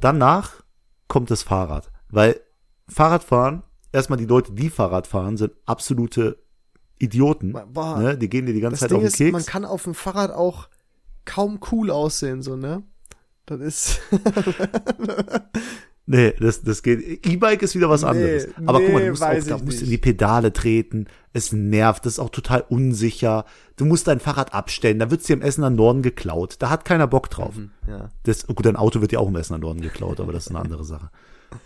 Danach 0.00 0.62
kommt 1.08 1.30
das 1.30 1.42
Fahrrad. 1.42 1.90
Weil 2.08 2.40
Fahrradfahren, 2.88 3.62
erstmal 3.92 4.18
die 4.18 4.26
Leute, 4.26 4.52
die 4.52 4.70
Fahrrad 4.70 5.06
fahren, 5.06 5.36
sind 5.36 5.52
absolute 5.66 6.38
Idioten. 6.98 7.54
Boah, 7.72 7.98
ne? 7.98 8.18
Die 8.18 8.28
gehen 8.28 8.46
dir 8.46 8.54
die 8.54 8.60
ganze 8.60 8.80
Zeit 8.80 8.90
Ding 8.90 8.98
auf 8.98 9.02
den 9.02 9.08
ist, 9.08 9.16
Keks. 9.16 9.32
Man 9.32 9.46
kann 9.46 9.64
auf 9.64 9.84
dem 9.84 9.94
Fahrrad 9.94 10.30
auch 10.30 10.68
kaum 11.24 11.60
cool 11.70 11.90
aussehen, 11.90 12.42
so, 12.42 12.56
ne? 12.56 12.82
Das 13.46 13.60
ist. 13.60 14.00
nee, 16.06 16.34
das, 16.38 16.62
das 16.62 16.82
geht. 16.82 17.26
E-Bike 17.26 17.62
ist 17.62 17.74
wieder 17.74 17.88
was 17.88 18.02
nee, 18.02 18.08
anderes. 18.08 18.48
Aber 18.66 18.78
nee, 18.78 18.84
guck 18.86 18.94
mal, 18.94 19.04
du 19.04 19.10
musst, 19.10 19.22
auch, 19.22 19.44
da 19.46 19.58
musst 19.58 19.82
in 19.82 19.90
die 19.90 19.98
Pedale 19.98 20.52
treten. 20.52 21.06
Es 21.32 21.52
nervt, 21.52 22.04
das 22.04 22.14
ist 22.14 22.18
auch 22.18 22.30
total 22.30 22.64
unsicher. 22.68 23.46
Du 23.76 23.86
musst 23.86 24.06
dein 24.06 24.20
Fahrrad 24.20 24.52
abstellen, 24.52 24.98
da 24.98 25.10
wird's 25.10 25.26
dir 25.26 25.34
im 25.34 25.42
Essen 25.42 25.64
an 25.64 25.76
Norden 25.76 26.02
geklaut. 26.02 26.56
Da 26.58 26.68
hat 26.68 26.84
keiner 26.84 27.06
Bock 27.06 27.30
drauf. 27.30 27.56
Mhm, 27.56 27.70
ja. 27.86 28.10
das, 28.24 28.46
gut, 28.46 28.66
dein 28.66 28.76
Auto 28.76 29.00
wird 29.00 29.12
dir 29.12 29.20
auch 29.20 29.28
im 29.28 29.36
Essen 29.36 29.54
an 29.54 29.60
Norden 29.60 29.80
geklaut, 29.80 30.20
aber 30.20 30.32
das 30.32 30.46
ist 30.46 30.50
eine 30.50 30.60
andere 30.60 30.84
Sache. 30.84 31.10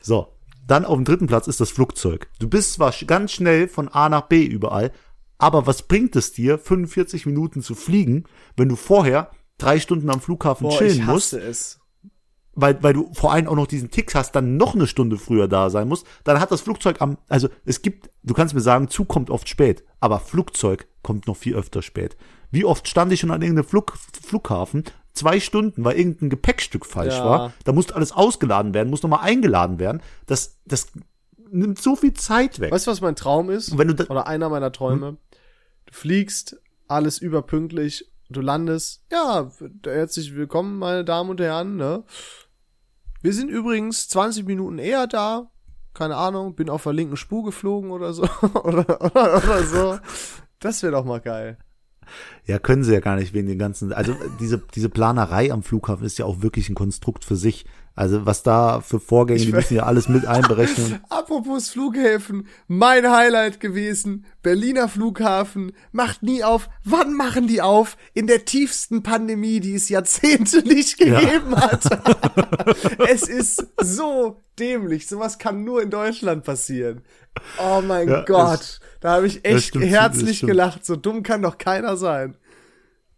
So. 0.00 0.28
Dann 0.66 0.84
auf 0.84 0.96
dem 0.96 1.04
dritten 1.04 1.26
Platz 1.26 1.48
ist 1.48 1.60
das 1.60 1.70
Flugzeug. 1.70 2.28
Du 2.38 2.48
bist 2.48 2.74
zwar 2.74 2.92
ganz 3.06 3.32
schnell 3.32 3.68
von 3.68 3.88
A 3.88 4.08
nach 4.08 4.22
B 4.22 4.44
überall, 4.44 4.92
aber 5.38 5.66
was 5.66 5.82
bringt 5.82 6.14
es 6.14 6.32
dir, 6.32 6.56
45 6.56 7.26
Minuten 7.26 7.62
zu 7.62 7.74
fliegen, 7.74 8.24
wenn 8.56 8.68
du 8.68 8.76
vorher 8.76 9.32
drei 9.58 9.80
Stunden 9.80 10.08
am 10.08 10.20
Flughafen 10.20 10.68
Boah, 10.68 10.78
chillen 10.78 11.04
musst? 11.04 11.32
Es. 11.32 11.80
Weil, 12.54 12.82
weil 12.82 12.92
du 12.92 13.12
vor 13.14 13.32
allem 13.32 13.48
auch 13.48 13.56
noch 13.56 13.66
diesen 13.66 13.90
Tick 13.90 14.14
hast, 14.14 14.32
dann 14.32 14.56
noch 14.56 14.74
eine 14.74 14.86
Stunde 14.86 15.16
früher 15.16 15.48
da 15.48 15.70
sein 15.70 15.88
musst, 15.88 16.06
dann 16.22 16.38
hat 16.38 16.52
das 16.52 16.60
Flugzeug 16.60 17.00
am, 17.00 17.16
also 17.28 17.48
es 17.64 17.82
gibt, 17.82 18.10
du 18.22 18.34
kannst 18.34 18.54
mir 18.54 18.60
sagen, 18.60 18.88
Zug 18.88 19.08
kommt 19.08 19.30
oft 19.30 19.48
spät, 19.48 19.84
aber 20.00 20.20
Flugzeug 20.20 20.86
kommt 21.02 21.26
noch 21.26 21.36
viel 21.36 21.56
öfter 21.56 21.82
spät. 21.82 22.16
Wie 22.50 22.64
oft 22.64 22.86
stand 22.86 23.12
ich 23.12 23.20
schon 23.20 23.30
an 23.30 23.40
irgendeinem 23.40 23.66
Flug, 23.66 23.94
Flughafen, 24.22 24.84
zwei 25.14 25.40
Stunden, 25.40 25.84
weil 25.84 25.96
irgendein 25.96 26.30
Gepäckstück 26.30 26.86
falsch 26.86 27.14
ja. 27.14 27.24
war, 27.24 27.52
da 27.64 27.72
musste 27.72 27.94
alles 27.94 28.12
ausgeladen 28.12 28.74
werden, 28.74 28.90
muss 28.90 29.02
nochmal 29.02 29.20
eingeladen 29.20 29.78
werden. 29.78 30.02
Das, 30.26 30.58
das 30.64 30.88
nimmt 31.50 31.80
so 31.80 31.96
viel 31.96 32.14
Zeit 32.14 32.60
weg. 32.60 32.72
Weißt 32.72 32.86
du, 32.86 32.90
was 32.90 33.00
mein 33.00 33.16
Traum 33.16 33.50
ist? 33.50 33.72
Oder 33.72 34.26
einer 34.26 34.48
meiner 34.48 34.72
Träume? 34.72 35.08
Hm? 35.08 35.16
Du 35.86 35.92
fliegst, 35.94 36.56
alles 36.88 37.18
überpünktlich, 37.18 38.10
du 38.30 38.40
landest. 38.40 39.04
Ja, 39.10 39.50
herzlich 39.84 40.34
willkommen, 40.34 40.78
meine 40.78 41.04
Damen 41.04 41.30
und 41.30 41.40
Herren. 41.40 41.76
Ne? 41.76 42.04
Wir 43.20 43.32
sind 43.32 43.48
übrigens 43.48 44.08
20 44.08 44.46
Minuten 44.46 44.78
eher 44.78 45.06
da. 45.06 45.50
Keine 45.94 46.16
Ahnung, 46.16 46.54
bin 46.54 46.70
auf 46.70 46.84
der 46.84 46.94
linken 46.94 47.16
Spur 47.18 47.44
geflogen 47.44 47.90
oder 47.90 48.14
so. 48.14 48.22
oder, 48.64 49.00
oder, 49.02 49.36
oder 49.36 49.62
so. 49.64 49.98
Das 50.58 50.82
wäre 50.82 50.92
doch 50.92 51.04
mal 51.04 51.20
geil. 51.20 51.58
Ja, 52.46 52.58
können 52.58 52.84
sie 52.84 52.92
ja 52.92 53.00
gar 53.00 53.16
nicht 53.16 53.34
wegen 53.34 53.48
den 53.48 53.58
ganzen. 53.58 53.92
Also 53.92 54.16
diese, 54.40 54.62
diese 54.74 54.88
Planerei 54.88 55.52
am 55.52 55.62
Flughafen 55.62 56.04
ist 56.04 56.18
ja 56.18 56.24
auch 56.24 56.42
wirklich 56.42 56.68
ein 56.68 56.74
Konstrukt 56.74 57.24
für 57.24 57.36
sich. 57.36 57.64
Also 57.94 58.24
was 58.24 58.42
da 58.42 58.80
für 58.80 58.98
Vorgänge, 58.98 59.40
ich 59.40 59.46
die 59.46 59.52
müssen 59.52 59.74
ja 59.74 59.82
alles 59.82 60.08
mit 60.08 60.26
einberechnen. 60.26 61.00
Apropos 61.10 61.68
Flughäfen, 61.68 62.46
mein 62.66 63.10
Highlight 63.10 63.60
gewesen, 63.60 64.24
Berliner 64.42 64.88
Flughafen, 64.88 65.72
macht 65.92 66.22
nie 66.22 66.42
auf. 66.42 66.70
Wann 66.84 67.12
machen 67.14 67.48
die 67.48 67.60
auf? 67.60 67.98
In 68.14 68.26
der 68.26 68.46
tiefsten 68.46 69.02
Pandemie, 69.02 69.60
die 69.60 69.74
es 69.74 69.90
Jahrzehnte 69.90 70.62
nicht 70.66 70.98
gegeben 70.98 71.52
ja. 71.52 71.70
hat. 71.70 71.84
es 73.10 73.28
ist 73.28 73.66
so 73.78 74.38
dämlich. 74.58 75.06
Sowas 75.06 75.38
kann 75.38 75.62
nur 75.62 75.82
in 75.82 75.90
Deutschland 75.90 76.44
passieren. 76.44 77.02
Oh 77.58 77.80
mein 77.80 78.08
ja, 78.08 78.22
Gott. 78.24 78.60
Das, 78.60 78.80
da 79.00 79.12
habe 79.14 79.26
ich 79.26 79.44
echt 79.44 79.68
stimmt, 79.68 79.86
herzlich 79.86 80.40
gelacht. 80.40 80.84
So 80.84 80.96
dumm 80.96 81.22
kann 81.22 81.42
doch 81.42 81.58
keiner 81.58 81.96
sein. 81.96 82.36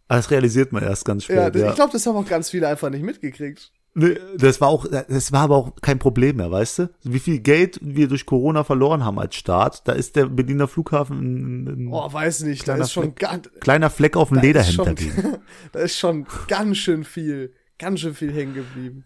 Das 0.07 0.29
realisiert 0.31 0.71
man 0.71 0.83
erst 0.83 1.05
ganz 1.05 1.23
spät. 1.23 1.35
Ja, 1.35 1.49
das, 1.49 1.61
ja. 1.61 1.69
ich 1.69 1.75
glaube, 1.75 1.91
das 1.91 2.05
haben 2.05 2.15
auch 2.15 2.27
ganz 2.27 2.49
viele 2.49 2.67
einfach 2.67 2.89
nicht 2.89 3.03
mitgekriegt. 3.03 3.71
Nee, 3.97 4.17
das 4.37 4.59
war 4.59 4.67
auch, 4.67 4.85
das 4.85 5.31
war 5.31 5.43
aber 5.43 5.55
auch 5.55 5.71
kein 5.81 5.99
Problem 5.99 6.35
mehr, 6.35 6.51
weißt 6.51 6.79
du? 6.79 6.89
Wie 7.03 7.19
viel 7.19 7.39
Geld 7.39 7.79
wir 7.81 8.09
durch 8.09 8.25
Corona 8.25 8.65
verloren 8.65 9.05
haben 9.05 9.17
als 9.17 9.35
Staat, 9.35 9.87
da 9.87 9.93
ist 9.93 10.17
der 10.17 10.25
Berliner 10.25 10.67
Flughafen 10.67 11.19
ein, 11.19 11.67
ein 11.67 11.93
Oh, 11.93 12.11
weiß 12.11 12.41
nicht, 12.41 12.67
da 12.67 12.75
ist 12.75 12.91
schon 12.91 13.03
Fleck, 13.03 13.19
ganz, 13.19 13.49
kleiner 13.61 13.89
Fleck 13.89 14.17
auf 14.17 14.29
dem 14.29 14.39
Lederhemd 14.39 14.99
da 15.71 15.79
ist 15.79 15.97
schon 15.97 16.27
ganz 16.49 16.75
schön 16.75 17.05
viel, 17.05 17.53
ganz 17.79 18.01
schön 18.01 18.13
viel 18.13 18.33
hängen 18.33 18.53
geblieben. 18.53 19.05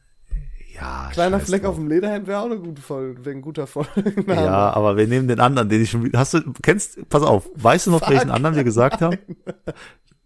Ja, 0.80 1.10
Kleiner 1.12 1.40
Fleck 1.40 1.64
drauf. 1.64 1.72
auf 1.72 1.76
dem 1.78 1.88
Lederhemd 1.88 2.28
wäre 2.28 2.40
auch 2.40 2.46
eine 2.46 2.60
gute 2.60 2.82
Folge, 2.82 3.26
wäre 3.26 3.36
ein 3.36 3.42
guter 3.42 3.68
Folge. 3.68 4.14
Ja, 4.28 4.72
aber 4.72 4.96
wir 4.98 5.08
nehmen 5.08 5.28
den 5.28 5.40
anderen, 5.40 5.68
den 5.70 5.82
ich 5.82 5.90
schon, 5.90 6.10
hast 6.16 6.34
du, 6.34 6.42
kennst, 6.62 7.08
pass 7.10 7.24
auf, 7.24 7.50
weißt 7.56 7.88
du 7.88 7.92
noch, 7.92 8.00
Fuck, 8.00 8.12
welchen 8.12 8.32
anderen 8.32 8.56
wir 8.56 8.64
gesagt 8.64 9.02
haben? 9.02 9.18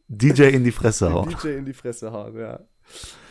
DJ 0.07 0.43
in 0.43 0.63
die 0.63 0.71
Fresse 0.71 1.11
hauen. 1.11 1.29
DJ 1.29 1.49
in 1.57 1.65
die 1.65 1.73
Fresse 1.73 2.11
hauen, 2.11 2.37
ja. 2.37 2.59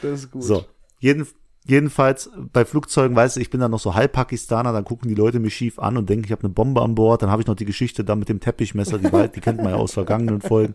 Das 0.01 0.21
ist 0.21 0.31
gut. 0.31 0.43
So. 0.43 0.65
Jeden, 0.99 1.27
jedenfalls 1.65 2.31
bei 2.53 2.65
Flugzeugen, 2.65 3.15
weißt 3.17 3.37
du, 3.37 3.41
ich 3.41 3.51
bin 3.51 3.61
dann 3.61 3.71
noch 3.71 3.81
so 3.81 3.95
halb 3.95 4.13
Pakistaner, 4.13 4.73
dann 4.73 4.85
gucken 4.85 5.09
die 5.09 5.15
Leute 5.15 5.39
mich 5.39 5.55
schief 5.55 5.79
an 5.79 5.97
und 5.97 6.09
denken, 6.09 6.25
ich 6.25 6.33
habe 6.33 6.43
eine 6.43 6.53
Bombe 6.53 6.83
an 6.83 6.95
Bord. 6.95 7.23
Dann 7.23 7.31
habe 7.31 7.43
ich 7.43 7.47
noch 7.47 7.55
die 7.55 7.65
Geschichte 7.65 8.05
da 8.05 8.17
mit 8.17 8.29
dem 8.29 8.41
Teppichmesser, 8.41 8.99
die, 8.99 9.11
die 9.29 9.41
kennt 9.41 9.59
man 9.59 9.71
ja 9.71 9.77
aus 9.77 9.93
vergangenen 9.93 10.41
Folgen. 10.41 10.75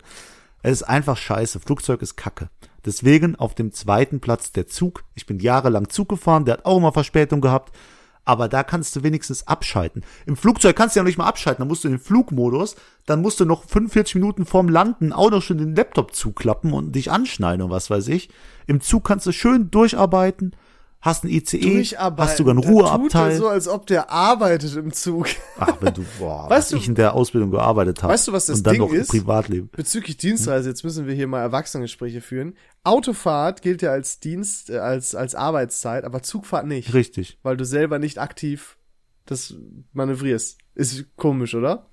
Es 0.63 0.71
ist 0.71 0.83
einfach 0.83 1.17
scheiße. 1.17 1.59
Flugzeug 1.59 2.01
ist 2.01 2.15
Kacke. 2.15 2.49
Deswegen 2.87 3.35
auf 3.35 3.53
dem 3.53 3.73
zweiten 3.73 4.21
Platz 4.21 4.53
der 4.53 4.67
Zug. 4.67 5.03
Ich 5.13 5.25
bin 5.25 5.39
jahrelang 5.39 5.89
Zug 5.89 6.07
gefahren, 6.07 6.45
der 6.45 6.53
hat 6.53 6.65
auch 6.65 6.77
immer 6.77 6.93
Verspätung 6.93 7.41
gehabt. 7.41 7.75
Aber 8.23 8.47
da 8.47 8.63
kannst 8.63 8.95
du 8.95 9.03
wenigstens 9.03 9.45
abschalten. 9.45 10.05
Im 10.25 10.37
Flugzeug 10.37 10.73
kannst 10.77 10.95
du 10.95 10.99
ja 10.99 11.03
noch 11.03 11.07
nicht 11.07 11.17
mal 11.17 11.27
abschalten. 11.27 11.61
Dann 11.61 11.67
musst 11.67 11.83
du 11.83 11.89
in 11.89 11.95
den 11.95 11.99
Flugmodus, 11.99 12.77
dann 13.05 13.21
musst 13.21 13.41
du 13.41 13.45
noch 13.45 13.65
45 13.65 14.15
Minuten 14.15 14.45
vorm 14.45 14.69
Landen 14.69 15.11
auch 15.11 15.29
noch 15.29 15.41
schon 15.41 15.57
den 15.57 15.75
Laptop 15.75 16.15
zuklappen 16.15 16.71
und 16.71 16.93
dich 16.93 17.11
anschneiden 17.11 17.61
und 17.61 17.71
was 17.71 17.89
weiß 17.89 18.07
ich. 18.07 18.29
Im 18.67 18.79
Zug 18.79 19.03
kannst 19.03 19.25
du 19.25 19.33
schön 19.33 19.69
durcharbeiten, 19.69 20.55
hast 21.01 21.23
ein 21.23 21.29
ICE, 21.29 21.83
hast 21.97 22.37
sogar 22.37 22.51
einen 22.51 22.63
Ruheabteil. 22.63 23.31
Tut 23.31 23.39
so, 23.39 23.47
als 23.47 23.67
ob 23.67 23.85
der 23.87 24.09
arbeitet 24.09 24.75
im 24.75 24.91
Zug. 24.91 25.27
Ach, 25.59 25.77
wenn 25.79 25.93
du, 25.93 26.05
boah, 26.19 26.49
weißt 26.49 26.71
du, 26.71 26.77
ich 26.77 26.87
in 26.87 26.95
der 26.95 27.13
Ausbildung 27.13 27.51
gearbeitet 27.51 28.01
habe. 28.03 28.13
Weißt 28.13 28.27
du, 28.27 28.33
was 28.33 28.47
das 28.47 28.57
und 28.57 28.67
dann 28.67 28.73
Ding 28.73 28.81
noch 28.81 28.93
ist? 28.93 29.09
Privatleben. 29.09 29.69
Bezüglich 29.71 30.17
Dienstreise, 30.17 30.69
jetzt 30.69 30.83
müssen 30.83 31.07
wir 31.07 31.13
hier 31.13 31.27
mal 31.27 31.41
Erwachsenengespräche 31.41 32.21
führen. 32.21 32.55
Autofahrt 32.83 33.61
gilt 33.61 33.81
ja 33.81 33.91
als 33.91 34.19
Dienst, 34.19 34.69
äh, 34.69 34.77
als, 34.77 35.15
als 35.15 35.35
Arbeitszeit, 35.35 36.03
aber 36.03 36.23
Zugfahrt 36.23 36.65
nicht. 36.65 36.93
Richtig. 36.93 37.37
Weil 37.43 37.57
du 37.57 37.65
selber 37.65 37.99
nicht 37.99 38.17
aktiv 38.17 38.77
das 39.25 39.55
manövrierst. 39.93 40.57
Ist 40.73 41.05
komisch, 41.15 41.53
oder? 41.53 41.87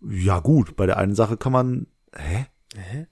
Ja, 0.00 0.40
gut, 0.40 0.76
bei 0.76 0.86
der 0.86 0.98
einen 0.98 1.14
Sache 1.14 1.36
kann 1.36 1.52
man, 1.52 1.86
hä? 2.14 2.46
Hä? 2.76 3.06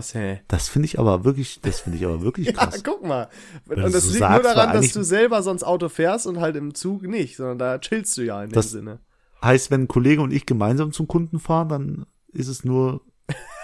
Hä? 0.00 0.40
Das 0.48 0.68
finde 0.68 0.86
ich 0.86 0.98
aber 0.98 1.24
wirklich, 1.24 1.60
das 1.60 1.80
finde 1.80 1.98
ich 1.98 2.04
aber 2.04 2.22
wirklich 2.22 2.54
krass. 2.54 2.76
ja, 2.76 2.80
guck 2.84 3.06
mal. 3.06 3.28
Und 3.68 3.78
das, 3.78 3.92
das 3.92 4.12
liegt 4.12 4.20
nur 4.20 4.42
daran, 4.42 4.72
dass 4.72 4.92
du 4.92 5.02
selber 5.04 5.42
sonst 5.42 5.62
Auto 5.62 5.88
fährst 5.88 6.26
und 6.26 6.40
halt 6.40 6.56
im 6.56 6.74
Zug 6.74 7.02
nicht, 7.02 7.36
sondern 7.36 7.58
da 7.58 7.78
chillst 7.78 8.16
du 8.16 8.22
ja 8.22 8.42
in 8.42 8.50
dem 8.50 8.62
Sinne. 8.62 9.00
Heißt, 9.42 9.70
wenn 9.70 9.82
ein 9.82 9.88
Kollege 9.88 10.22
und 10.22 10.32
ich 10.32 10.46
gemeinsam 10.46 10.92
zum 10.92 11.08
Kunden 11.08 11.38
fahren, 11.38 11.68
dann 11.68 12.06
ist 12.32 12.48
es 12.48 12.64
nur 12.64 13.02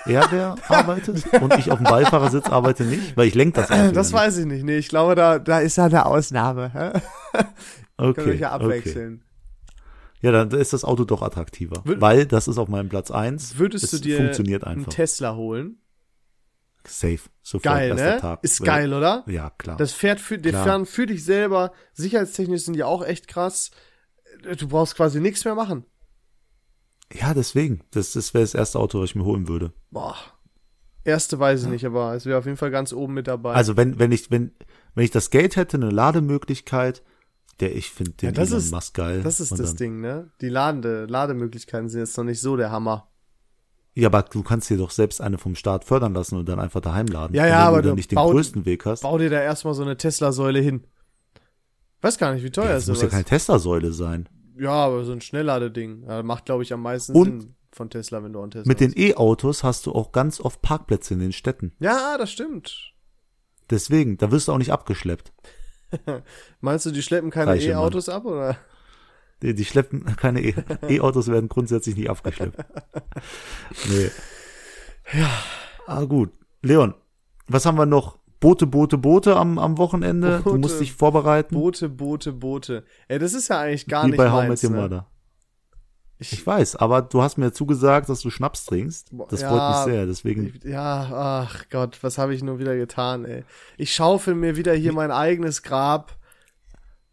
er, 0.07 0.27
der 0.29 0.57
arbeitet 0.69 1.25
und 1.41 1.59
ich 1.59 1.71
auf 1.71 1.79
dem 1.79 1.85
Beifahrersitz 1.85 2.47
arbeite 2.47 2.85
nicht, 2.85 3.17
weil 3.17 3.29
ich 3.29 3.35
lenke 3.35 3.61
das 3.61 3.71
Auto 3.71 3.93
Das 3.93 4.13
weiß 4.13 4.39
ich 4.39 4.47
nicht. 4.47 4.65
Nee, 4.65 4.79
ich 4.79 4.89
glaube, 4.89 5.15
da, 5.15 5.39
da 5.39 5.61
ist 5.61 5.77
ja 5.77 5.85
eine 5.85 6.07
Ausnahme. 6.07 6.93
Okay. 7.97 8.13
Können 8.15 8.27
wir 8.27 8.35
ja 8.37 8.51
abwechseln. 8.53 9.15
Okay. 9.15 9.25
Ja, 10.21 10.33
dann 10.33 10.51
ist 10.51 10.73
das 10.73 10.85
Auto 10.85 11.05
doch 11.05 11.23
attraktiver, 11.23 11.83
Wür 11.85 12.01
weil 12.01 12.27
das 12.27 12.49
ist 12.49 12.59
auf 12.59 12.69
meinem 12.69 12.89
Platz 12.89 13.11
eins. 13.11 13.59
Würdest 13.59 13.85
es 13.85 13.91
du 13.93 13.99
dir 14.01 14.17
funktioniert 14.17 14.65
einfach. 14.65 14.87
einen 14.87 14.91
Tesla 14.91 15.37
holen? 15.37 15.79
Safe. 16.87 17.21
Sofort 17.43 17.65
geil, 17.65 17.95
ne? 17.95 18.19
Tag. 18.21 18.43
Ist 18.43 18.65
geil, 18.65 18.93
oder? 18.93 19.25
Ja, 19.27 19.51
klar. 19.51 19.77
Das 19.77 19.93
fährt 19.93 20.21
für, 20.21 20.39
die 20.39 20.53
fahren 20.53 20.87
für 20.87 21.07
dich 21.07 21.25
selber. 21.25 21.73
Sicherheitstechnisch 21.93 22.63
sind 22.63 22.75
die 22.75 22.85
auch 22.85 23.05
echt 23.05 23.29
krass. 23.29 23.71
Du 24.59 24.69
brauchst 24.69 24.97
quasi 24.97 25.21
nichts 25.21 25.45
mehr 25.45 25.55
machen. 25.55 25.85
Ja, 27.13 27.35
deswegen. 27.35 27.83
Das, 27.91 28.13
das 28.13 28.35
wäre 28.35 28.45
das 28.45 28.55
erste 28.55 28.79
Auto, 28.79 29.01
was 29.01 29.11
ich 29.11 29.17
mir 29.17 29.25
holen 29.25 29.49
würde. 29.49 29.73
Boah. 29.91 30.17
Erste 31.05 31.39
weiß 31.39 31.61
ich 31.61 31.67
ja. 31.67 31.73
nicht, 31.73 31.87
aber 31.87 32.15
es 32.15 32.27
wäre 32.27 32.39
auf 32.39 32.45
jeden 32.45 32.59
Fall 32.59 32.71
ganz 32.71 32.93
oben 32.93 33.15
mit 33.15 33.29
dabei. 33.29 33.55
Also 33.55 33.77
wenn, 33.77 33.99
wenn 33.99 34.13
ich, 34.13 34.31
wenn, 34.31 34.53
wenn 34.95 35.05
ich 35.05 35.11
das 35.11 35.31
Geld 35.31 35.57
hätte, 35.57 35.79
eine 35.79 35.91
Lademöglichkeit, 35.91 37.03
der 37.61 37.75
ich 37.75 37.91
finde 37.91 38.13
den 38.13 38.27
ja, 38.27 38.33
das 38.33 38.51
Elon 38.51 38.61
ist, 38.61 38.71
Musk 38.73 38.95
geil. 38.95 39.23
Das 39.23 39.41
ist 39.41 39.59
das 39.59 39.75
Ding, 39.75 40.01
ne? 40.01 40.31
Die 40.41 40.49
Ladende, 40.49 41.07
Lademöglichkeiten 41.07 41.89
sind 41.89 42.01
jetzt 42.01 42.17
noch 42.17 42.25
nicht 42.25 42.41
so 42.41 42.57
der 42.57 42.71
Hammer. 42.71 43.09
Ja, 43.95 44.09
aber 44.09 44.23
du 44.23 44.43
kannst 44.43 44.71
dir 44.71 44.77
doch 44.77 44.91
selbst 44.91 45.21
eine 45.21 45.39
vom 45.39 45.55
Staat 45.55 45.85
fördern 45.85 46.15
lassen 46.15 46.37
und 46.37 46.49
dann 46.49 46.61
einfach 46.61 46.81
daheim 46.81 47.07
laden. 47.07 47.35
Ja, 47.35 47.47
ja, 47.47 47.61
aber 47.61 47.83
du 47.83 47.95
nicht 47.95 48.11
den 48.11 48.17
bau, 48.17 48.31
größten 48.31 48.65
Weg 48.65 48.85
hast. 48.87 49.03
Bau 49.03 49.19
dir 49.19 49.31
da 49.31 49.41
erstmal 49.41 49.75
so 49.75 49.83
eine 49.83 49.97
Tesla-Säule 49.97 50.61
hin. 50.61 50.87
Weiß 52.01 52.17
gar 52.17 52.33
nicht, 52.33 52.45
wie 52.45 52.51
teuer 52.51 52.67
Ja, 52.67 52.77
ist 52.77 52.89
das 52.89 52.97
muss 52.97 53.03
ja 53.03 53.09
keine 53.09 53.25
Tesla-Säule 53.25 53.93
sein. 53.93 54.29
Ja, 54.57 54.71
aber 54.71 55.05
so 55.05 55.13
ein 55.13 55.21
Schnellladeding. 55.21 56.05
Ja, 56.07 56.23
macht, 56.23 56.47
glaube 56.47 56.63
ich, 56.63 56.73
am 56.73 56.83
meisten 56.83 57.13
Und 57.13 57.43
Sinn 57.43 57.55
von 57.73 57.91
Tesla, 57.91 58.23
wenn 58.23 58.33
du 58.33 58.41
an 58.41 58.51
Tesla 58.51 58.69
Mit 58.69 58.81
den 58.81 58.91
hast. 58.91 58.99
E-Autos 58.99 59.65
hast 59.65 59.87
du 59.87 59.93
auch 59.93 60.13
ganz 60.13 60.41
oft 60.41 60.63
Parkplätze 60.63 61.15
in 61.15 61.21
den 61.21 61.33
Städten. 61.33 61.73
Ja, 61.81 62.17
das 62.19 62.31
stimmt. 62.31 62.93
Deswegen, 63.71 64.17
da 64.17 64.31
wirst 64.31 64.49
du 64.49 64.53
auch 64.53 64.59
nicht 64.59 64.73
abgeschleppt. 64.73 65.33
Meinst 66.61 66.87
du, 66.87 66.91
die 66.91 67.03
schleppen 67.03 67.31
keine 67.31 67.57
E-Autos 67.61 68.09
ab, 68.09 68.25
oder? 68.25 68.57
Die, 69.43 69.55
die 69.55 69.65
schleppen 69.65 70.05
keine 70.17 70.41
E- 70.43 70.55
E-Autos 70.89 71.29
werden 71.29 71.49
grundsätzlich 71.49 71.97
nicht 71.97 72.11
abgeschleppt. 72.11 72.59
Nee. 73.89 74.11
Ja. 75.19 75.29
Ah, 75.87 76.05
gut. 76.05 76.31
Leon, 76.63 76.95
was 77.47 77.65
haben 77.67 77.79
wir 77.79 77.87
noch? 77.87 78.19
Boote, 78.41 78.67
Boote, 78.67 78.99
Boote 78.99 79.37
am, 79.37 79.59
am 79.59 79.79
Wochenende. 79.79 80.39
Du 80.39 80.45
Boote, 80.45 80.59
musst 80.59 80.81
dich 80.81 80.93
vorbereiten. 80.93 81.55
Boote, 81.55 81.89
Boote, 81.89 82.33
Boote. 82.33 82.85
Ey, 83.09 83.19
das 83.19 83.35
ist 83.35 83.49
ja 83.49 83.61
eigentlich 83.61 83.87
gar 83.87 84.05
wie 84.05 84.09
nicht 84.11 84.17
bei 84.17 84.31
How 84.31 84.47
meins, 84.47 84.63
Met 84.63 84.71
Your 84.71 84.77
ne? 84.77 84.83
Mother. 84.83 85.07
Ich, 86.21 86.33
Ich 86.33 86.47
weiß, 86.47 86.77
aber 86.77 87.03
du 87.03 87.23
hast 87.23 87.39
mir 87.39 87.53
zugesagt, 87.53 88.09
dass 88.09 88.21
du 88.21 88.31
Schnaps 88.31 88.65
trinkst. 88.67 89.13
Das 89.31 89.41
ja, 89.41 89.49
freut 89.49 89.69
mich 89.87 89.95
sehr. 89.95 90.07
Deswegen, 90.07 90.53
ich, 90.55 90.65
ja, 90.65 91.47
ach 91.49 91.65
Gott, 91.71 91.99
was 92.03 92.19
habe 92.19 92.35
ich 92.35 92.43
nur 92.43 92.59
wieder 92.59 92.77
getan, 92.77 93.25
ey. 93.25 93.45
Ich 93.77 93.93
schaufel 93.95 94.35
mir 94.35 94.57
wieder 94.57 94.75
hier 94.75 94.93
mein 94.93 95.11
eigenes 95.13 95.63
Grab. 95.63 96.17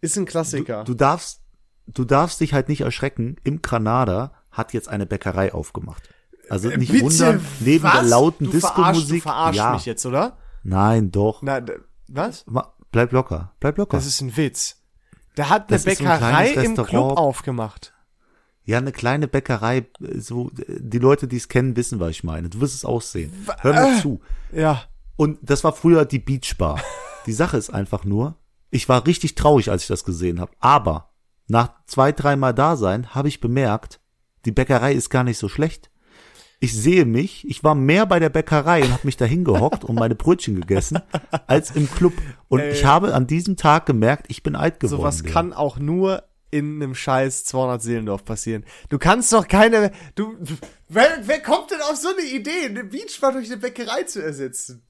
Ist 0.01 0.17
ein 0.17 0.25
Klassiker. 0.25 0.83
du 0.83 0.93
darfst, 0.93 1.41
du 1.87 2.05
darfst 2.05 2.39
dich 2.39 2.53
halt 2.53 2.69
nicht 2.69 2.81
erschrecken. 2.81 3.35
Im 3.43 3.61
Granada 3.61 4.33
hat 4.51 4.73
jetzt 4.73 4.87
eine 4.89 5.05
Bäckerei 5.05 5.53
aufgemacht. 5.53 6.09
Also 6.49 6.69
nicht 6.69 6.91
Bitte, 6.91 7.05
wundern, 7.05 7.45
neben 7.59 7.83
was? 7.83 7.93
der 7.93 8.03
lauten 8.03 8.45
du 8.45 8.51
verarsch- 8.51 8.75
Du 8.75 8.81
Disco-Musik. 8.83 9.23
verarschst 9.23 9.57
Ja, 9.57 9.73
mich 9.73 9.85
jetzt, 9.85 10.05
oder? 10.05 10.37
nein, 10.63 11.11
doch. 11.11 11.41
Na, 11.41 11.59
was? 12.07 12.45
Bleib 12.91 13.11
locker, 13.11 13.53
bleib 13.59 13.77
locker. 13.77 13.97
Das 13.97 14.05
ist 14.05 14.21
ein 14.21 14.35
Witz. 14.37 14.81
Der 15.37 15.49
hat 15.49 15.63
eine 15.69 15.75
Das 15.77 15.85
ein 15.85 15.89
Bäckerei 15.97 16.51
kleines 16.53 16.63
im 16.63 16.75
Club 16.85 17.17
aufgemacht. 17.17 17.93
Ja, 18.63 18.77
eine 18.77 18.91
kleine 18.91 19.27
Bäckerei, 19.27 19.85
äh, 20.01 20.19
so, 20.19 20.49
äh, 20.57 20.79
die 20.79 20.97
Leute, 20.99 21.27
die 21.27 21.37
es 21.37 21.47
kennen, 21.49 21.75
wissen, 21.75 21.99
was 21.99 22.11
ich 22.11 22.23
meine. 22.23 22.49
Du 22.49 22.61
wirst 22.61 22.73
es 22.73 22.85
auch 22.85 23.01
sehen. 23.01 23.31
Hör 23.59 23.73
mir 23.73 24.01
zu. 24.01 24.21
Ja. 24.51 24.83
Und 25.17 25.37
das 25.41 25.63
war 25.63 25.73
früher 25.73 26.05
die 26.05 26.19
Beach 26.19 26.55
Bar. 26.57 26.79
Die 27.25 27.33
Sache 27.33 27.57
ist 27.57 27.71
einfach 27.73 28.05
nur, 28.05 28.37
ich 28.69 28.87
war 28.87 29.05
richtig 29.07 29.33
traurig, 29.35 29.71
als 29.71 29.81
ich 29.83 29.87
das 29.87 30.03
gesehen 30.03 30.39
habe. 30.39 30.51
Aber 30.59 31.09
nach 31.47 31.73
zwei, 31.85 32.11
dreimal 32.11 32.53
Dasein 32.53 33.13
habe 33.13 33.27
ich 33.27 33.41
bemerkt, 33.41 33.99
die 34.45 34.51
Bäckerei 34.51 34.93
ist 34.93 35.09
gar 35.09 35.23
nicht 35.23 35.37
so 35.37 35.49
schlecht. 35.49 35.89
Ich 36.59 36.73
sehe 36.73 37.05
mich, 37.05 37.47
ich 37.47 37.63
war 37.63 37.75
mehr 37.75 38.05
bei 38.05 38.19
der 38.19 38.29
Bäckerei 38.29 38.83
und 38.83 38.91
habe 38.91 39.05
mich 39.05 39.17
da 39.17 39.25
hingehockt 39.25 39.83
und 39.83 39.95
meine 39.95 40.15
Brötchen 40.15 40.55
gegessen, 40.55 40.99
als 41.47 41.71
im 41.71 41.91
Club. 41.91 42.13
Und 42.47 42.61
Ey. 42.61 42.71
ich 42.71 42.85
habe 42.85 43.13
an 43.13 43.27
diesem 43.27 43.57
Tag 43.57 43.85
gemerkt, 43.85 44.27
ich 44.29 44.41
bin 44.41 44.55
alt 44.55 44.79
geworden. 44.79 45.01
Sowas 45.01 45.23
kann 45.23 45.53
auch 45.53 45.77
nur 45.77 46.23
in 46.51 46.81
einem 46.81 46.95
scheiß 46.95 47.43
200 47.45 47.81
Seelendorf 47.81 48.23
passieren. 48.23 48.65
Du 48.89 48.97
kannst 48.97 49.33
doch 49.33 49.47
keine, 49.47 49.91
du, 50.15 50.37
wer, 50.87 51.19
wer 51.23 51.41
kommt 51.41 51.71
denn 51.71 51.81
auf 51.81 51.97
so 51.97 52.07
eine 52.09 52.25
Idee, 52.25 52.65
eine 52.65 52.85
Beachbar 52.85 53.33
durch 53.33 53.47
eine 53.51 53.57
Bäckerei 53.57 54.03
zu 54.03 54.23
ersetzen? 54.23 54.81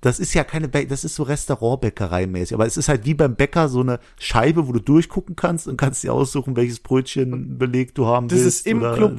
Das 0.00 0.18
ist 0.18 0.32
ja 0.34 0.44
keine 0.44 0.68
Bä 0.68 0.86
das 0.86 1.04
ist 1.04 1.14
so 1.14 1.24
Restaurantbäckerei 1.24 2.26
mäßig, 2.26 2.54
aber 2.54 2.66
es 2.66 2.76
ist 2.76 2.88
halt 2.88 3.04
wie 3.04 3.14
beim 3.14 3.34
Bäcker 3.36 3.68
so 3.68 3.80
eine 3.80 3.98
Scheibe, 4.18 4.66
wo 4.66 4.72
du 4.72 4.80
durchgucken 4.80 5.36
kannst 5.36 5.68
und 5.68 5.76
kannst 5.76 6.02
dir 6.02 6.12
aussuchen, 6.14 6.56
welches 6.56 6.80
Brötchenbeleg 6.80 7.94
du 7.94 8.06
haben 8.06 8.28
Das 8.28 8.38
willst. 8.40 8.60
ist 8.60 8.66
im 8.66 8.80
Club. 8.80 9.18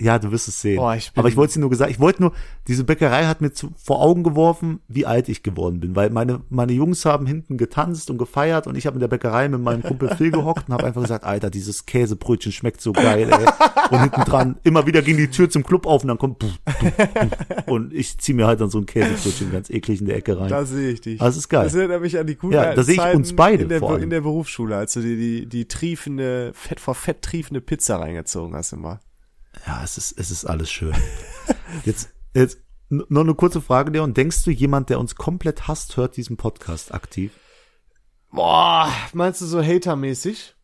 Ja, 0.00 0.18
du 0.18 0.32
wirst 0.32 0.48
es 0.48 0.60
sehen. 0.60 0.76
Boah, 0.78 0.94
ich 0.96 1.12
bin- 1.12 1.20
aber 1.20 1.28
ich 1.28 1.36
wollte 1.36 1.54
dir 1.54 1.60
nur 1.60 1.70
gesagt, 1.70 1.90
ich 1.90 2.00
wollte 2.00 2.22
nur, 2.22 2.32
diese 2.66 2.84
Bäckerei 2.84 3.26
hat 3.26 3.40
mir 3.42 3.52
zu, 3.52 3.70
vor 3.76 4.00
Augen 4.02 4.22
geworfen, 4.22 4.80
wie 4.88 5.04
alt 5.06 5.28
ich 5.28 5.42
geworden 5.42 5.78
bin, 5.80 5.94
weil 5.94 6.08
meine, 6.10 6.40
meine 6.48 6.72
Jungs 6.72 7.04
haben 7.04 7.26
hinten 7.26 7.58
getanzt 7.58 8.10
und 8.10 8.16
gefeiert 8.18 8.66
und 8.66 8.76
ich 8.76 8.86
habe 8.86 8.94
in 8.96 9.00
der 9.00 9.08
Bäckerei 9.08 9.48
mit 9.48 9.60
meinem 9.60 9.82
Kumpel 9.82 10.08
Phil 10.16 10.30
gehockt 10.30 10.68
und 10.68 10.74
habe 10.74 10.84
einfach 10.84 11.02
gesagt, 11.02 11.24
Alter, 11.24 11.50
dieses 11.50 11.84
Käsebrötchen 11.86 12.50
schmeckt 12.52 12.80
so 12.80 12.92
geil, 12.92 13.28
ey. 13.30 13.46
Und 13.90 14.00
hinten 14.00 14.20
dran, 14.22 14.56
immer 14.62 14.86
wieder 14.86 15.02
ging 15.02 15.16
die 15.18 15.28
Tür 15.28 15.50
zum 15.50 15.64
Club 15.64 15.86
auf 15.86 16.02
und 16.02 16.08
dann 16.08 16.18
kommt, 16.18 16.38
puff, 16.38 16.58
puff, 16.64 16.96
puff. 16.96 17.28
und 17.66 17.92
ich 17.92 18.16
zieh 18.18 18.32
mir 18.32 18.46
halt 18.46 18.60
dann 18.60 18.70
so 18.70 18.78
ein 18.78 18.86
Käsebrötchen 18.86 19.52
ganz 19.52 19.68
eklig 19.70 20.00
in 20.00 20.06
der 20.06 20.16
Ecke 20.16 20.38
rein. 20.38 20.48
Da 20.48 20.64
sehe 20.64 20.90
ich 20.92 21.00
dich. 21.00 21.18
Das 21.18 21.36
ist 21.36 21.48
geil. 21.48 21.64
Das 21.64 21.74
erinnert 21.74 22.00
mich 22.00 22.18
an 22.18 22.26
die 22.26 22.36
coolen 22.36 22.54
Ja, 22.54 22.74
da 22.74 22.82
sehe 22.82 22.94
ich 22.94 23.14
uns 23.14 23.34
beide 23.36 23.64
in 23.64 23.68
der, 23.68 23.80
vor 23.80 23.90
allem. 23.92 24.04
in 24.04 24.10
der 24.10 24.22
Berufsschule, 24.22 24.76
als 24.76 24.94
du 24.94 25.00
dir 25.00 25.16
die, 25.16 25.46
die 25.46 25.66
triefende, 25.68 26.52
fett 26.54 26.80
vor 26.80 26.94
fett 26.94 27.22
triefende 27.22 27.60
Pizza 27.60 27.96
reingezogen 27.96 28.54
hast 28.54 28.72
immer. 28.72 29.00
Ja, 29.66 29.82
es 29.84 29.98
ist, 29.98 30.12
es 30.18 30.30
ist 30.30 30.44
alles 30.44 30.70
schön. 30.70 30.94
Jetzt, 31.84 32.10
jetzt 32.34 32.58
n- 32.90 33.04
noch 33.08 33.22
eine 33.22 33.34
kurze 33.34 33.60
Frage, 33.60 33.90
Leon. 33.90 34.14
Denkst 34.14 34.44
du, 34.44 34.50
jemand, 34.50 34.88
der 34.90 35.00
uns 35.00 35.14
komplett 35.16 35.66
hasst, 35.68 35.96
hört 35.96 36.16
diesen 36.16 36.36
Podcast 36.36 36.92
aktiv? 36.94 37.32
Boah, 38.32 38.92
meinst 39.12 39.40
du 39.40 39.46
so 39.46 39.60
hatermäßig? 39.62 40.54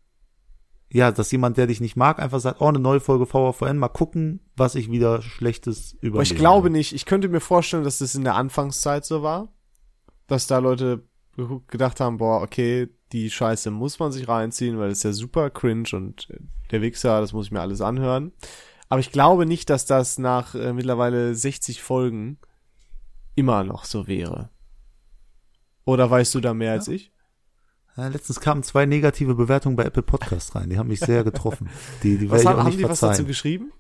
Ja, 0.89 1.11
dass 1.11 1.33
jemand, 1.33 1.57
der 1.57 1.67
dich 1.67 1.81
nicht 1.81 1.97
mag, 1.97 2.21
einfach 2.21 2.39
sagt, 2.39 2.61
oh, 2.61 2.69
eine 2.69 2.79
neue 2.79 3.01
Folge 3.01 3.27
VVN, 3.27 3.77
mal 3.79 3.89
gucken, 3.89 4.41
was 4.55 4.77
ich 4.77 4.91
wieder 4.91 5.21
Schlechtes 5.21 5.97
über 6.01 6.23
ich 6.23 6.37
glaube 6.37 6.71
nicht. 6.71 6.93
Ich 6.95 7.07
könnte 7.07 7.29
mir 7.29 7.41
vorstellen, 7.41 7.83
dass 7.85 7.99
das 7.99 8.15
in 8.15 8.23
der 8.25 8.37
Anfangszeit 8.37 9.05
so 9.05 9.23
war. 9.23 9.49
Dass 10.29 10.47
da 10.47 10.59
Leute 10.59 11.03
ge- 11.37 11.61
gedacht 11.67 11.99
haben, 12.01 12.19
boah, 12.19 12.41
okay, 12.43 12.89
die 13.13 13.31
Scheiße 13.31 13.71
muss 13.73 13.99
man 13.99 14.13
sich 14.13 14.29
reinziehen, 14.29 14.79
weil 14.79 14.89
das 14.89 14.99
ist 14.99 15.05
ja 15.05 15.13
super 15.13 15.51
cringe 15.51 15.89
und 15.93 16.29
der 16.71 16.83
Wichser, 16.83 17.21
das 17.21 17.33
muss 17.33 17.47
ich 17.47 17.53
mir 17.53 17.61
alles 17.61 17.81
anhören. 17.81 18.33
Aber 18.89 19.01
ich 19.01 19.13
glaube 19.13 19.47
nicht, 19.47 19.71
dass 19.71 19.85
das 19.87 20.19
nach 20.19 20.55
äh, 20.55 20.73
mittlerweile 20.73 21.35
60 21.35 21.83
Folgen 21.83 22.39
immer 23.35 23.65
noch 23.65 23.85
so 23.85 24.07
wäre. 24.07 24.51
Oder 25.85 26.11
weißt 26.11 26.35
du 26.35 26.41
da 26.41 26.55
mehr 26.55 26.73
als 26.73 26.89
ich? 26.89 27.13
Ja, 27.97 28.09
letztens 28.09 28.41
kamen 28.41 28.63
zwei 28.63 28.87
negative 28.87 29.35
Bewertungen 29.35 29.77
bei 29.77 29.85
Apple 29.85 30.03
Podcast 30.03 30.55
rein. 30.55 30.69
Die 30.69 30.79
haben 30.79 30.89
mich 30.89 31.01
sehr 31.01 31.25
getroffen. 31.25 31.71
Die, 32.03 32.19
die 32.19 32.31
Was 32.31 32.45
haben, 32.45 32.55
auch 32.55 32.59
haben 32.61 32.67
nicht 32.67 32.79
die 32.79 32.85
was 32.85 32.99
verzeihen. 32.99 33.13
dazu 33.13 33.25
geschrieben? 33.25 33.73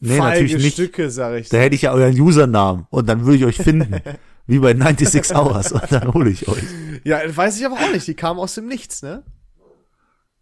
nee, 0.00 0.16
Feige 0.16 0.42
natürlich 0.42 0.64
nicht. 0.64 0.74
Stücke, 0.74 1.10
sag 1.10 1.38
ich. 1.38 1.48
Da 1.48 1.58
hätte 1.58 1.74
ich 1.74 1.82
ja 1.82 1.92
euren 1.92 2.18
Usernamen 2.18 2.86
und 2.90 3.08
dann 3.08 3.24
würde 3.24 3.36
ich 3.38 3.44
euch 3.44 3.56
finden. 3.56 4.00
wie 4.46 4.58
bei 4.58 4.74
96 4.74 5.36
Hours 5.36 5.72
und 5.72 5.90
dann 5.90 6.12
hole 6.12 6.30
ich 6.30 6.48
euch. 6.48 6.64
Ja, 7.04 7.20
weiß 7.24 7.58
ich 7.58 7.66
aber 7.66 7.76
auch 7.76 7.92
nicht. 7.92 8.06
Die 8.06 8.14
kamen 8.14 8.40
aus 8.40 8.54
dem 8.54 8.66
Nichts, 8.66 9.02
ne? 9.02 9.22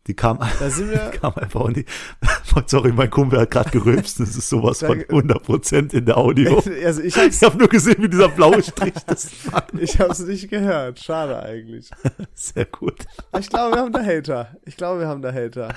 Die 0.07 0.15
kam, 0.15 0.39
Da 0.39 0.49
wir. 0.79 0.99
kam 1.21 1.35
einfach 1.35 1.61
und 1.61 1.77
die, 1.77 1.85
sorry, 2.67 2.91
mein 2.93 3.11
Kumpel 3.11 3.41
hat 3.41 3.51
gerade 3.51 3.71
gerülpst. 3.71 4.19
Das 4.19 4.35
ist 4.35 4.49
sowas 4.49 4.79
von 4.81 4.99
Danke. 4.99 5.15
100% 5.15 5.93
in 5.93 6.07
der 6.07 6.17
Audio. 6.17 6.63
Also 6.85 7.03
ich 7.03 7.17
habe 7.17 7.59
nur 7.59 7.69
gesehen, 7.69 7.97
wie 8.03 8.09
dieser 8.09 8.29
blaue 8.31 8.63
Strich 8.63 8.95
das 9.07 9.31
ich 9.79 10.01
hab's 10.01 10.21
nicht 10.21 10.49
gehört. 10.49 10.99
Schade 10.99 11.43
eigentlich. 11.43 11.91
Sehr 12.35 12.65
gut. 12.65 13.07
Ich 13.39 13.49
glaube, 13.51 13.77
wir 13.77 13.83
haben 13.83 13.93
da 13.93 14.03
Hater. 14.03 14.57
Ich 14.65 14.77
glaube, 14.77 15.01
wir 15.01 15.09
haben 15.09 15.23
da 15.23 15.33
Hater. 15.33 15.75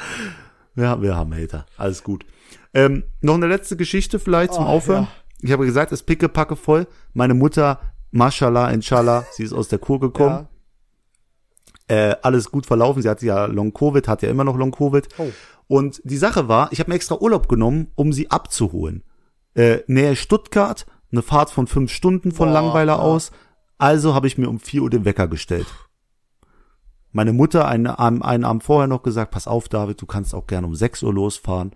Ja, 0.76 1.02
wir 1.02 1.16
haben 1.16 1.34
Hater. 1.36 1.66
Alles 1.78 2.02
gut. 2.04 2.26
Ähm, 2.74 3.04
noch 3.22 3.36
eine 3.36 3.48
letzte 3.48 3.76
Geschichte 3.78 4.18
vielleicht 4.20 4.54
zum 4.54 4.66
Oh, 4.66 4.70
Aufhören. 4.70 5.04
ja. 5.04 5.10
Ich 5.42 5.52
habe 5.52 5.66
gesagt, 5.66 5.92
es 5.92 6.00
ist 6.00 6.06
pickepacke 6.06 6.56
voll. 6.56 6.88
Meine 7.14 7.34
Mutter, 7.34 7.80
mashallah, 8.12 8.72
inshallah, 8.72 9.26
sie 9.34 9.44
ist 9.44 9.54
aus 9.54 9.68
der 9.68 9.80
Kur 9.80 10.00
gekommen. 10.00 10.48
Äh, 11.88 12.16
alles 12.22 12.52
gut 12.52 12.66
verlaufen. 12.66 13.02
Sie 13.02 13.10
hatte 13.10 13.26
ja 13.26 13.46
Long-Covid, 13.46 14.08
hat 14.08 14.22
ja 14.22 14.30
immer 14.30 14.44
noch 14.44 14.58
Long-Covid. 14.58 15.08
Oh. 15.18 15.32
Und 15.68 16.02
die 16.04 16.18
Sache 16.18 16.48
war, 16.48 16.72
ich 16.72 16.80
habe 16.80 16.92
mir 16.92 16.96
extra 16.96 17.16
Urlaub 17.16 17.48
genommen, 17.48 17.92
um 17.96 18.14
sie 18.14 18.32
abzuholen. 18.32 19.04
Äh, 19.56 19.80
Nähe 19.88 20.16
Stuttgart, 20.16 20.86
eine 21.12 21.22
Fahrt 21.22 21.52
von 21.52 21.68
fünf 21.68 21.92
Stunden 21.92 22.32
von 22.32 22.50
Boah, 22.50 22.54
Langweiler 22.54 22.94
ja. 22.94 23.00
aus. 23.00 23.32
Also 23.78 24.14
habe 24.14 24.28
ich 24.28 24.38
mir 24.38 24.50
um 24.50 24.60
vier 24.60 24.84
Uhr 24.84 24.90
den 24.90 25.06
Wecker 25.06 25.28
gestellt. 25.28 25.68
Meine 27.12 27.34
Mutter 27.34 27.68
einen, 27.68 27.88
einen 27.88 28.44
Abend 28.44 28.64
vorher 28.64 28.88
noch 28.88 29.04
gesagt, 29.04 29.32
pass 29.32 29.48
auf, 29.48 29.70
David, 29.70 30.02
du 30.02 30.06
kannst 30.06 30.34
auch 30.34 30.48
gerne 30.48 30.66
um 30.66 30.76
sechs 30.76 31.04
Uhr 31.04 31.14
losfahren. 31.14 31.72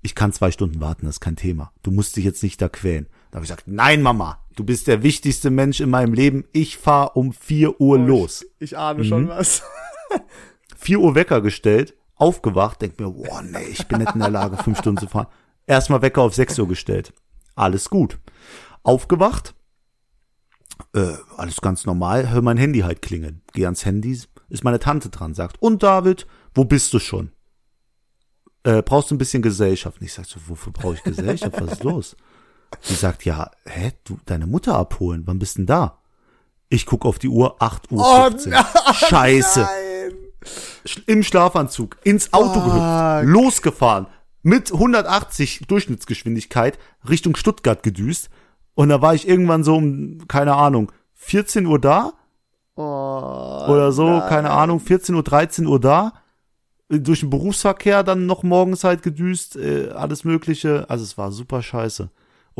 Ich 0.00 0.14
kann 0.14 0.32
zwei 0.32 0.50
Stunden 0.50 0.80
warten, 0.80 1.04
das 1.04 1.16
ist 1.16 1.20
kein 1.20 1.36
Thema. 1.36 1.72
Du 1.82 1.90
musst 1.90 2.16
dich 2.16 2.24
jetzt 2.24 2.42
nicht 2.42 2.62
da 2.62 2.68
quälen. 2.68 3.06
Da 3.30 3.36
habe 3.36 3.44
ich 3.44 3.50
gesagt, 3.50 3.68
nein, 3.68 4.02
Mama, 4.02 4.44
du 4.56 4.64
bist 4.64 4.86
der 4.86 5.02
wichtigste 5.02 5.50
Mensch 5.50 5.80
in 5.80 5.90
meinem 5.90 6.14
Leben. 6.14 6.44
Ich 6.52 6.76
fahr 6.76 7.16
um 7.16 7.32
vier 7.32 7.80
Uhr 7.80 7.98
los. 7.98 8.44
Ich, 8.58 8.72
ich 8.72 8.78
ahne 8.78 9.04
schon 9.04 9.28
was. 9.28 9.62
4 10.80 10.98
Uhr 10.98 11.14
Wecker 11.14 11.42
gestellt, 11.42 11.94
aufgewacht, 12.14 12.80
denk 12.80 12.98
mir, 12.98 13.10
boah, 13.10 13.42
nee, 13.42 13.64
ich 13.70 13.86
bin 13.86 13.98
nicht 13.98 14.14
in 14.14 14.20
der 14.20 14.30
Lage, 14.30 14.56
fünf 14.56 14.78
Stunden 14.78 14.98
zu 14.98 15.08
fahren. 15.08 15.26
Erstmal 15.66 16.02
Wecker 16.02 16.22
auf 16.22 16.34
6 16.34 16.58
Uhr 16.58 16.68
gestellt. 16.68 17.12
Alles 17.54 17.90
gut. 17.90 18.18
Aufgewacht, 18.82 19.54
äh, 20.94 21.14
alles 21.36 21.60
ganz 21.60 21.84
normal, 21.84 22.30
hör 22.30 22.40
mein 22.40 22.56
Handy 22.56 22.80
halt 22.80 23.02
klingeln. 23.02 23.42
Geh 23.52 23.66
ans 23.66 23.84
Handy, 23.84 24.18
ist 24.48 24.64
meine 24.64 24.78
Tante 24.78 25.10
dran, 25.10 25.34
sagt, 25.34 25.60
und 25.60 25.82
David, 25.82 26.26
wo 26.54 26.64
bist 26.64 26.92
du 26.94 26.98
schon? 26.98 27.32
Äh, 28.62 28.82
brauchst 28.82 29.10
du 29.10 29.14
ein 29.14 29.18
bisschen 29.18 29.42
Gesellschaft? 29.42 30.00
Und 30.00 30.06
ich 30.06 30.14
sag 30.14 30.24
so, 30.24 30.40
wofür 30.46 30.72
brauche 30.72 30.94
ich 30.94 31.02
Gesellschaft? 31.02 31.60
Was 31.60 31.72
ist 31.72 31.84
los? 31.84 32.16
Sie 32.80 32.94
sagt, 32.94 33.24
ja, 33.24 33.50
hä, 33.66 33.92
du, 34.04 34.18
deine 34.26 34.46
Mutter 34.46 34.76
abholen, 34.76 35.22
wann 35.26 35.38
bist 35.38 35.58
denn 35.58 35.66
da? 35.66 35.98
Ich 36.68 36.86
guck 36.86 37.04
auf 37.04 37.18
die 37.18 37.28
Uhr, 37.28 37.56
8 37.60 37.90
Uhr. 37.90 38.00
Oh 38.00 38.22
15. 38.30 38.52
nein, 38.52 38.64
Scheiße 38.94 39.60
Nein. 39.60 40.12
im 41.06 41.22
Schlafanzug 41.22 41.96
ins 42.04 42.32
Auto 42.32 42.60
gehüpft, 42.60 43.24
losgefahren, 43.28 44.06
mit 44.42 44.72
180 44.72 45.64
Durchschnittsgeschwindigkeit 45.66 46.78
Richtung 47.08 47.36
Stuttgart 47.36 47.82
gedüst. 47.82 48.30
Und 48.74 48.88
da 48.88 49.02
war 49.02 49.14
ich 49.14 49.28
irgendwann 49.28 49.64
so 49.64 49.76
um, 49.76 50.26
keine 50.28 50.54
Ahnung, 50.54 50.92
14 51.14 51.66
Uhr 51.66 51.78
da 51.80 52.12
Oh, 52.76 53.66
oder 53.68 53.92
so, 53.92 54.08
nein. 54.08 54.28
keine 54.28 54.50
Ahnung, 54.50 54.80
14 54.80 55.14
Uhr, 55.14 55.22
13 55.22 55.66
Uhr 55.66 55.80
da. 55.80 56.12
Durch 56.88 57.20
den 57.20 57.30
Berufsverkehr 57.30 58.02
dann 58.02 58.26
noch 58.26 58.42
morgens 58.42 58.84
halt 58.84 59.02
gedüst, 59.02 59.56
äh, 59.56 59.90
alles 59.90 60.24
Mögliche. 60.24 60.86
Also 60.88 61.04
es 61.04 61.18
war 61.18 61.30
super 61.30 61.62
scheiße. 61.62 62.08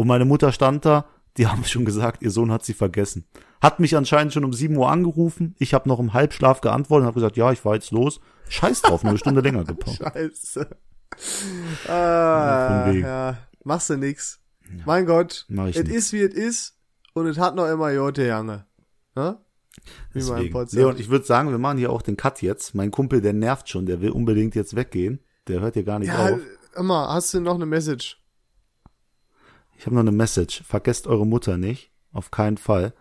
Und 0.00 0.06
meine 0.08 0.24
Mutter 0.24 0.50
stand 0.50 0.86
da, 0.86 1.04
die 1.36 1.46
haben 1.46 1.62
schon 1.64 1.84
gesagt, 1.84 2.22
ihr 2.22 2.30
Sohn 2.30 2.50
hat 2.50 2.64
sie 2.64 2.72
vergessen. 2.72 3.26
Hat 3.60 3.80
mich 3.80 3.94
anscheinend 3.96 4.32
schon 4.32 4.44
um 4.44 4.54
7 4.54 4.74
Uhr 4.76 4.90
angerufen. 4.90 5.54
Ich 5.58 5.74
habe 5.74 5.88
noch 5.90 6.00
im 6.00 6.14
Halbschlaf 6.14 6.62
geantwortet 6.62 7.02
und 7.02 7.06
habe 7.08 7.14
gesagt, 7.20 7.36
ja, 7.36 7.52
ich 7.52 7.62
war 7.66 7.74
jetzt 7.74 7.90
los. 7.90 8.18
Scheiß 8.48 8.80
drauf, 8.80 9.02
nur 9.02 9.10
eine 9.10 9.18
Stunde 9.18 9.42
länger 9.42 9.64
gebraucht. 9.64 9.98
Scheiße. 10.02 10.68
Ja, 11.86 11.92
Ah, 12.86 12.86
wegen. 12.90 13.02
ja, 13.02 13.36
machst 13.64 13.90
du 13.90 13.96
nix. 13.98 14.40
Mein 14.86 15.04
Gott, 15.04 15.46
es 15.68 15.76
ist 15.76 16.12
wie 16.12 16.20
es 16.22 16.34
ist 16.34 16.78
und 17.12 17.26
es 17.26 17.38
hat 17.38 17.56
noch 17.56 17.66
immer 17.68 17.90
Jote 17.90 18.24
Jange. 18.24 18.64
Ne? 19.16 19.36
Wie 20.12 20.20
mein 20.22 20.28
Deswegen. 20.36 20.52
Pod 20.52 20.72
Leon, 20.72 20.96
ich 20.98 21.10
würde 21.10 21.24
sagen, 21.26 21.50
wir 21.50 21.58
machen 21.58 21.78
hier 21.78 21.90
auch 21.92 22.02
den 22.02 22.16
Cut 22.16 22.40
jetzt. 22.42 22.74
Mein 22.74 22.90
Kumpel, 22.90 23.20
der 23.20 23.32
nervt 23.32 23.68
schon, 23.68 23.84
der 23.86 24.00
will 24.00 24.10
unbedingt 24.10 24.54
jetzt 24.54 24.76
weggehen. 24.76 25.20
Der 25.48 25.60
hört 25.60 25.74
hier 25.74 25.82
gar 25.84 25.98
nicht 25.98 26.08
Ja, 26.08 26.30
auf. 26.34 26.40
immer, 26.76 27.08
hast 27.12 27.34
du 27.34 27.40
noch 27.40 27.56
eine 27.56 27.66
Message? 27.66 28.19
Ich 29.80 29.86
habe 29.86 29.94
noch 29.94 30.02
eine 30.02 30.12
Message. 30.12 30.62
Vergesst 30.62 31.06
eure 31.06 31.26
Mutter 31.26 31.56
nicht. 31.56 31.90
Auf 32.12 32.30
keinen 32.30 32.58
Fall. 32.58 32.92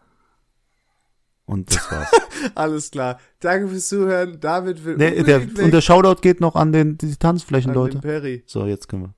Und 1.43 1.75
das 1.75 1.91
war's. 1.91 2.09
Alles 2.55 2.89
klar. 2.89 3.19
Danke 3.41 3.67
fürs 3.67 3.89
Zuhören. 3.89 4.39
David 4.39 4.86
will 4.86 4.95
nee, 4.95 5.21
der, 5.23 5.41
weg 5.41 5.61
und 5.61 5.73
der 5.73 5.82
Shoutout 5.82 6.21
geht 6.21 6.39
noch 6.39 6.55
an 6.55 6.71
den, 6.71 6.97
die 6.97 7.13
Tanzflächen, 7.17 7.71
an 7.71 7.75
Leute. 7.75 7.97
den 7.97 8.01
Perry. 8.01 8.43
So, 8.45 8.65
jetzt 8.65 8.88
können 8.88 9.01
wir. 9.03 9.13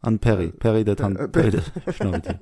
An 0.00 0.18
Perry. 0.18 0.48
Perry, 0.48 0.82
der 0.82 0.96
Tan 0.96 1.14
äh, 1.14 1.28
Perry, 1.28 1.52
der. 1.52 1.62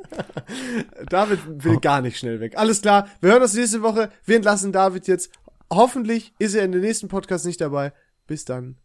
David 1.11 1.41
will 1.65 1.79
gar 1.79 2.01
nicht 2.01 2.17
schnell 2.17 2.41
weg. 2.41 2.57
Alles 2.57 2.81
klar. 2.81 3.09
Wir 3.21 3.33
hören 3.33 3.43
uns 3.43 3.53
nächste 3.53 3.83
Woche. 3.83 4.09
Wir 4.25 4.37
entlassen 4.37 4.73
David 4.73 5.07
jetzt. 5.07 5.33
Hoffentlich 5.71 6.33
ist 6.39 6.55
er 6.55 6.65
in 6.65 6.73
den 6.73 6.81
nächsten 6.81 7.09
Podcast 7.09 7.45
nicht 7.45 7.61
dabei. 7.61 7.93
Bis 8.27 8.47
dann. 8.47 8.77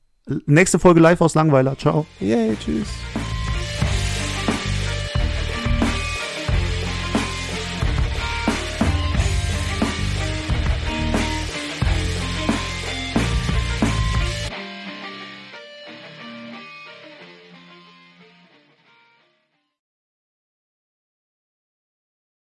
Nächste 0.48 0.80
Folge 0.80 1.00
live 1.00 1.22
aus 1.22 1.34
Langweiler. 1.34 1.78
Ciao. 1.78 2.06
Yay, 2.20 2.58
tschüss. 2.60 2.90